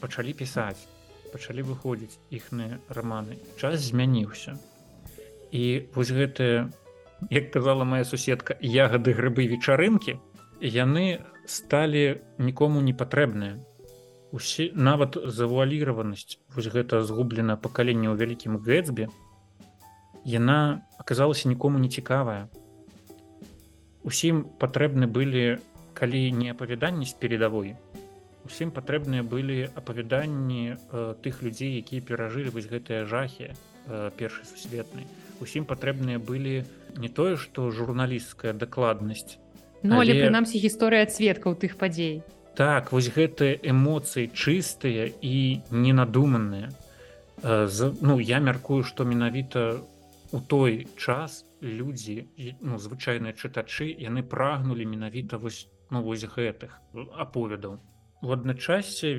[0.00, 0.88] пачалі пісаць
[1.32, 3.38] пачалі выходзіць іхныя раманы.
[3.56, 4.58] Час змяніўся.
[5.52, 6.68] І вось гэтыя
[7.30, 10.18] як казала моя суседка ягады грыбы вечарынкі
[10.60, 13.58] яны сталі нікому не патрэбныя.
[14.32, 19.08] Усе нават завуаліраванасць вось гэта згублена пакаленне ў вялікім гэтсбе
[20.24, 22.48] яна аказалася нікому не цікавая.
[24.02, 25.58] Усім патрэбны былі
[25.94, 27.76] калі не апавяданні з передавой
[28.44, 35.06] усім патрэбныя былі апавяданні э, тых людзей якія перажылі вось гэтыя жахі э, першай сусветнай.
[35.40, 36.64] Усім патрэбныя былі
[36.98, 39.38] не тое што журналісцкая дакладнасць
[39.82, 40.22] Ну але, але...
[40.26, 42.22] прынамсі гісторыя цветкаў тых падзей
[42.54, 46.68] так вось гэтыя эмоцыі чыстыя і ненадуманыя.
[47.42, 47.68] Э,
[48.00, 49.80] ну я мяркую што менавіта
[50.32, 52.28] у той час людзі
[52.60, 56.76] ну, звычайныя чытачы яны прагнулі менавіта вось ну вось гэтых
[57.16, 57.80] аповедаў.
[58.22, 59.16] У адначасе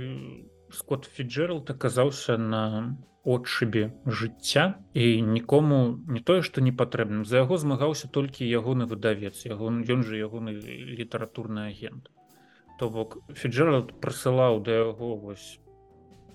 [0.71, 7.25] скотт фіджералд аказаўся на отшыбе жыцця і нікому не тое што не патрэбным.
[7.25, 10.53] За яго змагаўся толькі ягоны выдавец яго ён жа ягоны
[10.99, 12.11] літаратурны агент.
[12.79, 15.59] То бок фіджералд прысылаў да яго вось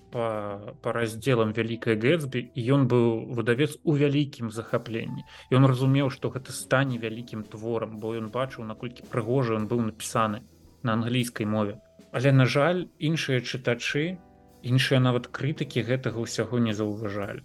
[0.09, 5.25] по па раздзелам вялікай гэтсбі ён быў выдавец у вялікім захапленні.
[5.53, 10.41] Ён разумеў што гэта стане вялікім творам бо ён бачыў наколькі прыгожа ён быў напісаны
[10.81, 11.77] на англійскай мове.
[12.11, 14.17] Але на жаль, іншыя чытачы,
[14.63, 17.43] іншыя нават крытыкі гэтага ўсяго не заўважалі.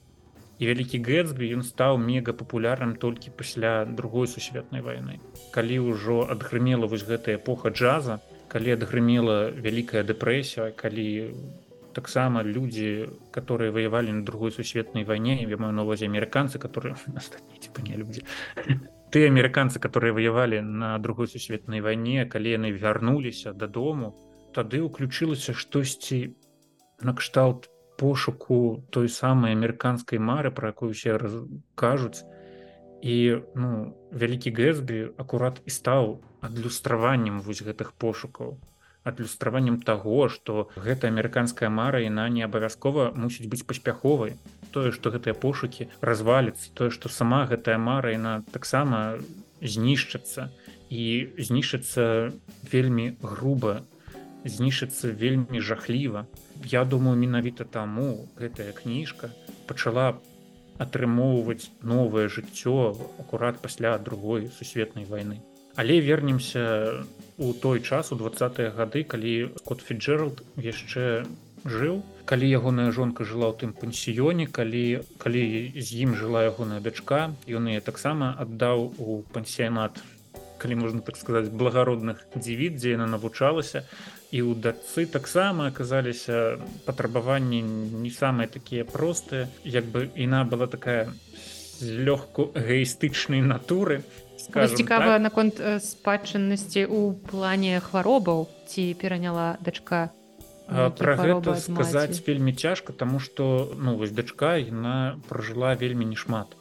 [0.58, 5.18] І вялікі Гэтсбі ён стаў мега папулярным толькі пасля другой сусветнай вайны.
[5.50, 11.34] Калі ўжо адгрымела вось гэтая эпоха джаза, калі адгрымела вялікая дэпрэсія, калі
[11.92, 16.96] таксама людзі, которые ваявалі на другой сусветнай вайне, я маю навазе амерыканцы, которые
[17.60, 18.22] типа не людзі
[19.14, 24.10] ты амерыканцы которые ваявалі на другой сусветнай вайне калі яны вярнуліся дадому
[24.56, 26.34] тады ўключылася штосьці
[27.04, 27.70] накшталт
[28.00, 31.36] пошуку той самай амерыканскай мары пра якую усе раз...
[31.74, 32.24] кажуць
[33.04, 33.16] і
[33.54, 33.70] ну
[34.10, 38.56] вялікі гэсбі акурат і стаў адлюстраваннем вось гэтых пошукаў
[39.04, 44.36] адлюстраваннем таго што гэта амерыканская мара яна не абавязкова мусіць быць паспяховай.
[44.72, 49.20] Тое што гэтыя пошукі разваліцца тое што сама гэтая мара яна таксама
[49.60, 50.48] знішчыцца.
[50.88, 51.04] І
[51.36, 52.32] знішчыцца
[52.72, 53.84] вельмі груба
[54.44, 56.26] знішыцца вельмі жахліва.
[56.64, 59.32] Я думаю, менавіта таму гэтая кніжка
[59.66, 60.20] пачала
[60.78, 65.40] атрымоўваць новае жыццё акурат пасля другой сусветнай вайны.
[65.76, 67.04] Але вернемся
[67.38, 71.26] у той час у двадцатыя гады, калі кот Фіджералд яшчэ
[71.64, 72.02] жыў.
[72.24, 75.42] Калі ягоная жонка жыла ў тым пансіёне, калі, калі
[75.76, 79.98] з ім жыла ягоная дачка, ён яе таксама аддаў у пансіянат,
[80.58, 83.84] калі можна так сказаць благародных дзівіт, дзе яна навучалася
[84.34, 89.46] і ў дачцы таксама аказаліся патрабаванні не самыя такія простыя.
[89.62, 91.14] Як бы іна была такая
[91.80, 94.02] лёгку эгоістычнай натуры
[94.52, 95.22] цікава так.
[95.22, 100.10] наконт э, спадчыннасці ў плане хваробаў ці пераняла дачка
[100.66, 106.56] пра гэта сказаць вельмі цяжка таму што ну вось дачка яна пражыла вельмі немат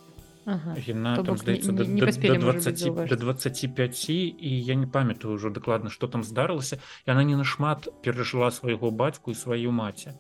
[0.46, 6.24] яна там здаецца до 20 до 25 і я не памятаю ўжо дакладна што там
[6.24, 10.14] здарылася яна не нашмат перажыла свайго бацьку і сваю маці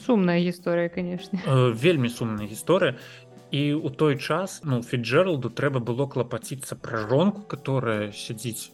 [0.00, 1.38] сумная гісторыя конечно.
[1.74, 2.96] Вельмі сумная гісторыя
[3.50, 8.70] і у той час ну фіджералду трэба было клапаціцца пра жонку которая сядзіць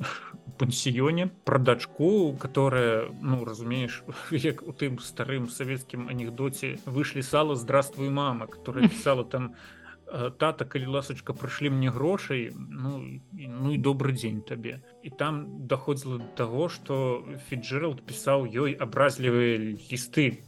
[0.60, 8.12] пансіёне пра дачку которая ну разумееш як у тым старым савецкім анекдоце выйшлі сала здравствуй
[8.12, 9.79] мама которая писала там у Э,
[10.10, 16.18] тата калі ласачка прыйшлі мне грошай ну, ну і добрый дзень табе і там даходзіла
[16.18, 20.42] до таго что фіджералд пісаў ёй абразлівыя лісты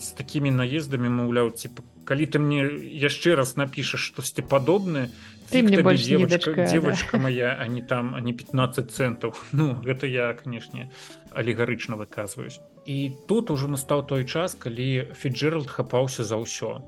[0.00, 2.64] з такімі наездамі маўляў типа калі ты мне
[3.04, 5.12] яшчэ раз напішаш штосьці падобнае
[5.52, 7.22] ты мне больш девочка, девочка да.
[7.22, 10.90] моя а не там а не 15 центаў ну гэта я канешне
[11.30, 16.80] алегарычна выказваюсь і тут ужо настаў той час калі фіджералд хапаўся за ўсё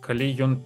[0.00, 0.64] калі ён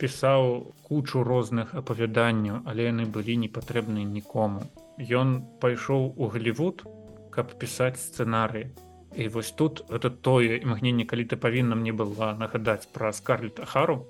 [0.00, 4.64] пісаў кучу розных апавяданняў, але яны былі не патрэбны нікому.
[4.98, 6.84] Ён пайшоў у Глівуд,
[7.30, 8.72] каб пісаць сцэнары.
[9.16, 14.04] І вось тут это тое імгненне, калі ты павінна мне была нагадаць пра скарлет Ахару.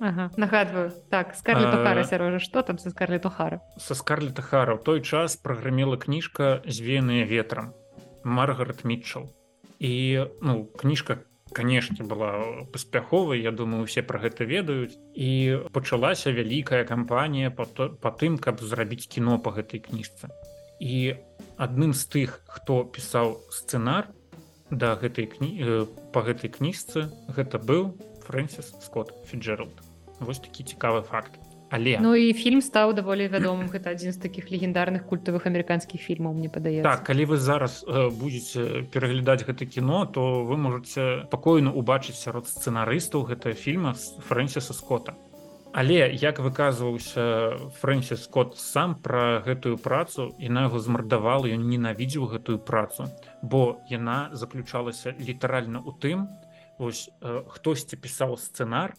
[0.00, 5.40] Ага, нагадваю так скарлетхара сярожа што там са скарлетхара са скарлет Ахара ў той час
[5.40, 7.72] праграмела кніжка звеныя ветрам
[8.20, 9.32] маргарет мітчал
[9.80, 11.24] і ну кніжка
[11.56, 14.92] канешне была паспяховай я думаю усе пра гэта ведаюць.
[15.16, 17.64] І пачалася вялікая кампанія па
[18.04, 20.28] па тым каб зрабіць кіно па гэтай кніжцы.
[20.80, 21.16] І
[21.56, 24.12] адным з тых хто пісаў сцэнар
[24.70, 25.50] да гэтай кні
[26.12, 27.94] па гэтай кніжцы гэта быў
[28.26, 29.80] фрэнсіс скотт фіджералд
[30.20, 31.38] вось такі цікавы факт
[31.70, 36.34] але ну і фільм стаў даволі вядомым гэта адзін з таких легендарных культавых амерыканскіх фільмаў
[36.34, 41.72] мне падаецца так калі вы зараз э, будете пераглядаць гэта кіно то вы можете спакойна
[41.72, 43.94] убачыць сярод сцэнарыстаў гэтага фільма
[44.28, 45.14] фрэнсіса скотта.
[45.76, 52.30] Але як выказваўся фрэнсіс скотт сам пра гэтую працу і на яго змардавала ён ненавідзеў
[52.32, 53.10] гэтую працу
[53.42, 56.28] бо яна заключалася літаральна у тым
[56.78, 58.96] ось э, хтосьці пісаў сцэнар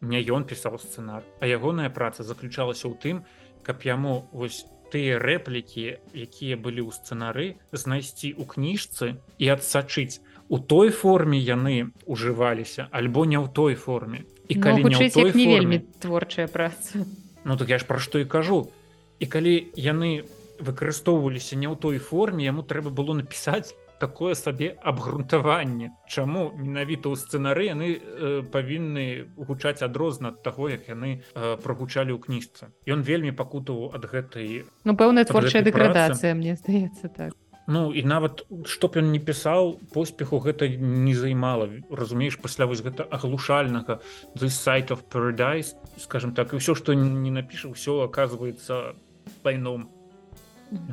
[0.00, 3.16] не ён пісаў сцэнар а ягоная праца заключалася ў тым
[3.62, 10.20] каб яму вось тыя рэплікі якія былі ў сцэнары знайсці ў кніжцы і адсачыць.
[10.48, 14.24] У той форме яны ужываліся альбо не ў той форме.
[14.48, 17.04] І ну, калі ну, не, той не форме, вельмі творчая праца.
[17.44, 18.72] Ну так я ж пра што і кажу.
[19.20, 20.24] І калі яны
[20.58, 25.92] выкарыстоўваліся не ў той форме яму трэба было напісаць такое сабе абгрунтаванне.
[26.08, 27.98] Чаму менавіта ў сцэнары яны э,
[28.46, 32.70] павінны гучаць адрозна ад таго як яны э, прагучалі ў кніжцы.
[32.86, 37.34] Ён вельмі пакутаў ад гэтай ну пэўная творчая дэкрадацыя мне здаецца так.
[37.68, 41.68] Ну і нават што б ён не пісаў поспеху гэта не займала.
[41.92, 44.00] Разумееш пасля вось гэта аглушальнага
[44.32, 48.96] the сайт of paradise скажем так і ўсё што не напіша ўсё оказывается
[49.44, 49.92] пайном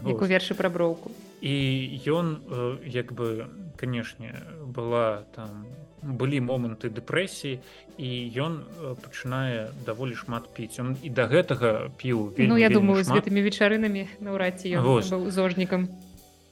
[0.04, 1.12] як у вершы пра броўку
[1.42, 3.48] і ён э, як бы
[3.78, 5.66] канешне была там
[6.06, 7.60] былі моманты дэпрэсіі
[7.98, 10.80] і ён э, пачынае даволі шмат піць.
[10.80, 13.08] Он і да гэтага піў вельмі, Ну я думаю шмат.
[13.08, 15.02] з гэтымі вечарынамі наўрад ці быў
[15.32, 15.90] зожнікам.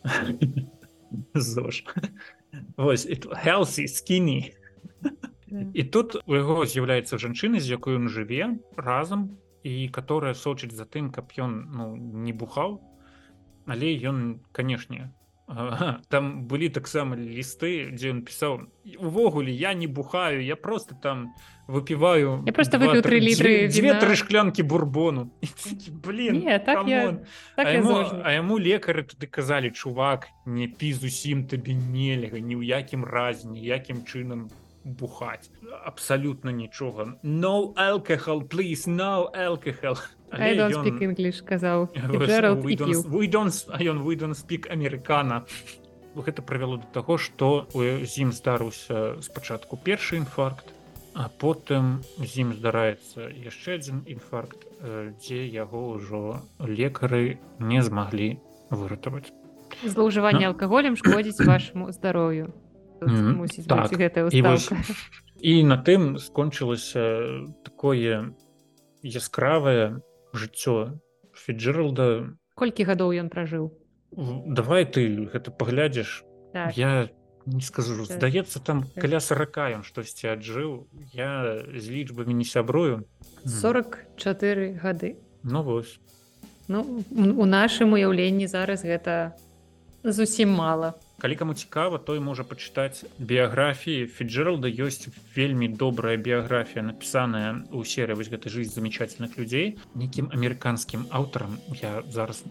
[2.77, 3.07] Вось
[3.45, 4.53] healthy skinny.
[5.73, 10.89] І тут у яго з'яўляецца жанчына з якой ён жыве разам і которая сочыць за
[10.89, 12.81] тым каб ён ну не бухаў
[13.65, 15.11] але ён канешне
[16.09, 18.63] там былі таксама лісты дзе ён пісаў
[18.97, 21.35] увогуле я не бухаю я просто там
[21.67, 25.29] выпіваю я просто выпіў тры літры две-тры шклянкі бурбону
[26.07, 27.19] блин Не, так я,
[27.55, 32.55] так а, яму, а яму лекары туды казалі чувак не пі зусім табе нельга ні
[32.55, 34.47] ў якім разе ніякім чынам
[34.83, 35.49] бухаць.
[35.85, 37.15] Абсалютна нічога.
[37.23, 39.95] No alcohol please no alcohol
[41.33, 41.89] сказаў
[43.79, 45.43] ён выйдон спік амерыкана
[46.15, 50.73] гэта правяло да таго што з ім здарыўся спачатку першы інфаркт
[51.13, 54.65] а потым з ім здараецца яшчэ адзін інфаркт
[55.21, 58.37] дзе яго ўжо лекары не змаглі
[58.69, 59.29] выратаваць
[59.81, 60.53] злоўжыванне no.
[60.53, 62.53] алкаголем шкодзіць вашаму здароўю
[63.67, 63.91] так.
[64.31, 64.71] і, вось,
[65.41, 68.33] і на тым скончылася такое
[69.03, 69.99] яскравае
[70.33, 70.99] жыццё
[71.33, 73.71] фіджералда колькі гадоў ён пражыў?
[74.13, 76.23] Давай ты гэта паглядзіш.
[76.53, 76.77] Так.
[76.77, 77.09] я
[77.45, 78.17] не скажу так.
[78.17, 79.01] здаецца там так.
[79.01, 80.85] каля 40 ён штосьці аджыў.
[81.13, 83.09] Я з лічбамі не сябрую.
[83.45, 85.17] 44 гады.
[85.43, 85.99] Ну вось.
[86.67, 89.33] Ну у нашым уяўленні зараз гэта
[90.03, 94.07] зусім мала калі каму цікава той можа пачытаць біяграфіі.
[94.07, 101.07] Фіджералда ёсць вельмі добрая біяграфія напісаная у серы вось гэта жизнь замечательных людзей нейкім амерыканскім
[101.11, 102.43] аўтарам я зараз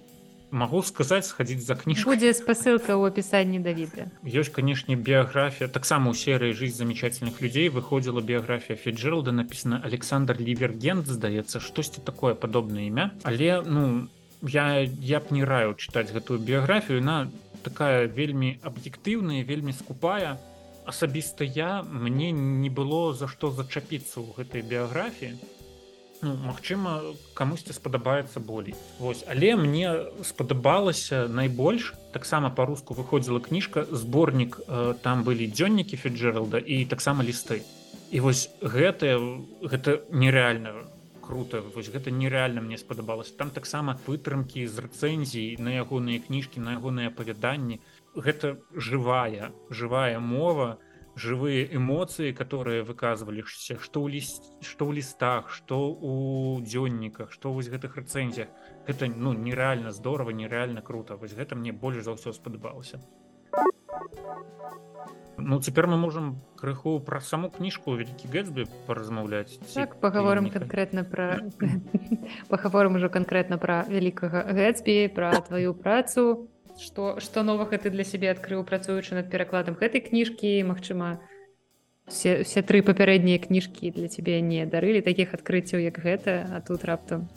[0.52, 4.12] могу сказаць схадзіць за кніжку будзе спасылка ў опісанні давіда.
[4.22, 11.08] Ёсць канешне біяграфія таксама у серыі жизнь замечательных людзей выходзіла біяграфія фіджералда напісана александр лівергент
[11.08, 13.10] здаецца штосьці такое падобнае імя.
[13.24, 14.08] Але ну
[14.42, 17.32] я я б не раю чытаць гэтую біяграфію на
[17.62, 20.38] такая вельмі аб'ектыўная вельмі скупая.
[20.84, 25.38] Асабіста я мне не было за што зачапіцца ў гэтай біяграфіі.
[26.22, 27.02] Ну, Магчыма
[27.34, 28.74] камусьці спадабаецца болей.
[28.98, 36.62] Вось але мне спадабалася найбольш таксама по-руску выходзіла кніжка зборнік э, там былі дзённікі фіджералда
[36.62, 37.62] і таксама лісты.
[38.14, 39.18] І вось гэтае
[39.66, 40.86] гэта нереальна
[41.32, 41.62] круто.
[41.74, 43.32] Вось гэта нереальна мне спадабалася.
[43.40, 47.80] Там таксама вытрымкі з рэцэнзій на ягоныя кніжкі на ягоныя апавяданні.
[48.12, 50.76] Гэта жывая жывая мова
[51.16, 57.72] жывыя эмоцыі которые выказваліся што ў ліст што ў лістах што у дзённіках што вось
[57.72, 58.52] гэтых рэцэнзіях.
[58.84, 61.16] Гэта ну нереальна здорово нереальна круто.
[61.16, 63.00] Вось гэта мне больш за ўсё спадабалася
[65.42, 71.42] Ну цяпер мы можам крыху пра саму кніжку вялікі гэтсбі паразмаўляць так, паговорым канкрэтна пра
[72.52, 76.48] паговорым ужо канкрэтна пра вялікага гэтсбі пра тваю працу.
[76.78, 81.20] Што што новага ты для сябе адкрыў працуючы над перакладам гэтай кніжкі Мачыма
[82.06, 86.84] все, все тры папярэднія кніжкі для цябе не дарылі такіх адкрыццяў як гэта а тут
[86.88, 87.28] раптам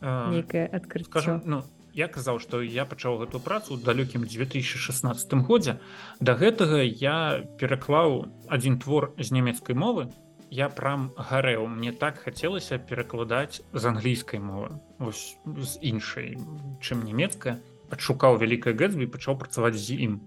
[0.00, 1.64] нейкае адкрыццё ну
[1.94, 5.78] я казаў што я пачаў гэту працу далёкім 2016 годзе.
[6.20, 10.10] Да гэтага я пераклаў адзін твор з нямецкай мовы.
[10.50, 11.66] Я прям гарэў.
[11.66, 14.80] Мне так хацелася перакладаць з англійскай мовы.
[14.98, 16.36] Ось з іншай
[16.82, 17.58] чым нямецкая.
[17.90, 20.20] Адшукаў вялікае гэтсбі пачаў працаваць з ім.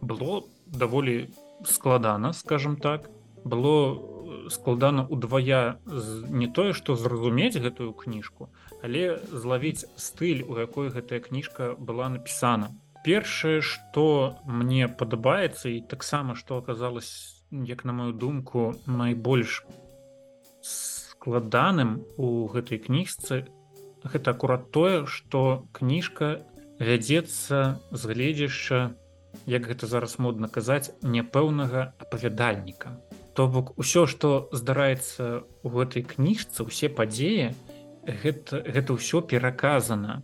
[0.00, 1.28] Было даволі
[1.64, 3.08] складана скажем так.
[3.44, 4.12] Было
[4.50, 5.78] складана удвая
[6.28, 8.48] не тое што зразумець гэтую кніжку
[8.82, 12.74] але злавіць стыль у якой гэтая кніжка была напісана.
[13.04, 19.64] Першае что мне падабаецца і таксама что аказалось як на мою думку найбольш
[20.62, 23.46] складаным у гэтай кніжцы
[24.02, 26.42] гэта акурат тое что кніжка
[26.78, 28.94] вядзецца з гледзяшча
[29.46, 32.98] як гэта зараз модна казаць няпэўнага апавядальніка.
[33.34, 37.54] То бок усё што здараецца у гэтай кніжцы усе падзеі
[38.06, 40.22] гэта гэта ўсё пераказана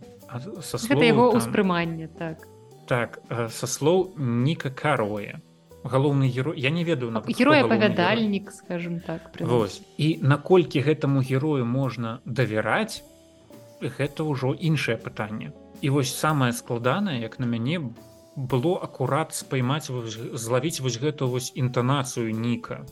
[0.61, 2.47] са яго ўспрымання так.
[2.87, 5.41] Так са слоў ніка кароя
[5.83, 7.61] галоўны герой я не ведаю на герой.
[7.61, 9.81] апавядальнік скажем так Вось.
[9.97, 13.03] і наколькі гэтаму герою можна давяраць
[13.81, 15.51] гэта ўжо іншае пытанне.
[15.81, 17.79] І вось самае складанае як на мяне
[18.35, 19.87] было акурат спаймаць
[20.33, 22.85] злавіць вось гэту вось інтанацыю ніка.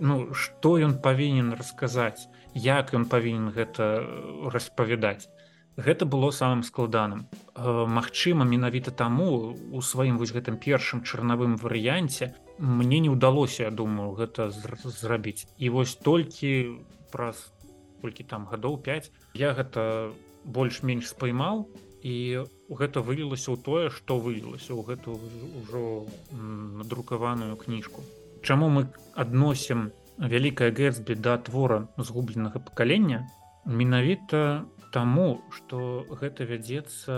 [0.00, 4.02] Ну што ён павінен расказаць як ён павінен гэта
[4.50, 5.28] распавядаць.
[5.76, 7.26] Гэта было самым складаным.
[7.54, 13.70] Э, Магчыма менавіта таму у сваім вось гэтым першым чарнавым варыянце мне не ўдалося я
[13.70, 15.50] думаю гэта зрабіць.
[15.58, 16.78] І вось толькі
[17.10, 17.50] праз
[18.02, 20.14] колькі там гадоў 5 я гэта
[20.44, 21.66] больш-менш спаймаў
[22.04, 25.18] і гэта вылілася ў тое што вылілася ў гэту
[25.64, 26.06] ўжо
[26.78, 28.04] надрукаваную кніжку.
[28.44, 28.86] Чаму мы
[29.18, 33.26] адносім вялікая гэтсбі да твора згубленага пакалення
[33.64, 34.64] менавіта
[34.94, 37.14] Таму што гэта вядзецца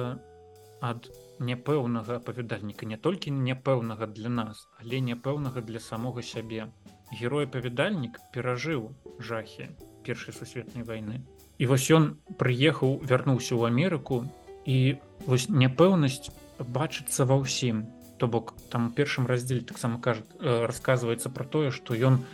[0.91, 1.09] ад
[1.49, 6.73] няпэўнага апавядальніка не толькі няпэўнага для нас, але няпэўнага для самога сябе.
[7.21, 8.89] Герой апавядальнік перажыў
[9.21, 9.69] жахі
[10.09, 11.21] першай сусветнай вайны.
[11.61, 14.25] І вось ён прыехаў, вярнуўся ў Амерыку
[14.65, 14.97] і
[15.29, 17.85] вось няпэўнасць бачыцца ва ўсім.
[18.17, 22.25] То бок там у першым раздзеле таксама кажа расказваецца пра тое, што ён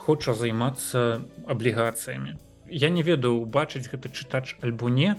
[0.00, 2.36] хоча займацца аблігацыямі.
[2.70, 5.16] Я не ведаю убачыць гэты чытач альбо не.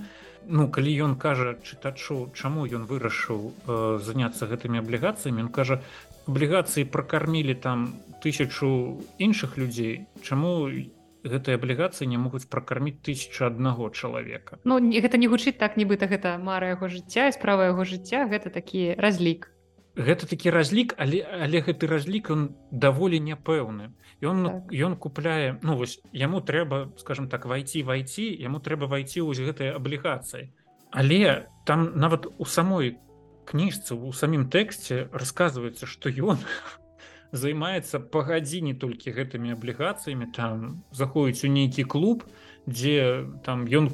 [0.47, 5.81] Ну калі ён кажа чытачу чаму ён вырашыў э, заняцца гэтымі аблігацыямі он кажа
[6.25, 10.07] аблігацыі пракармілі там тысячу іншых людзей.
[10.25, 10.65] Чаму
[11.21, 14.57] гэтыя аблігацыі не могуць пракарміць тысячу аднаго чалавека?
[14.65, 18.49] Ну гэта не гучыць так нібыта гэта мара яго жыцця і справа яго жыцця гэта
[18.49, 19.50] такі разлік
[19.95, 23.91] гэта такі разлік але але гэты разлік он даволі няпэўны
[24.23, 24.71] ён так.
[24.71, 29.75] ён купляе ну вось яму трэба скажем так вайти вайти яму трэба вайти вось гэтай
[29.75, 30.51] аблігацыі
[30.91, 32.97] але там нават у самой
[33.45, 36.39] кніжцы у самім тэксце рассказывается что ён
[37.31, 42.23] займаецца па гадзіне толькі гэтымі аблігацыямі там заходіць у нейкі клуб
[42.63, 43.91] дзе там ён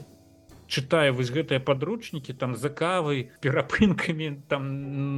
[0.67, 4.67] у чытае вось гэтыя падручнікі там за кавай перапынкамі там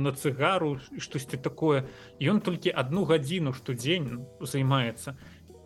[0.06, 1.90] на цыгару штосьці такое.
[2.22, 5.18] Ён толькі одну гадзіну штодзень займаецца.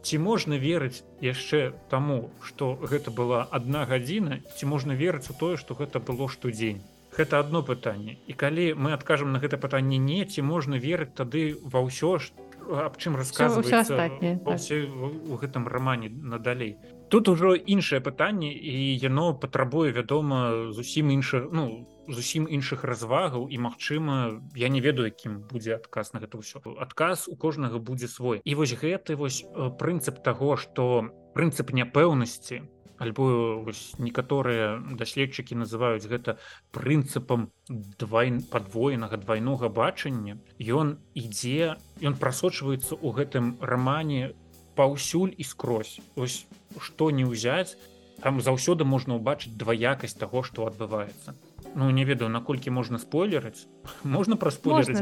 [0.04, 5.60] Ці можна верыць яшчэ таму что гэта была одна гадзіна ці можна верыць у тое
[5.60, 6.82] что гэта было штодзень?
[7.14, 8.18] Гэта одно пытанне.
[8.26, 12.18] І калі мы адкажам на гэта пытанне не ці можна верыць тады ва ўсё
[12.64, 14.00] аб чым расказваецца
[14.48, 16.80] у гэтым рамане надалей
[17.14, 23.60] тут ужо іншае пытанне і яно патрабуе вядома зусім іншых ну зусім іншых развагаў і
[23.62, 26.58] магчыма я не ведаю якім будзе адказ на гэта ўсё.
[26.82, 28.42] Адказ у кожнага будзе свой.
[28.42, 29.46] І вось гэты вось
[29.78, 31.06] прынцып таго што
[31.38, 32.66] прынцып няпэўнасці
[32.98, 36.42] альбо вось некаторыя даследчыкі называюць гэта
[36.74, 37.54] прынцыпам
[38.02, 44.34] двай падвоенага двайнога бачання ён ідзе ён прасочваецца ў гэтым рамане
[44.76, 46.02] паўсюль і скрозь.
[46.16, 46.46] Ось
[46.80, 47.76] што не ўзяць
[48.22, 51.36] там заўсёды можна ўбачыць дваякасць таго што адбываецца.
[51.76, 53.66] Ну не ведаю наколькі можна спойлерыць.
[54.04, 55.02] Можна пра спойлерыць.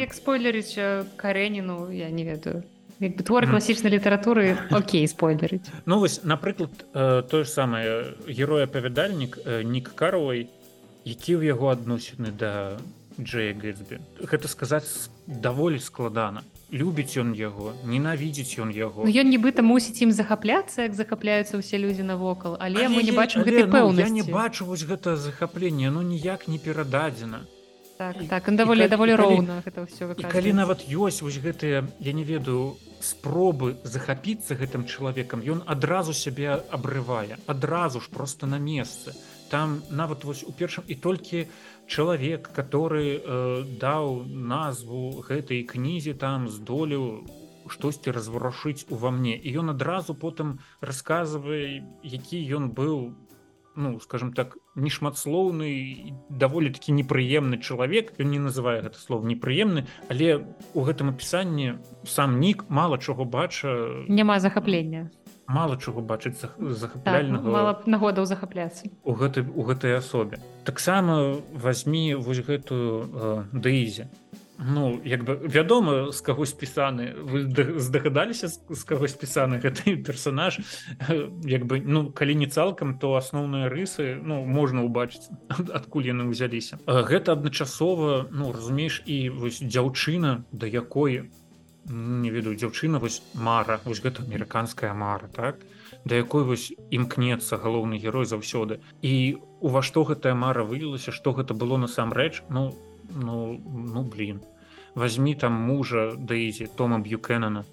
[0.00, 0.74] як спойлерыць
[1.16, 2.64] карэніну я не ведаю.
[2.98, 5.68] Як бы твор класічнай літаратуры Окей спойлерыць.
[5.84, 10.48] Ну вось напрыклад тое ж самае герой апавядальнік нік карой
[11.04, 12.80] які ў яго адносіны да
[13.20, 19.06] Джея Гэтсбі гэта сказаць даволі складана любіць ён яго ненавідзець ён яго.
[19.06, 23.14] Ну, ён нібыта мусіць ім захапляцца як захапляюцца ўсе людзі навокал але, але мы не
[23.14, 27.46] бачым гэтай пэўнасці ну, не бачу вось гэта захапленне ну ніяк не перададзена.
[27.96, 32.76] Так так даволі даволі роўна гэта ўсё калі нават ёсць вось гэтыя я не ведаю
[33.00, 39.14] спробы захапіцца гэтым чалавекам ён адразу сябе абрывае адразу ж просто на месцы
[39.50, 41.46] там нават вось у першым і толькі
[41.86, 47.26] чалавек который э, даў назву гэтай кнізе там здолеў
[47.68, 49.34] штосьці разварушыць ува мне.
[49.34, 53.14] І ён адразу потым расказвае які ён быў
[53.76, 58.14] ну скажем так нешматслоўны даволі такі непрыемны чалавек.
[58.18, 64.04] Ён не называе гэта слов непрыемны але у гэтым апісанні сам нік мала чаго бача.
[64.08, 65.10] Няма захаплення
[65.46, 70.42] мала чаго бачыць захапляльнага так, мала нагодаў захапляцца у гэтай у гэтай асобе.
[70.64, 74.10] Таксама возьми вось гэтую э, дэйзе
[74.58, 77.44] Ну як бы вядома з каго спісаны вы
[77.76, 80.60] здагадаліся з каго спісаны гэты персонаж?
[81.44, 86.80] Як бы ну калі не цалкам то асноўныя рысы ну можна ўбачыць адкуль яны ўзяліся.
[86.88, 91.28] Гэта адначасова ну разумееш і вось дзяўчына да якой
[91.88, 95.60] не ведаю дзяўчына вось мара вось гэта амерыканская мара так?
[96.04, 98.80] Да якой вось імкнецца галоўны герой заўсёды.
[99.02, 102.42] І у ва што гэтая мара вылілася што гэта было насамрэч?
[102.48, 102.74] Ну
[103.10, 104.42] ну ну блин
[104.96, 107.64] возьми там мужа дэйзі тома б'юкенана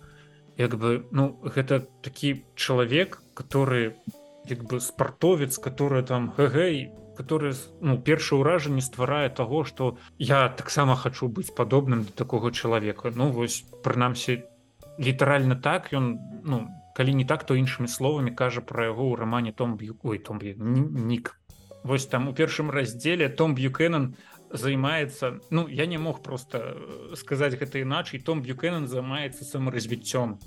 [0.57, 3.95] як бы ну гэта такі чалавек который
[4.45, 10.95] як бы спартовец который там гэгэй который ну першае ўражанне стварае того что я таксама
[10.95, 13.11] хочу быць падобным до такого чалавека.
[13.15, 14.43] Ну вось прынамсі
[14.97, 19.51] літаральна так ён ну калі не так то іншымі словамі кажа про яго ў рамане
[19.51, 21.37] том б'юкой том нік
[21.83, 24.15] вось там у першым раздзеле том б'юкенан
[24.49, 30.37] займаецца ну я не мог просто э, сказаць гэта іначай том б'юкенан займаецца саморазвіццём.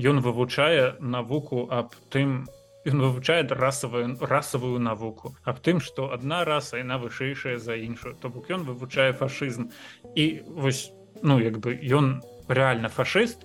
[0.00, 2.48] Ён вывучае навуку аб тым
[2.86, 8.28] ён вывучае расавую расавую навуку аб тым што адна раса яна вышэйшая за іншую то
[8.28, 9.68] бок ён вывучае фашызм.
[10.16, 10.92] І вось
[11.22, 13.44] ну як бы ён рэальна фашыст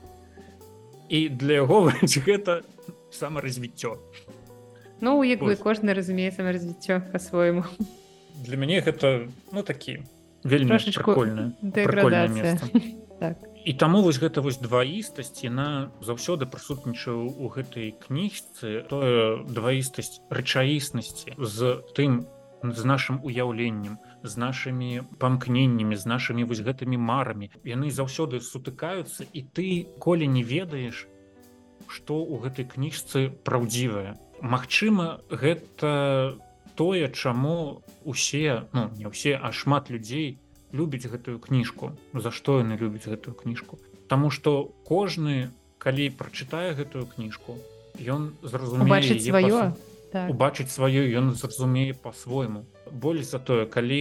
[1.09, 1.91] і для яго
[2.27, 2.63] гэта
[3.11, 3.99] саморазвіццё.
[5.01, 7.65] Ну як бы кожны разумее саморазвіццё па-свойму.
[8.39, 10.03] Для мяне гэта ну такі
[10.43, 11.51] вельмі прикольна
[13.19, 13.37] так.
[13.65, 18.85] І таму вось гэта вось дваістасць яна заўсёды прысутнічаю у гэтай кніжцы.
[18.85, 22.29] Тое дваістасць рэчаіснасці з тым
[22.61, 27.49] з нашим уяўленнем з нашымі памкненнямі з нашымі вось гэтымі марамі.
[27.65, 31.09] Яны заўсёды сутыкаюцца і ты колі не ведаеш
[31.89, 36.37] што у гэтай кніжцы праўдзівая Магчыма гэта
[36.75, 40.37] тое чаму усе ну не ўсе а шмат людзей
[40.75, 41.95] любіць гэтую кніжку?
[42.13, 43.79] За што яны любяць гэтую кніжку?
[44.11, 47.57] Таму что кожны калі прачытае гэтую кніжку
[48.01, 49.75] ён зразумець сваё
[50.11, 50.31] так.
[50.31, 53.99] убачыць сваё ён зразумее по-свойму больш за тое калі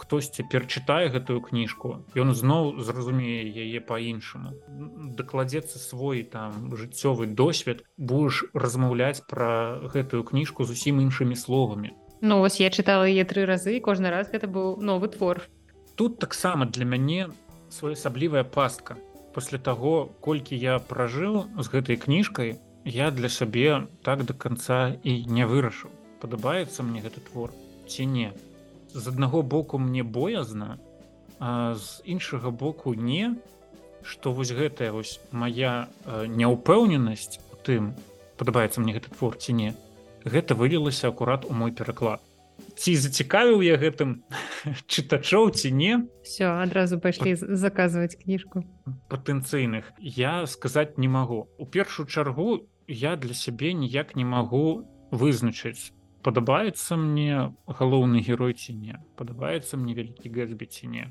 [0.00, 4.54] хтосьці перачытае гэтую кніжку ён зноў зразумее яе по-іншаму
[5.20, 9.52] дакладзецца свой там жыццёвы досвед будешь размаўляць пра
[9.94, 11.92] гэтую кніжку зусім іншымі словамі.
[12.20, 15.44] Ну вось я чытала яе тры разы кожны раз гэта быў новы твор.
[15.98, 17.28] Тут таксама для мяне
[17.70, 18.96] своеасаблівая пастка.
[19.34, 22.54] Пасля таго, колькі я пражыў з гэтай кніжкай,
[22.86, 25.90] я для сябе так да канца і не вырашыў.
[26.22, 27.50] Падабаецца мне гэты твор
[27.90, 28.30] ці не.
[28.94, 30.78] З аднаго боку мне боязна,
[31.42, 33.34] а з іншага боку не,
[34.06, 37.90] што вось гэтая вось моя няўпэўненасць у тым
[38.38, 39.74] падабаецца мне гэты твор ці не
[40.22, 42.22] гэта вылілася акурат у мой пераклад
[42.78, 44.22] ці зацікавіў я гэтым
[44.92, 46.06] чытачоў ці не.
[46.22, 48.62] Все адразу пайшлі заказваць кніжку.
[49.10, 49.92] Патэнцыйных.
[49.98, 51.50] Я сказаць не магу.
[51.58, 55.92] У першую чаргу я для сябе ніяк не магу вызначыць
[56.28, 61.04] падабаецца мне галоўны герой ці не падабаецца мне вялікі гэтсбі ці не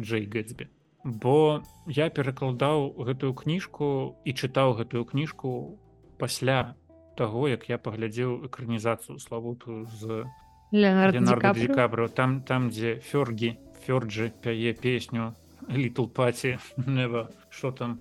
[0.00, 0.66] Джей гэтсбі.
[1.04, 5.78] Бо я перакладаў гэтую кніжку і чытаў гэтую кніжку
[6.18, 6.74] пасля
[7.20, 10.24] таго як я паглядзеў экранізацыю славутую з
[10.72, 15.34] Леонардо там там дзе фёргі фёрджы пяе песню
[15.68, 18.00] літл паці нева что там?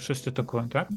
[0.00, 0.88] Штосьці такое так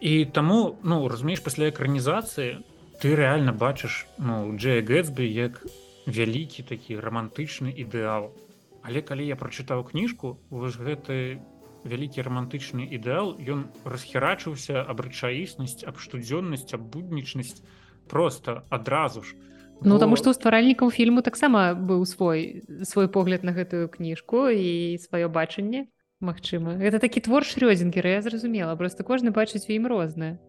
[0.00, 2.62] і таму ну разумееш пасля экранізацыі
[3.02, 5.66] ты рэальна бачыш ну Джей гэтсбі як
[6.06, 8.30] вялікі такі романтычны ідэал
[8.86, 11.42] але калі я прачытаў кніжку вось гэты
[11.86, 17.62] вялікі романтычны ідэал ён расхерачыўся аб рэчаіснасць аб штодзённасць аб буднічнасць.
[18.06, 19.34] Просто адразу ж.
[19.82, 25.28] Ну таму што стваральнікаў фільму таксама быў свой свой погляд на гэтую кніжку і сваё
[25.28, 25.86] бачанне
[26.16, 26.80] Магчыма.
[26.80, 30.40] Гэта такі твор шрёдзінгера я зразумела просто кожны бачыць у ім рознае.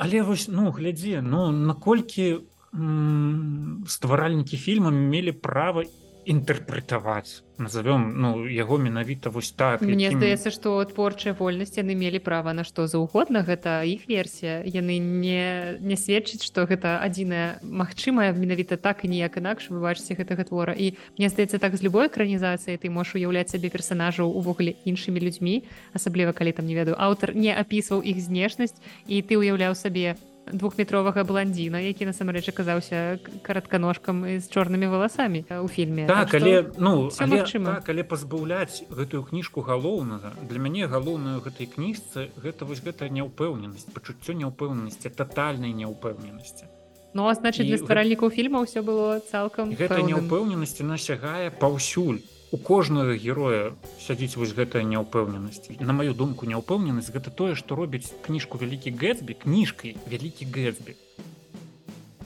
[0.00, 5.84] Але вось ну глядзе ну наколькі стваральнікі фільма мелі права
[6.26, 7.42] інтэрпрэтаваць.
[7.58, 10.18] Назовём ну яго менавіта вось так Мне якім...
[10.18, 13.44] здаецца што творчая вольнасць яны мелі права на што заўгодна.
[13.46, 14.62] Гэта іх версія.
[14.66, 20.18] Яны не не сведчыць што гэта адзіная магчымая менавіта так і ніяк інакш вы бачыце
[20.18, 20.74] гэтага твора.
[20.74, 25.62] І мне здаецца так з любой экранізацыяй ты можаш уяўляць сабе персонажаў увогуле іншымі людзьмі
[25.94, 30.31] асабліва калі там не ведаю аўтар не апісваў іх знешнасць і ты уяўляў сабе у
[30.50, 36.06] двухметровага бландзіна які насамрэч аказаўся каратканожкам з чорнымі валасамі у фільме.
[36.06, 41.70] Так, так але ну але, так, але пазбаўляць гэтую кніжку галоўнага для мяне галоўную гэтай
[41.70, 46.66] кніжцы гэта вось гэта няўпэўненасць пачуццё няўпэўненасці тотальнай няўпэўненасці.
[47.14, 52.18] Ну а значит для стваральнікаў фільма ўсё было цалкам гэта няўпэўненасці насягае паўсюль
[52.52, 55.72] у кожнага героя сядзіць вось гэтая няўпэўненасць.
[55.80, 60.96] На маю думку няўпэўненасць гэта тое што робіць кніжку вялікі гэтсбі кніжкай вялікі гэтсбі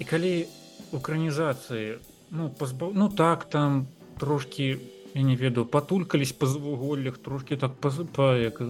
[0.03, 0.35] і калі
[0.93, 2.03] укранізацыі
[2.35, 3.87] ну пазбаў ну так там
[4.19, 4.79] трошки
[5.17, 8.61] я не ведаю патулькались па звуголлях трошки так па, па, як,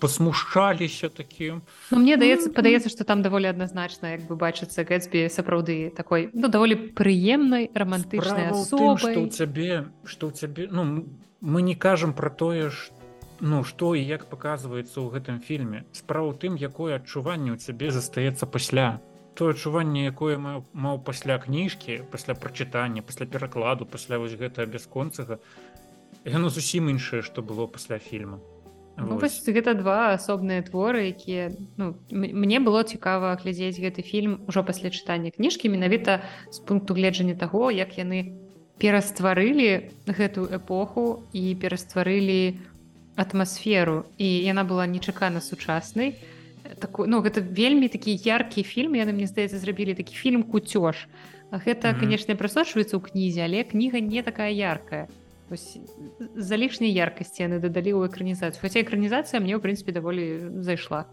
[0.00, 1.60] пасмушчаліся такім
[1.90, 6.30] ну, мне даецца ну, падаецца что там даволі адназначна як бы бачыцца гэтсбі сапраўды такой
[6.32, 11.04] ну даволі прыемнай романтычнай асобай у цябе что у цябе ну
[11.40, 12.90] мы не кажам про тое ж
[13.40, 17.90] ну што і як паказваецца ў гэтым фільме справа ў тым якое адчуванне ў цябе
[17.90, 19.00] застаецца пасля.
[19.34, 25.40] Тое адчуванне якое маў пасля кніжкі пасля прачытання пасля перакладу пасля вось гэтага бясконцага
[26.24, 28.38] яно зусім іншае што было пасля фільма
[28.96, 34.64] ну, вось, гэта два асобныя творы якія ну, мне было цікава глядзець гэты фільм ужо
[34.64, 38.36] пасля чытання кніжкі менавіта з пункту гледжання таго як яны
[38.80, 42.56] перастварылі гэтую эпоху і перастварылі
[43.20, 46.16] атмасферу і яна была нечакана сучаснай.
[46.80, 51.08] Такой ну гэта вельмі такі яркі фільм яны мне здаецца зрабілі такі фільм куцёж
[51.50, 52.00] гэта mm -hmm.
[52.00, 55.08] канешне прасочваецца ў кнізе але кніга не такая яркая
[55.56, 61.06] за лішняй яркасці яны дадалі ў экранізацыю хаця экранізацыя мне ў прынцыпе даволі зайшла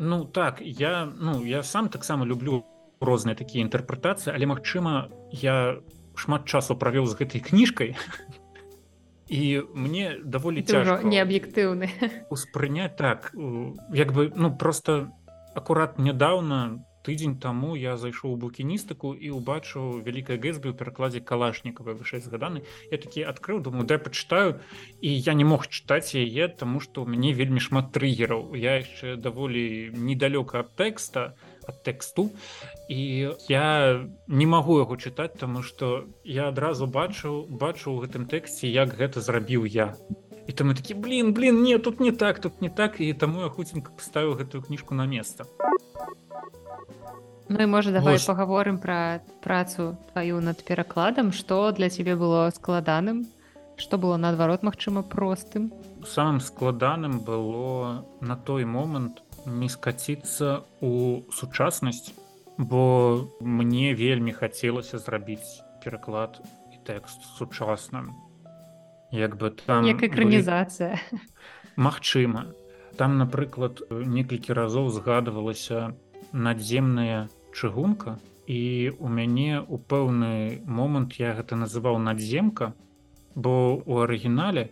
[0.00, 2.64] Ну так я ну я сам таксама люблю
[3.00, 5.80] розныя такія інтэрпрэтацыі але магчыма я
[6.16, 7.96] шмат часу правёў з гэтай кніжкай
[9.28, 11.88] і мне даволі неаб'ектыўны
[12.30, 13.32] успрыняць так.
[13.94, 15.12] Як бы ну просто
[15.54, 21.96] акурат нядаўна тыдзень таму я зайшоў у букіністыку і убачыў вялікае гэсбі ў перакладзе калашнікавай
[21.96, 22.62] вышэй згаданы.
[22.92, 24.60] Я такі адкрыў думаю дай пачытаю
[25.00, 29.16] і я не мог чытаць яе таму што ў мяне вельмі шмат трыгераў я яшчэ
[29.16, 31.32] даволі недалёка ад тэкста
[31.64, 32.30] ад тэксту.
[32.88, 38.68] І я не магу яго чытаць таму што я адразу бачыў бачу ў гэтым тэксце
[38.68, 39.96] як гэта зрабіў я.
[40.48, 43.48] І там такі блин блин не тут не так тут не так і таму я
[43.48, 45.46] хуценька паставіў гэтую кніжку на место
[47.50, 48.30] Ну і можа давай Вось.
[48.30, 53.26] паговорым пра працу тваю над перакладам што для цябе было складаным?
[53.74, 55.74] Што было наадварот магчыма простым?
[56.06, 62.14] Самым складаным было на той момант не скаціцца у сучаснасць
[62.60, 66.38] бо мне вельмі хацелася зрабіць пераклад
[66.70, 68.12] і тэкст сучасным.
[69.10, 71.00] Як бы там як экранізацыя.
[71.10, 71.18] вы...
[71.76, 72.52] Магчыма.
[73.00, 75.96] Там напрыклад некалькі разоў згадывалася
[76.32, 78.18] надземная чыгунка.
[78.50, 82.74] І у мяне у пэўны момант я гэта называў надземка
[83.34, 84.70] бо у арыгінале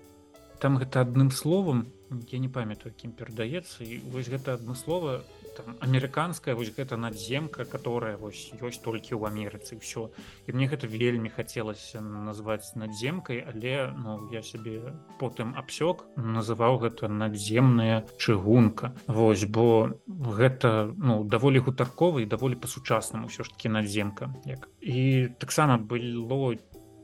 [0.58, 1.86] там гэта адным словам
[2.32, 5.22] я не памятаю кім перадаецца і вось гэта адмыслова
[5.58, 10.08] там амерыканская вось гэта надземка которая вось ёсць толькі ў Амерыцы ўсё
[10.46, 17.10] і мне гэта вельмі хацелася назваць надземкай але ну я сябе потым абсёк называў гэта
[17.10, 24.30] надземная чыгунка Вось бо гэта ну даволі гутарковы і даволі па-сучаснаму ўсё ж таки надземка
[24.44, 24.68] як.
[24.80, 26.54] І таксама было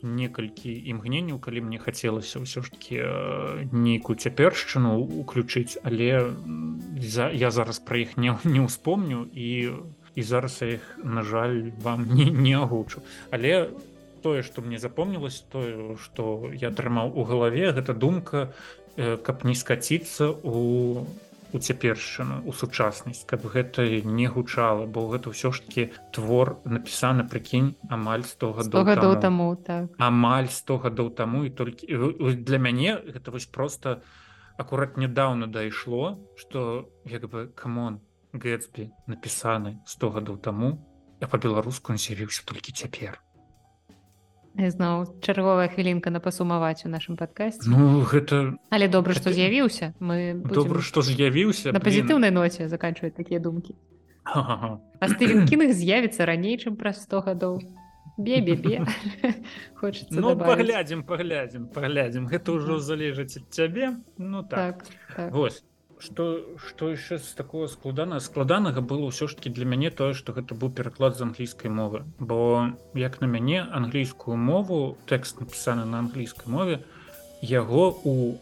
[0.04, 6.30] некалькі імгненняў калі мне хацелася ўсё ж таки э, нейкую цяпершчыну уключыць але
[7.00, 9.80] за я зараз пра іх не не ўспомню і
[10.14, 13.02] і зараз я іх на жаль вам не не агучу.
[13.30, 13.70] Але
[14.22, 18.52] тое што мне запомнілось тое што я атрымаў у галаве гэта думка
[18.96, 21.06] э, каб не скаціцца у
[21.54, 25.82] у цяпершчыну у сучаснасць каб гэта не гучала бо гэта ўсё ж таки
[26.16, 29.94] твор напісаны прыкінь амаль 100 гадоў гадоў таму так.
[29.96, 31.86] амаль 100 гадоў таму і толькі
[32.42, 34.02] для мяне гэта вось просто
[34.58, 38.02] акурат нядаўна дайшло что як бы камон
[38.34, 40.74] гэтсбі напісаны 100 гадоў таму
[41.22, 43.22] я по-беларуску з'явіўся толькі цяпер
[44.54, 50.38] зноў чарговая хвілінка на пасумаваць у нашым падкасці Ну гэта але добра што з'явіўся мы
[50.46, 53.74] добра што з'явіўся на пазітыўнай ноце заканчваюць такія думкі
[54.24, 54.78] а
[55.10, 57.58] стывен кіных з'явіцца раней чым праз 100 гадоў
[58.16, 58.86] бе-бе-бе.
[59.74, 65.32] Хочется ну паглядзім паглядзім паглядзім гэта ўжо залежыць ад цябе ну так, так, так.
[65.34, 65.64] вось
[65.98, 68.20] что что яшчэ з такого складана?
[68.20, 72.04] Складанага было ўсё ж таки для мяне тое что гэта быў пераклад з англійскай мовы.
[72.18, 76.84] Бо як на мяне англійскую мову тэкст напісаны на англійскай мове
[77.42, 78.38] яго у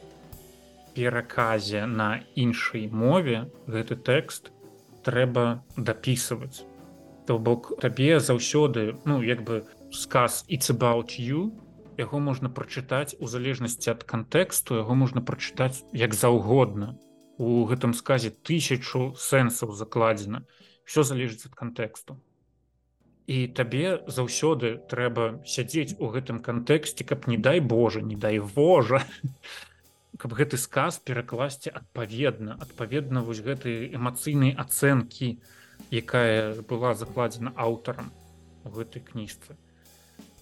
[0.94, 4.52] пераказе на іншай мове гэты тэкст
[5.04, 6.64] трэба дапісваць.
[7.26, 11.52] То бок табе заўсёды ну як бы сказ it's about you
[11.98, 16.96] яго можна прачытаць у залежнасці ад кантэксту яго можна прачытаць як заўгодна
[17.42, 20.44] у гэтым сказе тысячу сэнсаў закладзена.
[20.86, 22.18] Все залежыць ад кантэксту.
[23.26, 29.02] І табе заўсёды трэба сядзець у гэтым кантэксце каб не дай Боже не дай вожа
[30.22, 35.38] каб гэты сказ перакласці адпаведна адпаведна вось гэтай эмацыйнай ацэнкі
[35.90, 38.10] якая была закладзена аўтарам
[38.64, 39.58] у гэтай кніжцы.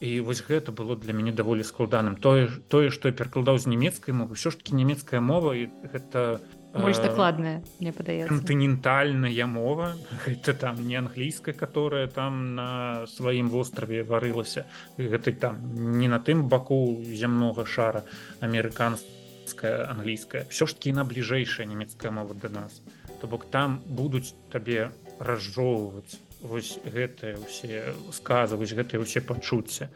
[0.00, 2.16] І вось гэта было для мяне даволі складаным.
[2.16, 6.40] Тое тое што я перакладаў з нямецкай мовы ўсё ж таки нямецкая мова і гэта
[6.74, 14.02] больш дакладная мне падаецца кантынентальная мова это там не англійская которая там на сваім востраве
[14.04, 14.66] варылася
[14.96, 15.58] гэтай там
[15.98, 18.04] не на тым баку зямнога шара
[18.40, 22.82] амерыканская англійская все ж таки на бліжэйшая нямецкая мова да нас.
[23.20, 29.90] То бок там будуць табе разжоўваць вось гэтыя ўсе сказваюць гэтыя ўсе пачуцці.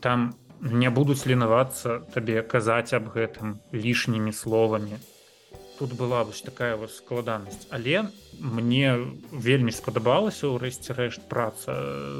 [0.00, 4.98] Там не будуць ленавацца табе казаць аб гэтым лішнімі словамі
[5.78, 7.66] тут была вось такая вось складанасць.
[7.70, 8.96] Але мне
[9.32, 11.72] вельмі спадабалася ў рэшце рэшт праца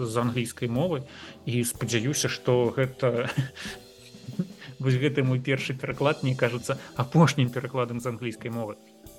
[0.04, 1.04] з англійскай мовы
[1.44, 3.28] і спадзяюся што гэта
[4.80, 8.76] вось гэты мой першы пераклад мне кажуцца апошнім перакладам з англійскай мовы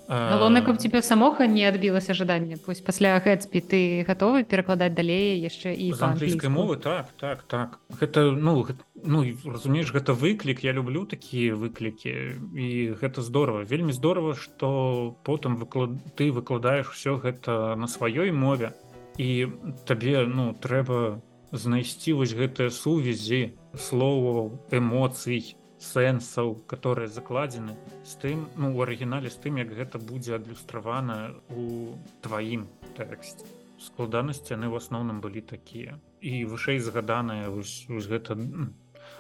[0.07, 2.57] галоўна каб тебе самога не адбілася жаданне.
[2.57, 6.77] Пусть пасля гэтспі ты гатовы перакладаць далей яшчэ і з англійскай мовы?
[6.77, 7.79] Так так так.
[7.99, 10.63] Гэта ну гэта, ну разумееш гэта выклік.
[10.63, 17.19] Я люблю такія выклікі і гэта здорово вельмі здорово что потым выклад ты выкладаеш все
[17.19, 18.71] гэта на сваёй мове
[19.17, 19.51] і
[19.83, 21.19] табе ну трэба
[21.51, 29.37] знайсці вось гэтыя сувязі словаў эмоцый сэнсаў которые закладзены з тым ну у арыгінале з
[29.43, 31.93] тым як гэта будзе адлюстравана у
[32.25, 32.65] тваім
[32.97, 33.45] тэксце
[33.85, 38.37] складанасці яны ў асноўным былі такія і вышэй згаданая вось гэта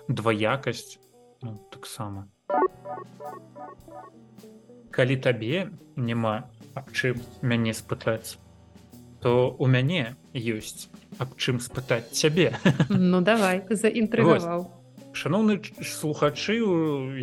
[0.09, 0.97] дваякасць
[1.45, 2.25] ну, таксама
[4.89, 8.41] калі табе няма аб чым мяне спытаць
[9.21, 12.53] то у мяне ёсць аб чым спытаць цябе.
[12.89, 14.76] Ну давай заінтрыгаваў
[15.17, 16.57] шаноўны слухачы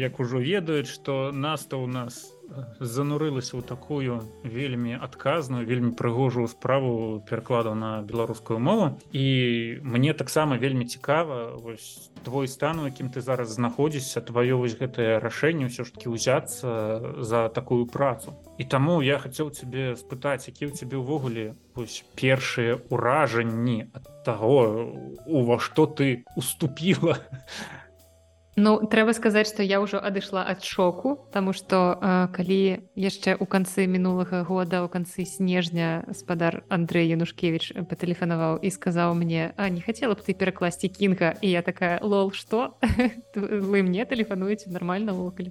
[0.03, 2.35] як ужо ведаюць што наста у нас
[2.81, 4.13] занурылася ў такую
[4.45, 9.01] вельмі адказную вельмі прыгожую справу перакладаў на беларускую мову.
[9.13, 14.77] І мне таксама вельмі цікава вось твой стан у якім ты зараз знаходзішся тваё вось
[14.77, 18.37] гэтае рашэнне ўсё ж таки ўзяцца за такую працу.
[18.59, 24.93] І таму я хацеў цябе спытаць які ў цябе ўвогуле вось першыя ўражанні ад таго
[25.27, 27.84] ува што ты уступіла на
[28.57, 33.45] Ну трэба сказаць, што я ўжо адышла ад шоку, Таму што э, калі яшчэ ў
[33.51, 39.83] канцы мінулага года ў канцы снежня спадар Андрэй Янушкевич патэлефанаваў і сказаў мне а не
[39.83, 41.35] хацела б ты перакласці кінга?
[41.43, 42.79] І я такая лол што?
[43.35, 45.51] Вы мне тэлефануеце нармальна вокалі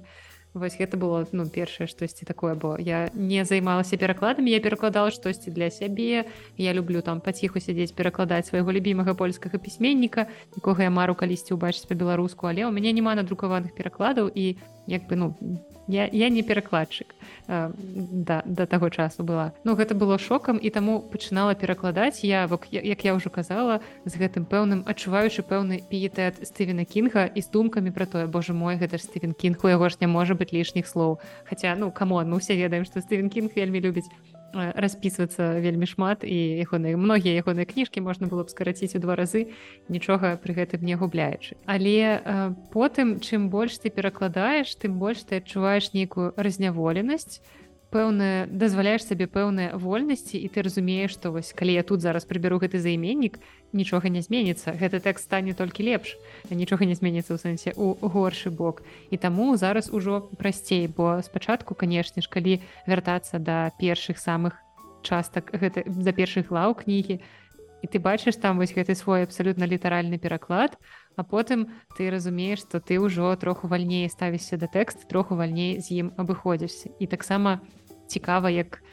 [0.53, 5.51] вось гэта было ну першае штосьці такое бо я не займалася перакладамі я перакладала штосьці
[5.51, 6.25] для сябе.
[6.57, 10.27] Я люблю там паціху сядзець перакладаць свайго любімага польскага пісьменніка
[10.57, 14.57] якога я мару калісьці ўбачыць па-беларуску але ў мяне няма надрукаваных перакладаў і
[14.87, 15.33] як бы ну
[15.87, 17.15] я, я не перакладчык.
[17.47, 19.53] Э, да, да таго часу была.
[19.63, 22.23] Ну гэта было шокам і таму пачынала перакладаць.
[22.23, 27.41] Я бок як я ўжо казала з гэтым пэўным адчуваючы пэўны піетэт Стывена кінга і
[27.41, 30.33] з думкамі пра тое Боже мой гэта ж Стывен кінг у яго ж не можа
[30.39, 34.07] быць лішніх слоў Хаця ну камон мы ўсе ведаем што Стывен кінг вельмі любіць
[34.53, 39.53] распісвацца вельмі шмат і ягоныя многія ягоныя кніжкі можна было б скараціць у два разы
[39.89, 41.57] нічога пры гэтым не губляючы.
[41.65, 47.41] Але э, потым чым больш ты перакладаеш тым больш ты адчуваеш нейкую разняволенасць
[47.93, 52.57] пэўна дазваляеш сабе пэўныя вольнасці і ты разумееш што вось калі я тут зараз прыбяру
[52.57, 53.37] гэты займеннік
[53.73, 54.73] нічога не зменіцца.
[54.73, 56.17] Гэты тэкст стане толькі лепш
[56.49, 58.81] нічога не зменіцца ў сэнсе у горшы бок.
[59.13, 62.57] І таму зараз ужо прасцей бо спачатку канешне ж калі
[62.89, 64.57] вяртацца да першых самых
[65.05, 67.21] частак гэта за першых глаў кнігі
[67.83, 70.79] і ты бачыш там вось гэты свой абсалютна літаральны пераклад
[71.15, 71.67] а потым
[71.99, 76.89] ты разумееш што ты ўжо троху вальней ставішся да тэкст троху вальней з ім абыходзішся.
[76.99, 78.83] І таксама у цікава як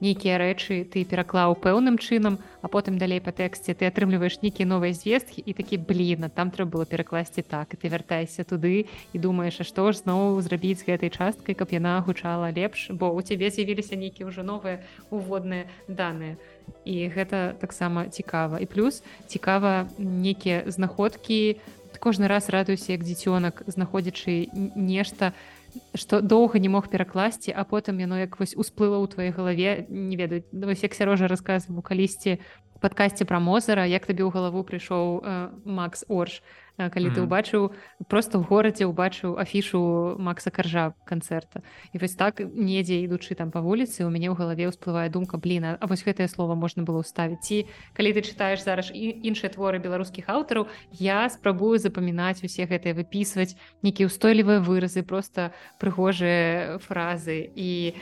[0.00, 4.92] нейкія рэчы ты пераклаў пэўным чынам а потым далей па тэксце ты атрымліваеш нейкія новыя
[4.92, 9.60] звесткі і такі бліна там трэба было перакласці так і ты вяртайся туды і думаеш
[9.60, 12.90] а што ж зноў зрабіць гэтай часткай каб яна гучала лепш?
[12.92, 16.36] Бо у цябе з'явіліся нейкія ўжо новыя уводныя даныя.
[16.84, 18.58] І гэта таксама цікава.
[18.58, 21.56] І плюс цікава нейкія знаходкі.
[21.96, 25.55] Кожны раз радуюся як дзіцёнак знаходзячы нешта на
[25.94, 30.16] што доўга не мог перакласці а потым яно як вось усплыла ў тваёй галаве не
[30.16, 32.38] ведаю вось як сярожа расказваў калісьці
[32.80, 36.42] падкасці пра мозара як табе ў галаву прыйшоў э, Макс Орш
[36.76, 37.72] калі ты ўбачыў
[38.06, 41.64] просто ў горадзе ўбачыў афішу Макса каржа канцэрта.
[41.92, 45.76] І вось так недзе ідучы там па вуліцы у мяне ў галаве ўсплывае думка бліна
[45.80, 47.64] А вось гэтае слово можна было ўставіць ці
[47.96, 50.68] калі ты чытаеш зараз і іншыя творы беларускіх аўтараў
[51.00, 57.48] я спрабую запамінаць усе гэтыя выпісваць нейкія ўстойлівыя выразы просто прыгожыя фразы.
[57.54, 57.94] І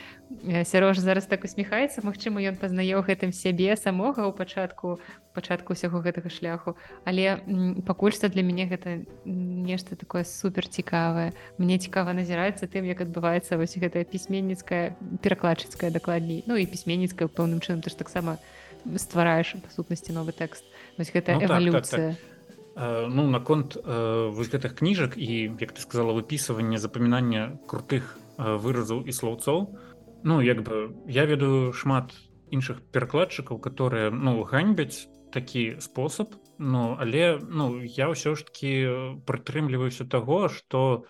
[0.63, 4.97] сярож зараз так усміхаецца Мачыма ён пазнае ў гэтым сябе самога ў пачатку
[5.35, 6.73] пачатку ўсяго гэтага шляху.
[7.05, 7.43] Але
[7.85, 13.59] пакуль што для мяне гэта нешта такое супер цікавае мне цікава назіраецца тым як адбываецца
[13.59, 16.43] вось гэтая пісьменніцкая перакладчыцкая дакладней.
[16.47, 18.41] Ну і пісьменніцкая пэўным чынам ты ж таксама
[18.85, 20.65] ствараеш па сутнасці новы тэкст.
[20.97, 22.33] Вось гэта ну, эвалюцыя так, так,
[22.75, 23.13] так.
[23.13, 29.75] ну наконт вось гэтых кніжак і як ты сказала выпісыванне запамінання крутых выразаў і слоўцоў
[30.23, 32.13] ну як бы я ведаю шмат
[32.51, 38.87] іншых перакладчыкаў которые ну ганьбяць такі спосаб Ну але ну я ўсё ж таки
[39.27, 41.05] прытрымліваюся таго что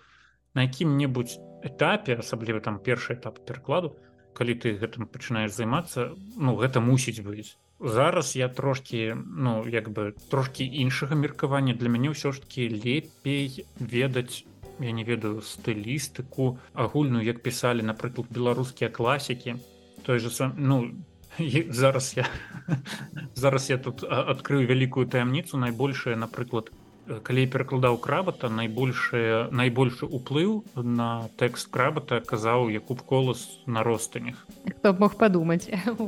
[0.58, 3.94] на якім-небудзь этапе асабліва там першы этап перакладу
[4.34, 7.58] калі ты гэтым пачынаеш займацца ну гэта мусіць быць.
[7.80, 11.78] Зараз я трошки ну як бы трошки іншага меркавання.
[11.78, 14.50] Для мяне ўсё ж таки лепей ведаць
[14.80, 19.56] я не ведаю стылістыку агульную як пісалі напрыклад беларускія класікі
[20.04, 20.92] той же сам ну
[21.70, 22.26] зараз я
[23.36, 26.72] зараз я тут адкрыю вялікую таямніцу найбольшая напрыклад
[27.06, 34.94] калі перакладаў крабата найбольшая найбольшы уплыў на тэкст крабата казаў якуб колас на ростанях хто
[34.94, 35.70] б мог падумаць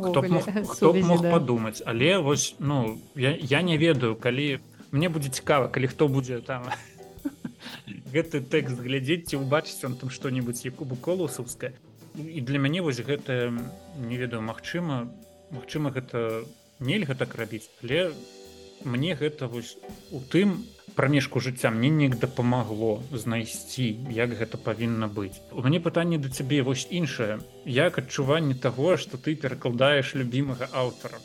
[1.05, 1.31] мог да.
[1.31, 4.59] падумаць але вось ну я, я не ведаю калі
[4.91, 6.65] мне будзе цікава калі хто будзе там
[8.17, 11.73] гэты тэкст глядзець ці убачыць он там што-нибудь якубу колусаўская
[12.17, 13.53] і для мяне вось гэта
[14.09, 15.05] не ведаю магчыма
[15.47, 16.43] Магчыма гэта
[16.79, 18.11] нельга так рабіць але
[18.83, 19.77] мне гэта вось
[20.11, 20.57] у тым
[20.97, 23.87] прамежку жыцця мне неяк дапамагло знайсці
[24.17, 25.37] як гэта павінна быць.
[25.53, 27.39] У мяне пытанне да цябе вось іншае.
[27.65, 31.21] Як адчуванне таго што ты перакладаеш любімага аўтара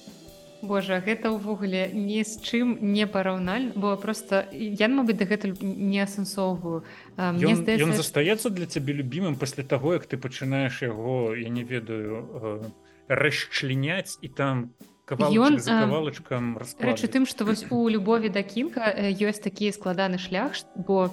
[0.63, 6.87] Божа гэта ўвогуле ні з чым не параўналь бо просто я мабыць дагэтуль не асэнсоўваю.
[7.19, 7.99] Ён здаецца...
[7.99, 12.71] застаецца для цябе любімым пасля таго як ты пачынаеш яго я не ведаю
[13.11, 14.71] расчленяць і там
[15.19, 21.11] ён кавалачкам рэчы тым што вось у любові да кінга ёсць такі складаны шлях бо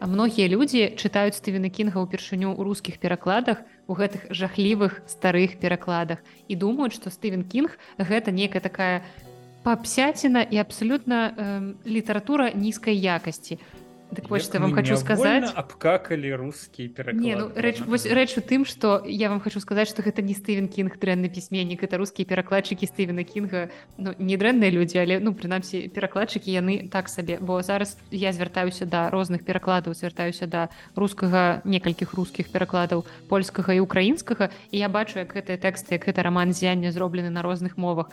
[0.00, 6.56] многія людзі чытаюць стывена кінга ўпершыню ў рускіх перакладах у гэтых жахлівых старых перакладах і
[6.56, 9.02] думаюць што стывен кінг гэта некая такая
[9.62, 13.58] папсяціна і абсалютна э, літаратура нізкай якасці
[14.14, 19.02] Так вось что вам хочу сказаць абкакалі рускі ну, рэч, вось рэч у тым что
[19.06, 23.24] я вам хочу сказаць что гэта не стывен кінг дрэнны пісьменнік это рускія перакладчыкі стывена
[23.24, 28.32] кінга ну, не дрэнныя людзі але ну прынамсі перакладчыкі яны так сабе бо зараз я
[28.32, 34.88] звяртаюся да розных перакладаў звяртаюся да рускага некалькіх рускіх перакладаў польскага і украінскага і я
[34.88, 38.10] бачу як гэтыя тэксты як гэта роман зяння зроблены на розных мовах.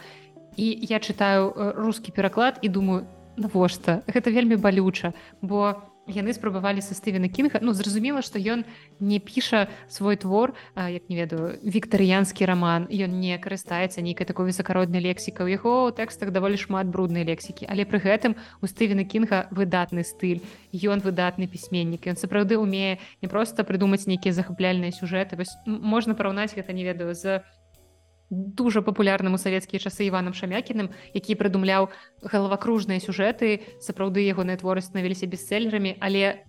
[0.56, 3.08] І я читаю э, рускі пераклад і думаю
[3.40, 4.04] навошта?
[4.08, 5.76] Гэта вельмі балюча бо
[6.10, 8.66] яны спрабавалі са стывена кінга ну зразумела што ён
[9.00, 14.50] не піша свой твор а, як не ведаю віктарыянскі роман ён не карыстаецца нейкай такой
[14.50, 17.70] высакароднай лексіка у яго ў тэкстах даволі шмат бруднай лексікі.
[17.70, 20.42] Але пры гэтым у стывена кінга выдатны стыль.
[20.74, 22.10] Ён выдатны пісьменнік.
[22.10, 25.38] Ён сапраўды умее не проста прыдумаць нейкія захапляльныя сюжэты.
[25.38, 27.46] Вось можна параўнаць гэта не ведаю за
[28.30, 31.90] дужа папулярным у савецкія часы іваном шамякіным які прыдумляў
[32.22, 36.46] галавакружныя сюжэты сапраўды ягоныя творы станавіліся бестселлерамі але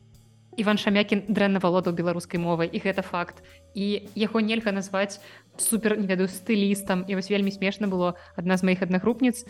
[0.58, 3.38] Іван шамякін дрэнна валодаў беларускай мовай і гэта факт.
[3.74, 5.22] І яго нельга назваць
[5.56, 7.06] супер не ведаю стылістам.
[7.06, 9.46] І вось вельмі смешна было адна з маіх аднагрупніц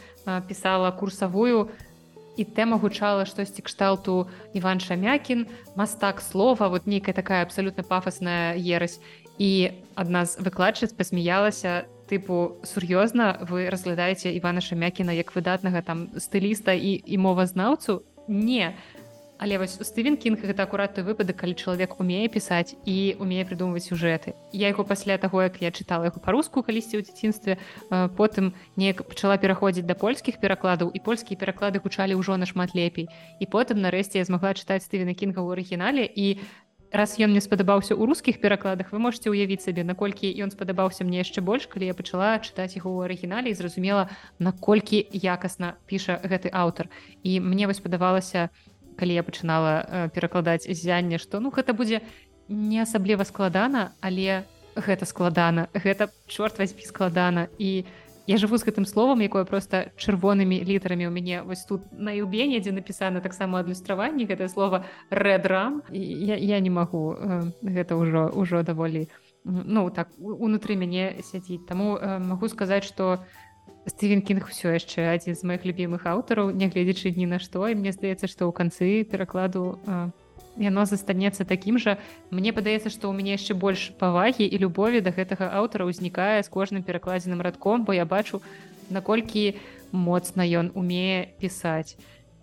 [0.47, 1.73] пісала курсавую
[2.37, 9.01] і тэма гучала штосьці кшталту Іван шамякін мастак слова вот нейкая такая абсалютна пафасная ерась.
[9.41, 16.75] І адна з выкладчыц пасмяялася тыпу сур'ёзна вы разглядаеце Івана шамякіна як выдатнага там стыліста
[16.75, 18.03] і і мовазнаўцу?
[18.27, 18.75] Не.
[19.41, 23.89] Але вось стывен кінг гэта акурат той выпадак калі чалавек умее пісаць і умее прыдумваць
[23.89, 24.37] сюжэты.
[24.53, 27.57] Я яго пасля таго як я чытала яго па-руску калісьці ў дзяцінстве
[28.21, 33.09] потым неяк пачала пераходзіць да польскіх перакладаў і польскія пераклады гучалі ўжо нашмат лепей.
[33.41, 36.37] І потым нарэшце я змагла чытаць стывена кінга ў арыгінале і
[36.93, 41.23] раз ён мне спадабаўся ў рускіх перакладах вы можете ўявіць сабе наколькі ён спадабаўся мне
[41.23, 46.51] яшчэ больш калі я пачала чытаць яго ў арыгінале і зразумела наколькі якасна піша гэты
[46.51, 46.91] аўтар.
[47.23, 48.51] І мне вось падавалася
[48.99, 52.03] калі я пачынала э, перакладаць зянне што ну гэта будзе
[52.49, 54.43] не асабліва складана але
[54.75, 57.47] гэта складана гэта чорт возьми складана.
[57.59, 57.87] І
[58.31, 62.63] я жыву з гэтым словам якое просто чырвонымі літарамі у мяне вось тут на юбене
[62.63, 68.63] дзе напісана таксама адлюстраванні гэтае слово рэдрам я, я не магу э, гэта ўжо ўжо
[68.63, 69.11] даволі
[69.43, 73.49] ну так унутры мяне сядзіць таму э, магу сказаць что у
[73.89, 77.97] Стывен Кінг ўсё яшчэ адзін з моихх любімых аўтараў, нягледзячы ні на што і мне
[77.97, 79.81] здаецца, што ў канцы перакладу
[80.61, 81.97] яно застанецца такім жа.
[82.31, 86.49] Мне падаецца, што ў мяне яшчэ больш павагі і любові да гэтага аўтара ўзнікае з
[86.53, 88.45] кожным перакладзеным радком, бо я бачу,
[88.93, 89.57] наколькі
[89.91, 91.97] моцна ён умее пісаць.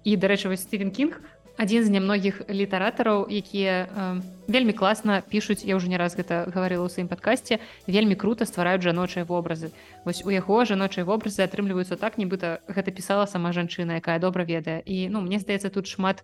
[0.03, 1.21] І дарэчы, вось Стывен Кінг,
[1.57, 6.85] адзін з нямногіх літаратараў якія э, вельмі класна пішуць я ўжо не раз гэта гаварыла
[6.85, 7.57] ў сваім падкасці
[7.89, 9.73] вельмі круто ствараюць жаночыя вобразы
[10.05, 14.85] вось у яго жаночыя вобразы атрымліваюцца так нібыта гэта пісала сама жанчына якая добра ведае
[14.85, 16.21] і ну мне здаецца тут шмат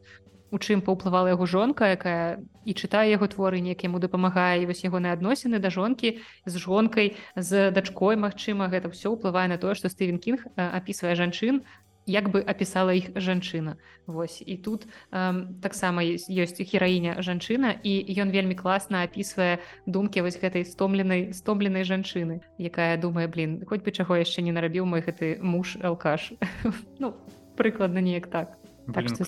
[0.54, 4.86] у чым паўплывала яго жонка якая і чытае яго творы неяк яму дапамагае і вось
[4.86, 9.90] ягоныя адносіны да жонкі з жонкай з дачкой Мачыма гэта все ўплывае на тое што
[9.90, 11.66] стывен кінг апісвае жанчын
[12.06, 13.78] як бы апісала іх жанчына.
[14.08, 20.68] Вось і тут таксама ёсць гераіня жанчына і ён вельмі класна апісвае думкі вось гэтай
[20.68, 25.80] стомленай стомленай жанчыны якая думае блин хоць бы чаго яшчэ не нарабіў мой гэты муж
[25.80, 26.34] алкаш
[27.00, 27.16] ну
[27.56, 28.60] прыкладна неяк так,
[28.92, 29.24] так што...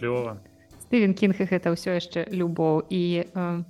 [0.88, 2.86] Стывен кінг гэта ўсё яшчэ любоў.
[2.90, 3.64] І э,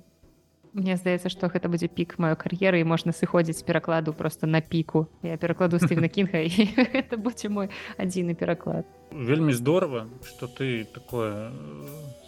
[0.76, 5.08] Мне здаецца што гэта будзе пік маёй кар'еры і можна сыходзіць перакладу просто на піку.
[5.24, 6.52] Я перакладу стывена кінга і
[7.00, 8.84] это будзе мой адзіны пераклад.
[9.08, 11.48] Вельмі здорово что ты такое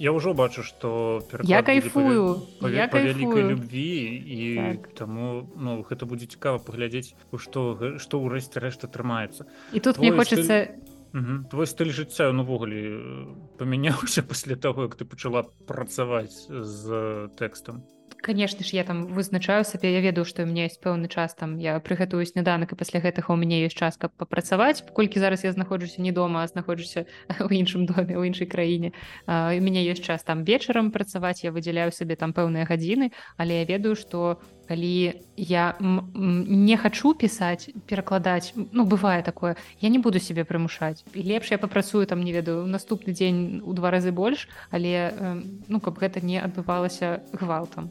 [0.00, 4.96] я ўжо бачу что я кайфую я вялікай любві і так.
[4.96, 9.44] таму ну гэта будзе цікава паглядзець што што ў рэшце рэшта трымаецца.
[9.76, 10.88] І тут Твой мне хочется стыль...
[11.50, 17.84] твой стыль жыцця увогуле памяняўся пасля таго як ты пачала працаваць з тэкстам
[18.22, 21.58] конечно ж я там вызначаю сабе я ведаю што у меня есть пэўны час там
[21.58, 25.52] я прыгатую сняданак і пасля гэтага у мяне ёсць час каб папрацаваць колькі зараз я
[25.52, 27.06] знаходжуся не дома знаходжуся
[27.40, 28.92] у іншым доме у іншай краіне
[29.26, 33.64] у мяне ёсць час там вечарам працаваць я выдзяляю сабе там пэўныя гадзіны але я
[33.64, 39.56] ведаю што калі я не хачу пісаць перакладаць ну бывае такое.
[39.80, 43.90] Я не буду себе прымушаць лепш я папрацую там не ведаю наступны дзень у два
[43.90, 45.12] разы больш але
[45.68, 47.90] ну каб гэта не адбывалася гвалтам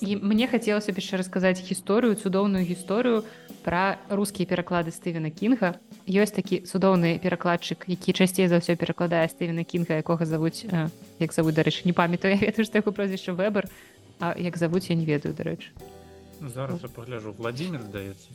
[0.00, 3.22] і мне хацелася яшчэ расказаць гісторыю цудоўную гісторыю
[3.62, 5.78] пра рускія пераклады стывена кінга
[6.10, 10.66] ёсць такі цудоўны перакладчык які часцей за ўсё перакладае стывена кінга якога завуць
[11.22, 13.70] як завуць дарэчы не памятаю я ведаю што яго прозвішча вебер
[14.20, 15.72] А як завуць я не ведаю дарэчы
[16.40, 18.28] зараз пагляжу владимир здаецца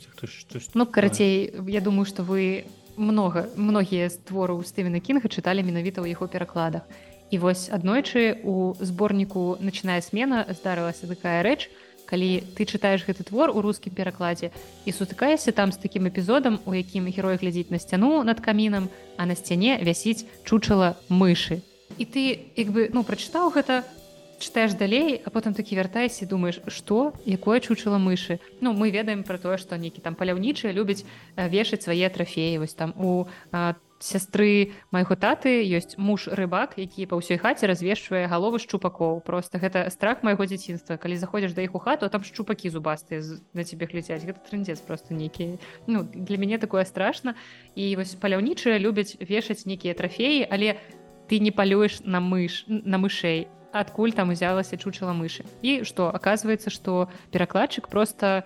[0.74, 2.64] ну карацей я думаю что вы
[2.96, 6.86] много многія з твораў стывена кінга чыталі менавіта ў яго перакладах
[7.30, 11.66] І вось аднойчы у зборніку начиная смена здарылася такая рэч,
[12.06, 14.54] калі ты чытаеш гэты твор у рускім перакладзе
[14.86, 18.86] і сутыкаешся там з такім эпізодам, у якім герой глядзіць на сцяну над камінам,
[19.18, 21.66] а на сцяне вясіць чучала мышы.
[21.98, 22.22] І ты
[22.54, 23.82] як бы ну прачытаў гэта,
[24.38, 28.40] чытаеш далей, а потым такі вяртайся думаеш, што якое чучала мышы.
[28.60, 31.04] Ну мы ведаем пра тое, што нейкі там паляўнічыя любяць
[31.36, 33.26] вешаць свае трафеі вось там у
[33.98, 39.88] сястры майго таты ёсць муж рыбак які па ўсёй хаце развешвае галовы шчупакоў просто гэта
[39.88, 43.24] страх майго дзяцінства калі заходзіш да іх у хату там шчупакі зубастыя
[43.56, 45.56] на цябе глядзяць гэта трындзец просто нейкі
[45.86, 47.34] ну для мяне такое страшна
[47.74, 50.76] і вось паляўнічыя любяць вешаць нейкія трафеі але
[51.28, 56.70] ты не палюеш на мыш на мышэй адкуль там узялася чучала мышы і што оказывается
[56.70, 58.44] что перакладчык просто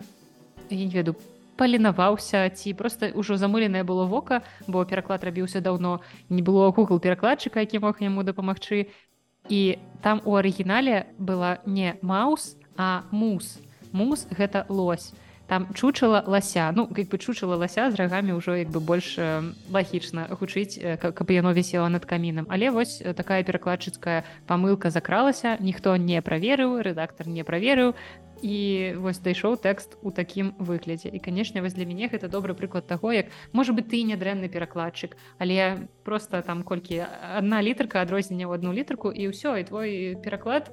[0.70, 1.16] я не веду
[1.56, 7.60] паленаваўся ці просто ўжо замыленае было вока бо пераклад рабіўся даўно не было google перакладчыка
[7.60, 8.88] які мог яму дапамагчы
[9.48, 13.59] і там у арыгінале была не маус а мус.
[13.92, 15.12] Мус гэта лось
[15.51, 19.18] там чучала лася ну как бы чучала лася з рагамі ўжо як бы больш
[19.66, 25.56] лагічна гучыць каб яно вісела над камінам але вось такая перакладчыцкая памылка закралася.
[25.60, 27.94] Ніхто не праверыў рэдактор не праверыў
[28.43, 31.10] і вось дайшоў тэкст у такім выглядзе.
[31.12, 34.48] І канешне вось для мяне гэта добры прыклад таго як можа быть ты не дрэнны
[34.48, 37.05] перакладчык але просто там колькі
[37.36, 39.90] одна літарка адрознення ў одну літарку і ўсё і твой
[40.22, 40.70] пераклад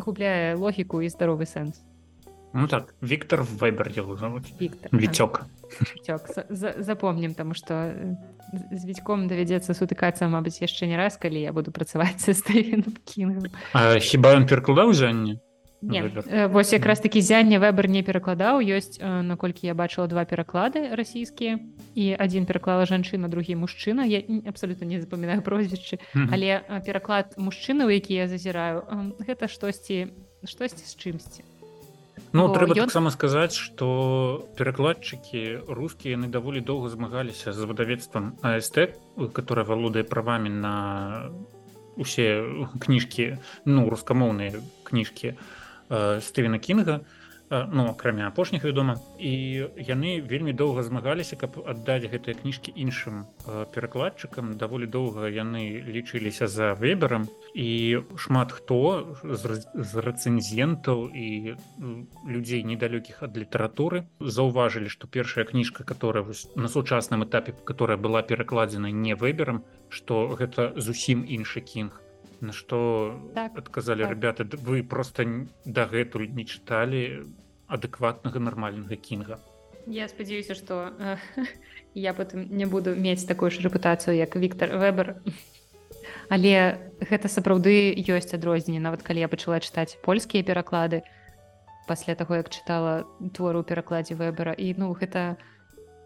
[0.00, 1.89] губляе логіку і здаровы сэнс
[2.52, 3.92] Ну так Віктор вайбер
[4.92, 5.46] Віцёк
[6.78, 7.94] запомнім таму што
[8.72, 12.34] з віцьком давядзецца сутыкацца Мабыць яшчэ не раз калі я буду працаваць са
[14.02, 15.38] хіба ён перакладаў зянне
[15.82, 17.88] вось якраз такі зянне вебер.
[17.88, 21.58] не перакладаў ёсць наколькі я бачыла два пераклады расійскія
[21.94, 27.90] і адзін пераклала жанчына другі мужчына я абсалютна не запамінаю прозвішчы але пераклад мужчыны у
[27.90, 28.84] які я зазіраю
[29.24, 30.12] гэта штосьці
[30.44, 31.49] штосьці з чымсьці
[32.32, 32.86] Ну трэба ён...
[32.86, 38.94] таксама сказаць што перакладчыкі рускія яны даволі доўга змагаліся з выдавецтвам АСТ
[39.32, 40.74] которая валодае правамі на
[41.96, 42.44] усе
[42.80, 45.34] кніжкі ну рускамоўныя кніжкі
[45.90, 47.00] Э, Стывена Кінга
[47.50, 48.96] ну акрамя апошніх вядома.
[49.18, 53.26] І яны вельмі доўга змагаліся каб аддаць гэтыя кніжкі іншым
[53.74, 54.54] перакладчыкам.
[54.56, 61.56] Даволі доўга яны лічыліся за веберам і шмат хто з рэцэнзентаў і
[62.26, 66.24] людзей недалёкіх ад літаратуры заўважылі што першая кніжка которая
[66.54, 71.98] на сучасным этапе которая была перакладзена не выберам што гэта зусім іншы кінг
[72.42, 74.10] на что так, адказалі так.
[74.10, 75.24] ребята вы просто
[75.64, 77.28] дагэтуль не чыталі
[77.68, 79.38] адэкватнага нармальнага кінга
[79.86, 81.16] я спадзяюся что э,
[81.94, 85.20] я потым не буду мець такую ж рэпутацыю як Віктор вебер
[86.30, 88.80] але гэта сапраўды ёсць адрозненне.
[88.80, 91.02] Нават калі я пачала чытаць польскія пераклады
[91.90, 93.04] пасля таго як чытала
[93.34, 95.59] твору перакладзе вебера і ну гэта не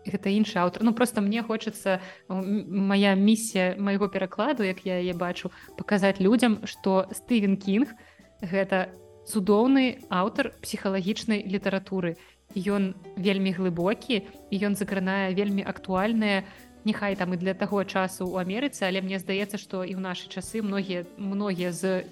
[0.07, 0.83] гэта іншы аўтар.
[0.83, 7.09] Ну просто мне хочется моя місія майго перакладу як я яе бачу паказаць людзям что
[7.13, 7.95] стывен кінг
[8.41, 8.93] гэта
[9.25, 12.17] цудоўны аўтар псіхалагічнай літаратуры.
[12.55, 14.23] Ён вельмі глыбокі
[14.53, 16.45] ён закранае вельмі актуальныя
[16.85, 20.29] няхай там і для таго часу у Амерыцы але мне здаецца што і ў нашы
[20.29, 22.05] часы многія многія з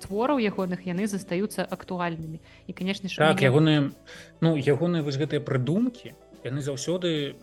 [0.00, 2.40] твораў ягоных яны застаюцца актуальнымі.
[2.66, 3.92] І конечно так ягоныя
[4.40, 7.34] ну ягоныя вось гэтыя прыдумкі яны заўсёды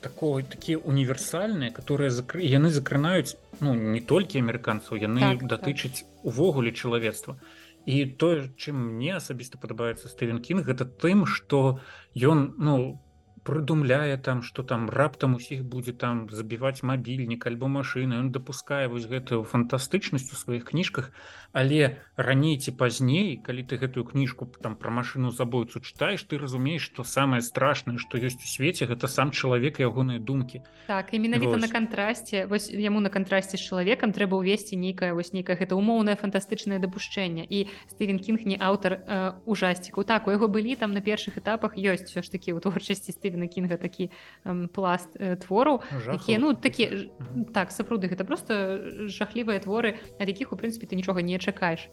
[0.00, 6.10] такой такія універсальныя которые закры яны закранаюць ну не толькі амерыканцаў яны так, датычаць так.
[6.22, 7.38] увогуле чалавецтва.
[7.86, 11.80] І тое чым мне асабіста падабаецца стывен кінг гэта тым что
[12.18, 13.00] ён ну
[13.46, 19.06] прыдумляе там что там раптам усіх будзе там забіваць мабільнік альбо машины он допускае вось
[19.06, 21.12] гэтую фантастычнасць у сваіх кніжках
[21.56, 26.84] але раней ці пазней калі ты гэтую кніжку там про машину забойцу чытаеш ты разумееш
[26.84, 30.60] что самое страшное что ёсць у свеце гэта сам чалавек ягоныя думкі.
[30.86, 35.32] Так і менавіта на кантрасце вось яму на кантрасце з чалавекам трэба ўвесці нейкая вось
[35.32, 37.48] нейкая гэта умоўнае фантастычнае дапушчэнне.
[37.48, 41.80] І стывен кінг не аўтар э, ужасціку так у яго былі там на першых этапах
[41.80, 44.12] ёсць все ж таки у творчасці стывен на кінга такі
[44.44, 47.08] эм, пласт э, твораў якія ну такі
[47.56, 51.86] так сапраўды гэта просто жахлівыя творы ад якіх у прынцыпе ты нічога не чакаеш.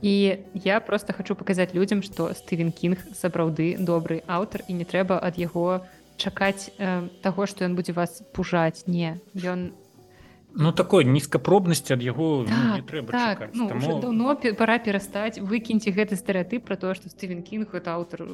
[0.00, 5.18] І я просто хочу паказаць людзям што стывен кінг сапраўды добры аўтар і не трэба
[5.18, 5.82] ад яго
[6.16, 8.86] чакаць э, таго што ён будзе вас пужаць.
[8.86, 9.90] Не ён не
[10.54, 14.00] Ну такой нізкапробнасці ад яго так, ну, трэба так, ну, Таму...
[14.00, 18.26] давно пора перастаць выкіньце гэты стэеатып про тое што стывен кінг это аўтар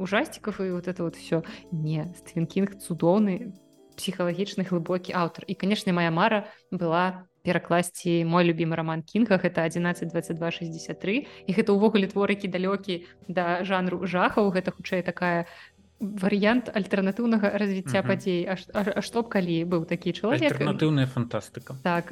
[0.00, 3.52] ужасцікаў і вот это вот все не стывен кінг цудоўны
[3.96, 5.44] псіхалагічны глыбокі аўтар.
[5.44, 12.06] І канешне моя мара была перакласці мой любімы роман кінга гэта 112263 і гэта ўвогуле
[12.10, 15.46] творыкі далёкі да жанру жахаў гэта хутчэй такая
[16.00, 18.48] варыянт альтэрнатыўнага развіцця падзей.
[18.48, 18.56] А
[19.04, 20.56] што б калі быў такі чалавек?
[20.56, 21.76] Альтэрнатыўная фантастыка.
[21.84, 22.08] Так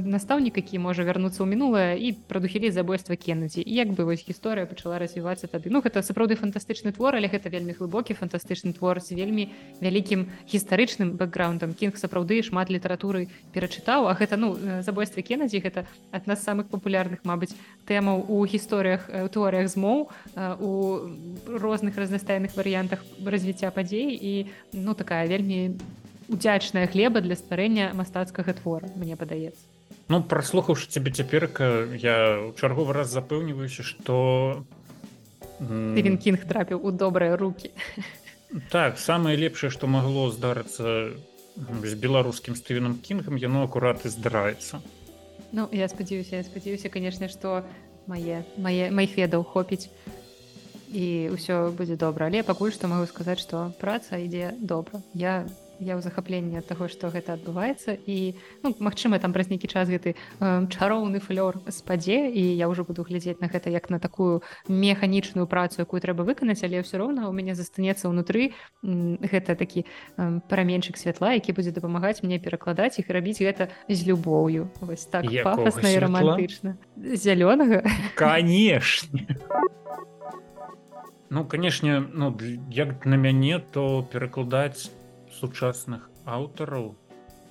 [0.00, 4.96] настаўнік які можа вярнуцца ў мінулае і прадухілі забойства кеннедзі як бы вось гісторыя пачала
[4.96, 5.68] развівацца тады.
[5.68, 9.52] Ну гэта сапраўды фантастычны твор але гэта вельмі глыбокі фантастычны твор з вельмі
[9.84, 11.76] вялікім гістарычным бэкграундам.
[11.76, 14.08] Кінг сапраўды шмат літаратуры перачытаў.
[14.08, 17.52] А гэта ну забойства кеннедзі гэта адна з самых папулярных Мабыць
[17.84, 20.08] тэмаў у гісторыях тэорыях змоў
[20.56, 20.72] у
[21.44, 24.32] розных разнастайных варыянтах развіцця падзей і
[24.72, 25.76] ну такая вельмі
[26.28, 29.60] удзячная глеба для стварэння мастацкага твора мне падаецца.
[30.10, 34.64] Ну праслухаўшы цябе цяперка я ў чарговы раз запэўніваюся что
[35.60, 37.74] Стывен кінг трапіў у добрыя руки
[38.70, 41.14] так самае лепшае што магло здарыцца
[41.58, 44.80] з беларускім стывеном кінгам яно акурат і здараецца.
[45.52, 47.62] Ну я спадзяюся я спадзяюся канешне што
[48.06, 49.90] мае мае майфедаў хопіць
[50.92, 55.02] і ўсё будзе добра але пакуль што магу сказаць што праца ідзе добра.
[55.14, 55.46] Я
[55.80, 59.88] я ў захапленні ад таго што гэта адбываецца і ну, Мачыма там праз нейкі час
[59.88, 64.44] гэты э, чароўны флёр спадзе і я ўжо буду глядзець на гэта як на такую
[64.68, 68.52] механічную працу якую трэба выканаць але ўсё роўна у мяне застанецца ўнутры
[68.84, 74.68] гэта такі э, параменчык святла які будзе дапамагаць мне перакладаць іх рабіць гэта з любоўю.
[74.84, 76.76] Вось так пафасна і романтычна.
[76.96, 77.82] Зялёнага.
[78.14, 79.24] Канешне
[81.30, 82.36] Ну канешне ну
[82.70, 84.90] як на мяне то перакладаць
[85.30, 86.94] сучасных аўтараў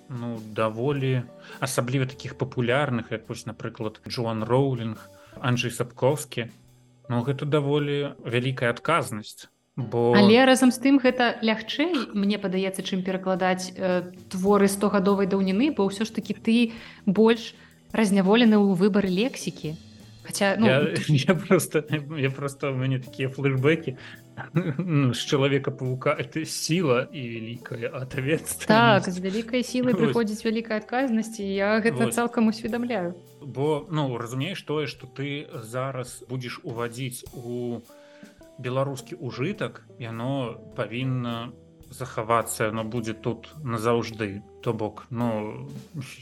[0.09, 1.23] ну даволі
[1.59, 6.51] асабліва таких папулярных як вось напрыклад Джоан роулинг Анджей сапковскі
[7.09, 9.47] Ну гэта даволі вялікая адказнасць
[9.79, 15.71] бо але разам з тым гэта лягчэй мне падаецца чым перакладаць э, творы стогадовай даўніны
[15.71, 16.75] бо ўсё ж таки ты
[17.07, 17.55] больш
[17.95, 19.79] разняволены ў выбары лексікі
[20.29, 20.67] Хотя, ну...
[20.67, 21.83] я, я просто
[22.17, 23.97] я просто у мяне такія флешбеки.
[24.53, 28.67] Ну, з чалавека павука это сила і вялікая ответственность.
[28.67, 32.13] Так з вялікай сілай прыходзіць вялікая адказнасці я гэта вот.
[32.13, 37.81] цалкам усведамляю бо ну разумееш тое что ты зараз будзеш увадзіць у
[38.59, 41.51] беларускі ужытак яно павінна
[41.89, 45.67] захавацца но будзе тут назаўжды то бок ну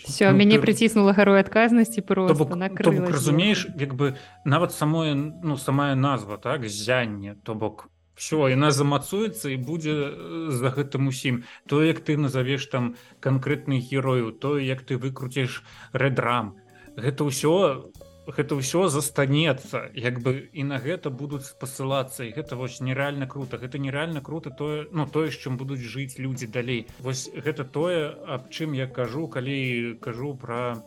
[0.06, 0.62] все ну, мяне ты...
[0.62, 4.16] прыціснула гарой адказнасці просто бок, бок, разумееш як бы
[4.46, 9.94] нават самое ну самая назва так зянне то бок все яна замацуецца і будзе
[10.50, 11.46] за гэтым усім.
[11.70, 15.62] То як ты назовеш там канкрэтных герою то як ты выкруціш
[15.94, 16.58] рэдрам
[16.98, 17.94] гэта ўсё
[18.28, 19.88] гэта ўсё застанецца.
[19.96, 24.52] Як бы і на гэта будуць спасылацца і гэта вось нереальна круто гэта нереальна круто
[24.52, 26.88] тое ну тое з чым будуць жыць людзі далей.
[27.00, 30.84] Вось гэта тое аб чым я кажу калі кажу про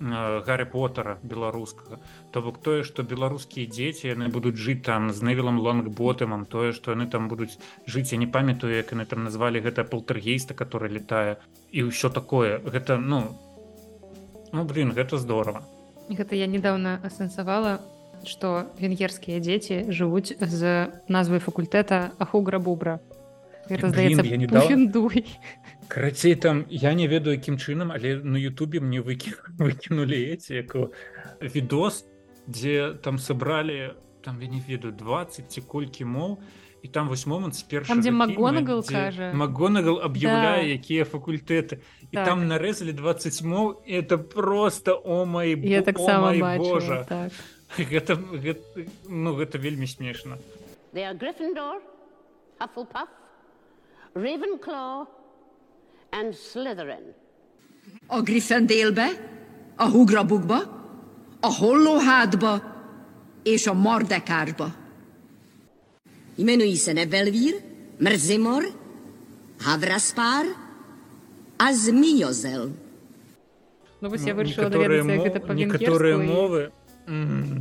[0.00, 2.00] гарри поттера беларускага.
[2.32, 6.96] То бок тое што беларускія дзеці яны будуць жыць там з невілам лонгботэмам тое што
[6.96, 11.36] яны там будуць жыць я не памятаю як яны там назвалі гэта полтергейста который летае
[11.72, 12.62] і ўсё такое.
[12.64, 13.36] Гэта ну
[14.52, 15.66] ну блин гэта здорово
[16.08, 17.80] гэта я недавно асэнсавала
[18.24, 23.00] что венгерскія дзеці жывуць з назвай факультэта ахугра бубра
[23.68, 25.24] это здаецца недуй
[25.88, 30.66] карацей там я не ведаю якім чынам але на Ютубе мне выкі выкінули эти
[31.40, 32.04] відос
[32.46, 33.94] дзе там сабралі
[34.24, 36.38] там я не ведаю 20 ці колькі моў
[36.82, 40.74] і там вось момант з першым дзе магонагал кажа магонагал аб'яўляе да.
[40.78, 41.80] якія факультэты
[42.10, 42.26] і так.
[42.26, 47.32] там нарэзалі 20 моў это просто о май я таксама божа так.
[47.76, 48.66] гэта, гэта
[49.08, 50.38] ну гэта вельмі смешна
[58.08, 59.08] a Griffendélbe,
[59.76, 60.60] a Hugrabukba,
[61.40, 62.60] a Hollóhátba
[63.44, 64.72] és a Mardekárba.
[66.38, 67.54] Jmenují se Nebelvír,
[68.00, 68.62] Mrzimor,
[69.60, 70.46] Havraspár
[71.58, 72.70] а зміёзел
[74.00, 76.70] Ну вось я вырашыла даведацца як гэта па-венгерскую мовы.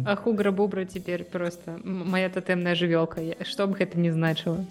[0.06, 4.62] А хугра бубра цяпер просто моя тотэмная жывёлка што б гэта не значыла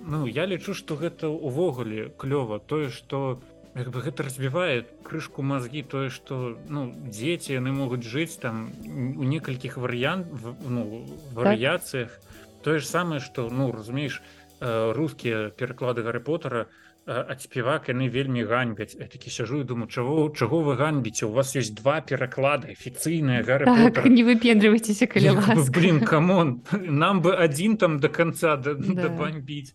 [0.00, 3.42] Ну я лічу што гэта ўвогуле клёва тое што
[3.76, 9.76] бы гэта разбівае крышку мазгі тое што ну дзеці яны могуць жыць там у некалькіх
[9.76, 10.24] варыянт
[10.64, 11.04] ну,
[11.36, 12.16] варыяцыях.
[12.16, 12.41] так?
[12.62, 14.22] Тое ж самае што ну разумееш
[14.60, 18.94] э, рускія пераклады гары потара то а спевак яны вельмі ганьбяць.
[18.94, 21.26] Я такі сяжу і думаю чаго чаго вы ганьбіце?
[21.26, 25.34] У вас есть два пераклады афіцыйныя гары так, не выпендрывайцеся каля
[25.74, 29.74] блин камон нам бы адзін там до конца дабаньбіць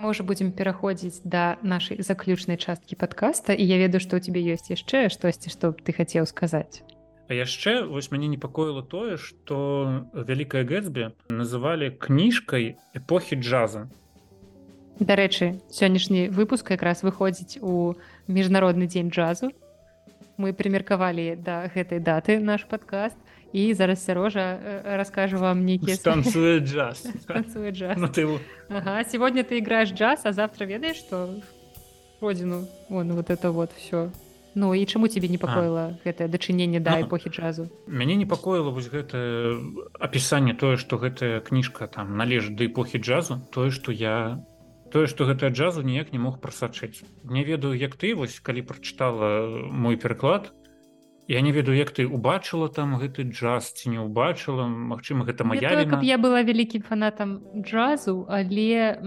[0.00, 4.72] можа будзем пераходзіць да нашай заключнай часткі подкаста і я ведаю што у тебе ёсць
[4.72, 6.80] яшчэ штосьці што ты хацеў сказаць
[7.30, 9.56] А яшчэ вось мяне непакоіла тое што
[10.10, 13.86] вялікая гэтсбе называлі кніжкай эпохі джаза
[14.98, 17.94] Дарэчы, сённяшні выпуск якраз выходзіць у
[18.26, 19.54] міжнародны дзень джазу.
[20.42, 23.16] Мы прымеркавалі да гэтай даты наш падкаст
[23.54, 24.58] і зараз сярожа
[24.98, 27.06] раскажу вам нейкі станцуе джаз
[27.70, 27.94] джаз.
[27.96, 31.30] Ну, ага, сегодня ты играешь джаз, а завтра ведаеш што
[32.20, 34.10] родзіну вон вот это вот все.
[34.54, 37.70] Ну і чаму тебе непакоіла гэтае дачыненне да ну, эпохі джазу?
[37.86, 39.56] мяне непакоіла вось гэта
[39.98, 44.42] апісанне тое што гэтая кніжка там належыць да эпохі джазу тое што я
[44.90, 47.06] тое што гэта джазу ніяк не мог прасачыць.
[47.24, 50.52] Не ведаю як ты вось калі прачытала мой пераклад
[51.30, 55.86] я не ведаю як ты убачыла там гэты джаз ці не ўбачыла Мачыма гэта моя
[55.86, 58.98] каб я была вялікім фанатам джазу але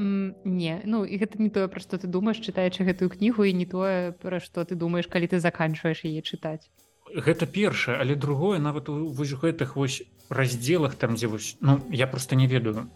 [0.48, 0.80] не.
[0.88, 4.16] Ну і гэта не тое пра што ты думаешь чытаючы гэтую кнігу і не тое
[4.24, 6.72] пра што ты думаешь калі ты заканчваеш яе чытаць.
[7.12, 12.40] Гэта першае але другое нават у гэтых вось раздзелах там дзе вось ну я просто
[12.40, 12.88] не ведаю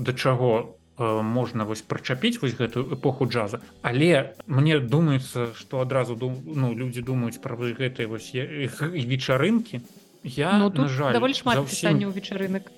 [0.00, 0.80] да чаго
[1.22, 3.60] можна вось прычапіць вось гэтую эпоху джаза.
[3.82, 9.82] Але мне думаецца что адразу дум ну людзі думаюць пра вы гэтай вось вечарынкі.
[10.22, 12.70] Я ну, на жаль даволі шмат пісання ў вечарынак.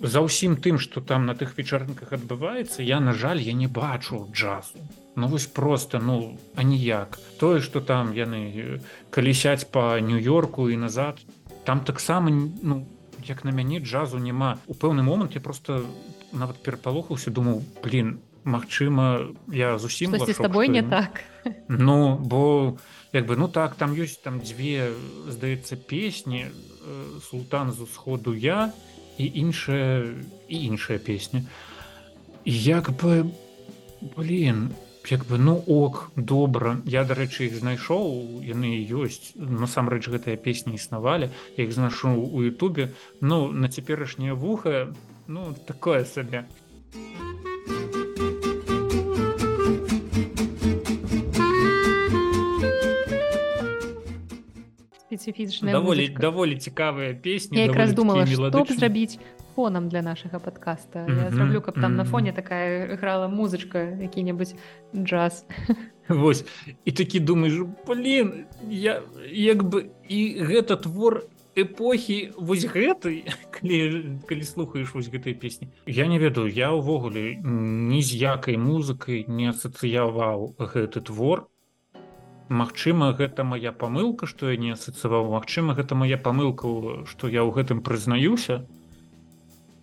[0.00, 4.28] За ўсім тым что там на тых вечарынках адбываецца я на жаль я не бачу
[4.32, 4.78] джазу.
[5.16, 8.80] Ну вось просто ну а ніяк тое что там яны
[9.10, 11.18] калісяць по нью-йорку і назад
[11.64, 12.86] там таксама ну
[13.26, 14.58] як на мяне джазу няма.
[14.66, 15.84] У пэўны момант я просто
[16.32, 18.18] нават перапалохаўся думаў блин
[18.48, 21.20] Мачыма я зусім з тобой не так.
[21.68, 22.78] Ну бо
[23.12, 24.92] як бы ну так там ёсць там дзве
[25.28, 28.72] здаецца песні э, султан з усходу я
[29.18, 30.14] і іншая
[30.48, 31.44] і іншая песня.
[32.44, 33.28] Як бы
[34.16, 34.72] блин
[35.10, 36.80] як бы ну ок добра.
[36.84, 39.32] Я дарэчы іх знайшоў яны ёсць.
[39.36, 41.30] Насамрэч гэтыя песні існавалі.
[41.56, 42.92] Я іх знашу у Ютубе.
[43.20, 44.92] Ну на цяперашняе вуха
[45.28, 46.48] ну такое сабе
[55.08, 56.20] спецыфічная даволі музычка.
[56.20, 59.18] даволі цікавыя песні я якраз думала што б зрабіць
[59.56, 61.02] фонам для нашага подкаста.
[61.08, 62.12] Я Мгм, зраблю каб там на мгм.
[62.12, 64.54] фоне такая грала музычка які-небудзь
[64.94, 65.44] джаз.
[66.08, 66.44] Вось
[66.84, 67.54] і такі думаеш
[67.86, 69.02] блин я
[69.32, 71.24] як бы і гэта твор
[71.58, 78.00] эпохі вось гэтай калі, калі слухаеш вось гэтай песні я не ведаю я ўвогуле ні
[78.02, 81.48] з якай музыкай не асацыяваў гэты твор.
[82.48, 87.52] Магчыма гэта моя памылка што я не асацыяваў Магчыма гэта моя памылка што я ў
[87.52, 88.64] гэтым прызнаюся.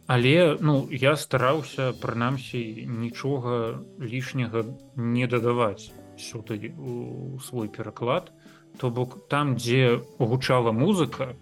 [0.08, 4.66] Але ну я стараўся прынамсі нічога лішняга
[4.96, 6.74] не дадаваць сюды
[7.42, 8.32] свой пераклад.
[8.80, 11.36] То бок там дзе гучала музыка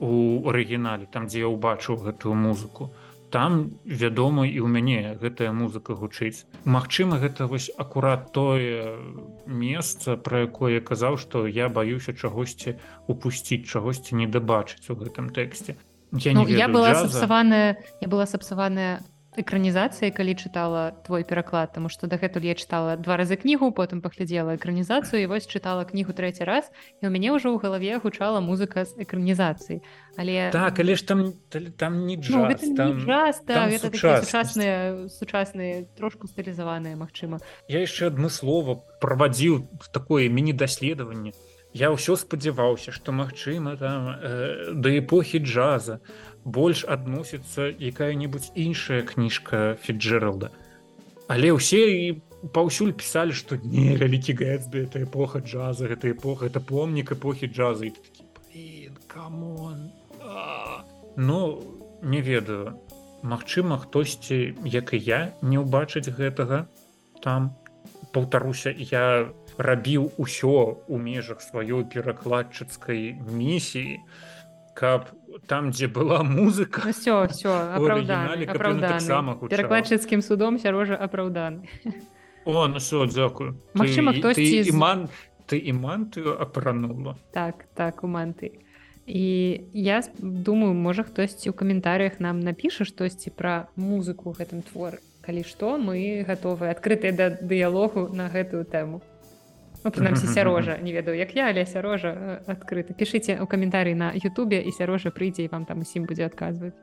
[0.00, 2.94] у арыгінале там дзе я ўбачыў гэтую музыку.
[3.28, 6.48] Там вядома і ў мяне гэтая музыка гучыць.
[6.64, 8.96] Магчыма гэта вось акурат тое
[9.44, 15.28] месца пра якое я казаў што я баюся чагосьці упусціць чагосьці не дабачыць у гэтым
[15.28, 15.76] тэксце.
[16.12, 17.08] Я ну, не я ведаю была джаза.
[17.08, 17.68] сапсаваная
[18.00, 19.04] я была сапсаваная
[19.36, 24.56] экранізацыяй калі чытала твой пераклад тому что дагэтуль я чытала два разы кнігу потым паглядзела
[24.56, 26.70] экранізацыю і вось чытала кнігу трэці раз
[27.02, 29.84] і у мяне ўжо ў галаве гучала музыка з экранізацыі.
[30.16, 31.34] Але так але ж там
[31.76, 37.38] там не джаз, ну, там, не джаз, да, там сучасныя сучасныя трошку стылізаваныя Мачыма
[37.68, 41.32] я яшчэ адмыслова правадзіў такое міні-даследаванне.
[41.76, 46.00] Я ўсё спадзяваўся што магчыма там э, да эпохі джаза
[46.44, 50.50] больш адносіцца якая-небудзь іншая кніжка фіджералда
[51.28, 52.06] але ўсе і
[52.54, 57.86] паўсюль пісалі што не вялікі гэтсбі это эпоха джаза гэта эпоха это помнік эпохі джаза.
[57.86, 59.90] І такі «Блін, камон
[60.22, 60.84] а».
[61.16, 61.62] ну
[62.02, 62.78] не ведаю
[63.22, 66.70] Магчыма хтосьці як і я не ўбачыць гэтага
[67.18, 67.50] там.
[68.14, 69.28] Паўтаруся я
[69.58, 73.98] рабіў усё у межах сваёй перакладчыцкай місіі
[74.78, 75.10] каб
[75.46, 76.82] там дзе была музыка.
[76.84, 79.48] Ну, все все апраўданы гучала.
[79.48, 81.68] перакладчыцкім судом сярожа апраўданы
[82.44, 85.08] о ну все дзякую Магчыма, Ты- хтосьці ты з- іман
[85.48, 88.52] ты імантыю апранула так так у манты.
[89.06, 95.00] І я думаю можа хтосьці ў каментарях нам напіша штосьці пра музыку гэтым твор.
[95.24, 99.00] Калі што мы гатовы адкрытыя да дыялогу на гэтую тэму
[99.88, 104.12] ну, прынамсі сярожа не ведаю як я але сярожа э, адкрыта пішыце ў каментарый на
[104.12, 106.76] Ютубе і сярожа прыйдзе і вам там усім будзе адказваць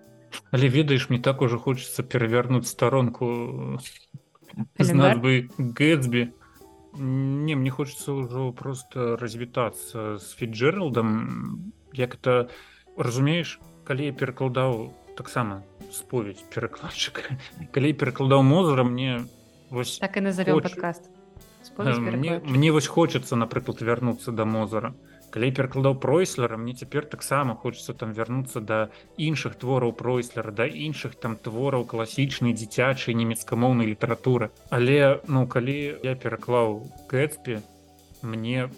[0.51, 3.79] але ведаеш мне так ужо хочется перавярнуць старонку
[4.79, 6.33] з назвы гэтсбі
[6.97, 12.49] не мне хочется ўжо просто развітацца з фіджералдам як это
[12.97, 17.37] разумееш калі я перакладаў таксама споведь перакладчыка
[17.75, 19.25] калі перакладаў мозара мне
[19.69, 21.24] вось так і назовём Хоч- падкаст Э,
[21.77, 24.95] мне, мне вось хочется напрыклад вярнуцца да мозара
[25.31, 31.15] калі перакладаў пройслера мне цяпер таксама хочется там вярнуцца да іншых твораў пройслера да іншых
[31.19, 37.59] там твораў класічнай дзіцячай нямецкамоўнай літаратуры але ну калі я пераклаў гэтспі
[38.23, 38.69] мне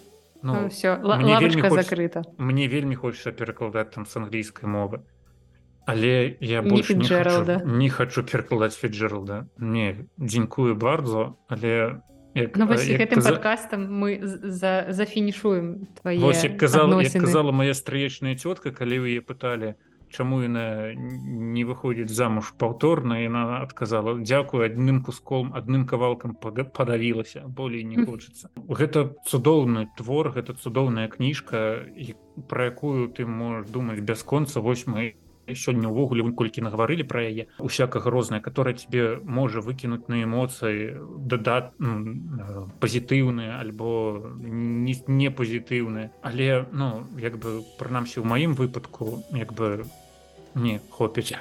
[0.42, 2.22] ну, все мне вельмі хочется- закрыта.
[2.38, 5.00] мне вельмі хочется перакладаць там з англійскай мовы.
[5.86, 12.02] Але я Не больш не, хочу, не хочу перакладаць фіджералда не дзенькую бардзо але
[12.38, 17.12] як, Ну, вось як гэтым каза- падкастам мы за зафінішуем твае Вось як казала, як
[17.12, 19.74] казала моя стрыечная цётка калі вы яе пыталі
[20.10, 27.84] чаму яна не выходзіць замуж паўторна яна адказала дзякую адным куском адным кавалкам падавілася болей
[27.84, 31.84] не хочацца гэта цудоўны твор гэта цудоўная кніжка
[32.48, 35.14] пра якую ты можаш думаць бясконца вось мы
[35.54, 41.72] сёння ўвогуле колькі нагаварылі пра яе усякага розная которая тебе можа выкінуць на эмоцыі дадат
[41.78, 49.52] ну, пазітыўныя альбо не, не пазітыўныя але ну як бы прынамсі ў маім выпадку як
[49.52, 49.84] бы
[50.54, 51.38] не хопіць.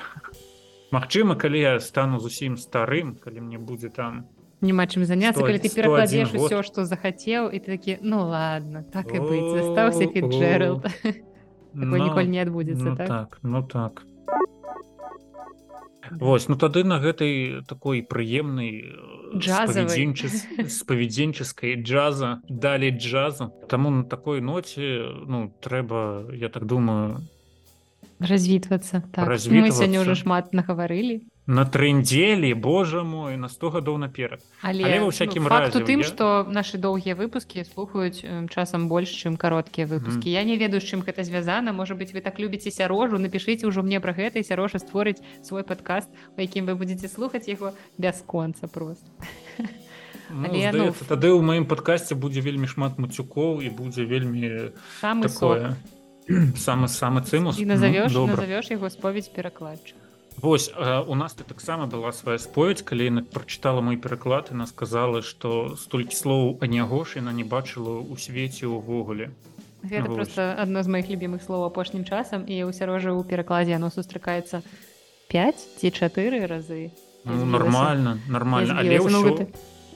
[0.91, 4.27] Магчыма калі я стану зусім старым калі мне будзе там
[4.61, 8.83] няма чым заняцца калі ты 101 перакладзеш усё што захацеў і ты такі ну ладно
[8.93, 10.87] так і быць застаўся фіджеральд
[11.77, 13.07] такой ніколі не адбудзецца ну, так?
[13.07, 14.03] так ну так.
[16.11, 18.95] Вось ну тады на гэтай такой прыемнай
[19.35, 20.15] Джазавай.
[20.71, 27.21] спавядзенчаскай джаза далі джаза Таму на такой ноце ну трэба я так думаю
[28.19, 29.27] развітвацца так.
[29.27, 29.83] Мы Развітвацца.
[29.83, 34.43] сёння ўжо шмат нагаварылі на трындзелі Божа мой на 100 гадоў наперад.
[34.61, 38.19] Але, Але ва ўсякім ну, разе тым я- што нашы доўгія выпускі слухаюць
[38.51, 40.27] часам больш чым кароткія выпускі.
[40.27, 41.71] Я не ведаю з чым гэта звязана.
[41.71, 45.63] Можа быть вы так любіце сярожу напішыце ўжо мне пра гэта і сярожа створыць свой
[45.63, 49.07] падкаст у якім вы будете слухаць яго бясконца просто
[50.29, 54.75] ну, Але, ну, здаецца, тады ў маім падкасці будзе вельмі шмат мацюкоў і будзе вельмі
[54.99, 55.79] самы такое.
[56.59, 57.55] самы самы цымус.
[57.55, 59.95] І назовеш Ну, назовеш яго споведь перакладчык
[60.41, 64.69] Вось э, у нас ты таксама была свая споведь калі яна прачытала мой пераклад яна
[64.69, 69.33] сказала што столькі слоў анягош яна не бачыла ў свеце ўвогуле.
[69.81, 70.15] Гэта Вось.
[70.15, 74.61] просто адно з маіх любімых слоў апошнім часам і ў сярожа ў перакладзе яно сустракаецца
[75.33, 76.93] 5 ці 4 разы.
[77.25, 79.01] Ну, нормально нормально але.
[79.01, 79.43] Ну, ўсё гэта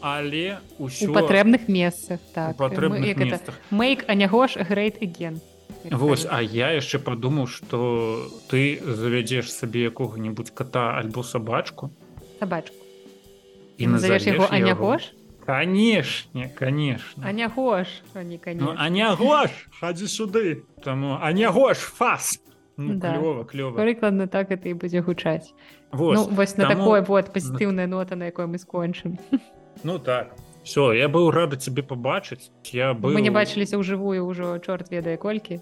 [0.02, 2.58] але у ўсё патрэбных месцах так.
[2.58, 3.62] У патрэбных месцах.
[3.70, 5.51] Make анягош great again як
[5.90, 11.90] Вось а я яшчэ падумаў што ты завядзеш сабе якога-небудзь кота альбо сабачку
[12.40, 12.76] сабачку
[13.78, 15.14] і назовеш яго анягош
[15.46, 19.50] канешне конечно анягош а не Ну, анягош
[19.80, 22.40] хадзі сюды таму анягош фас!
[22.78, 23.18] Ну, Да.
[23.18, 25.54] клёва клёва прыкладна так это і будзе гучаць
[25.92, 29.18] Вось, ну вось на таму- такое вот пазітыўная нота на якой мы скончым
[29.84, 34.58] ну так все я быў рада цябе пабачыць я быў мы не бачыліся ўжывую ўжо
[34.60, 35.60] чорт ведае колькі.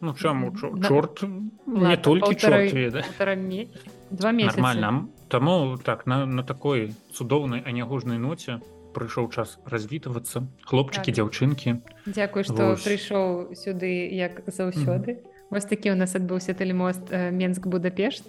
[0.00, 1.22] Ну чаму чор- На- чорт
[1.66, 3.68] не толькі чорт веда паўтара ме-
[4.10, 4.88] два нормально.
[4.88, 8.60] Ам- таму так на, на такой цудоўнай анягожнай ноце
[8.94, 10.48] прыйшоў час развітвацца.
[10.64, 11.14] Хлопчыкі Так.
[11.14, 11.78] дзяўчынкі.
[12.06, 12.82] Дзякуй што Вось.
[12.82, 15.18] прыйшоў сюды як заўсёды.
[15.50, 18.24] Вось такі у нас адбыўся тэлемост э, менск будапешт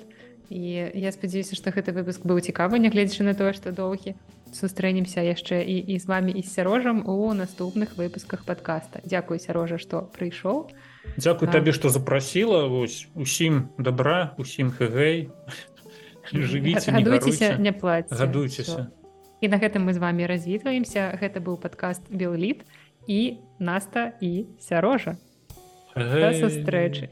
[0.49, 4.13] і я спадзяюся што гэты выпуск быў цікавы нягледзячы на тое што доўгі
[4.53, 9.77] сустрэнемся яшчэ і, і з вами і з сярожам у наступных выпусках подкаста Дзякуй сярожа
[9.77, 10.71] што прыйшоў.
[11.17, 11.55] Дзякуй Так.
[11.55, 12.67] табе што запрасіла.
[12.67, 15.29] Вось усім добра усім хэгэй
[16.33, 17.61] жывіце не гадуйцеся гаруйце.
[17.61, 18.91] не плаце гадуйцеся.
[19.41, 21.17] І на гэтым мы з вами развітваемся.
[21.17, 22.61] Гэта быў падкаст белліт
[23.07, 25.17] і наста і сярожа.
[25.95, 27.09] Сустрэчы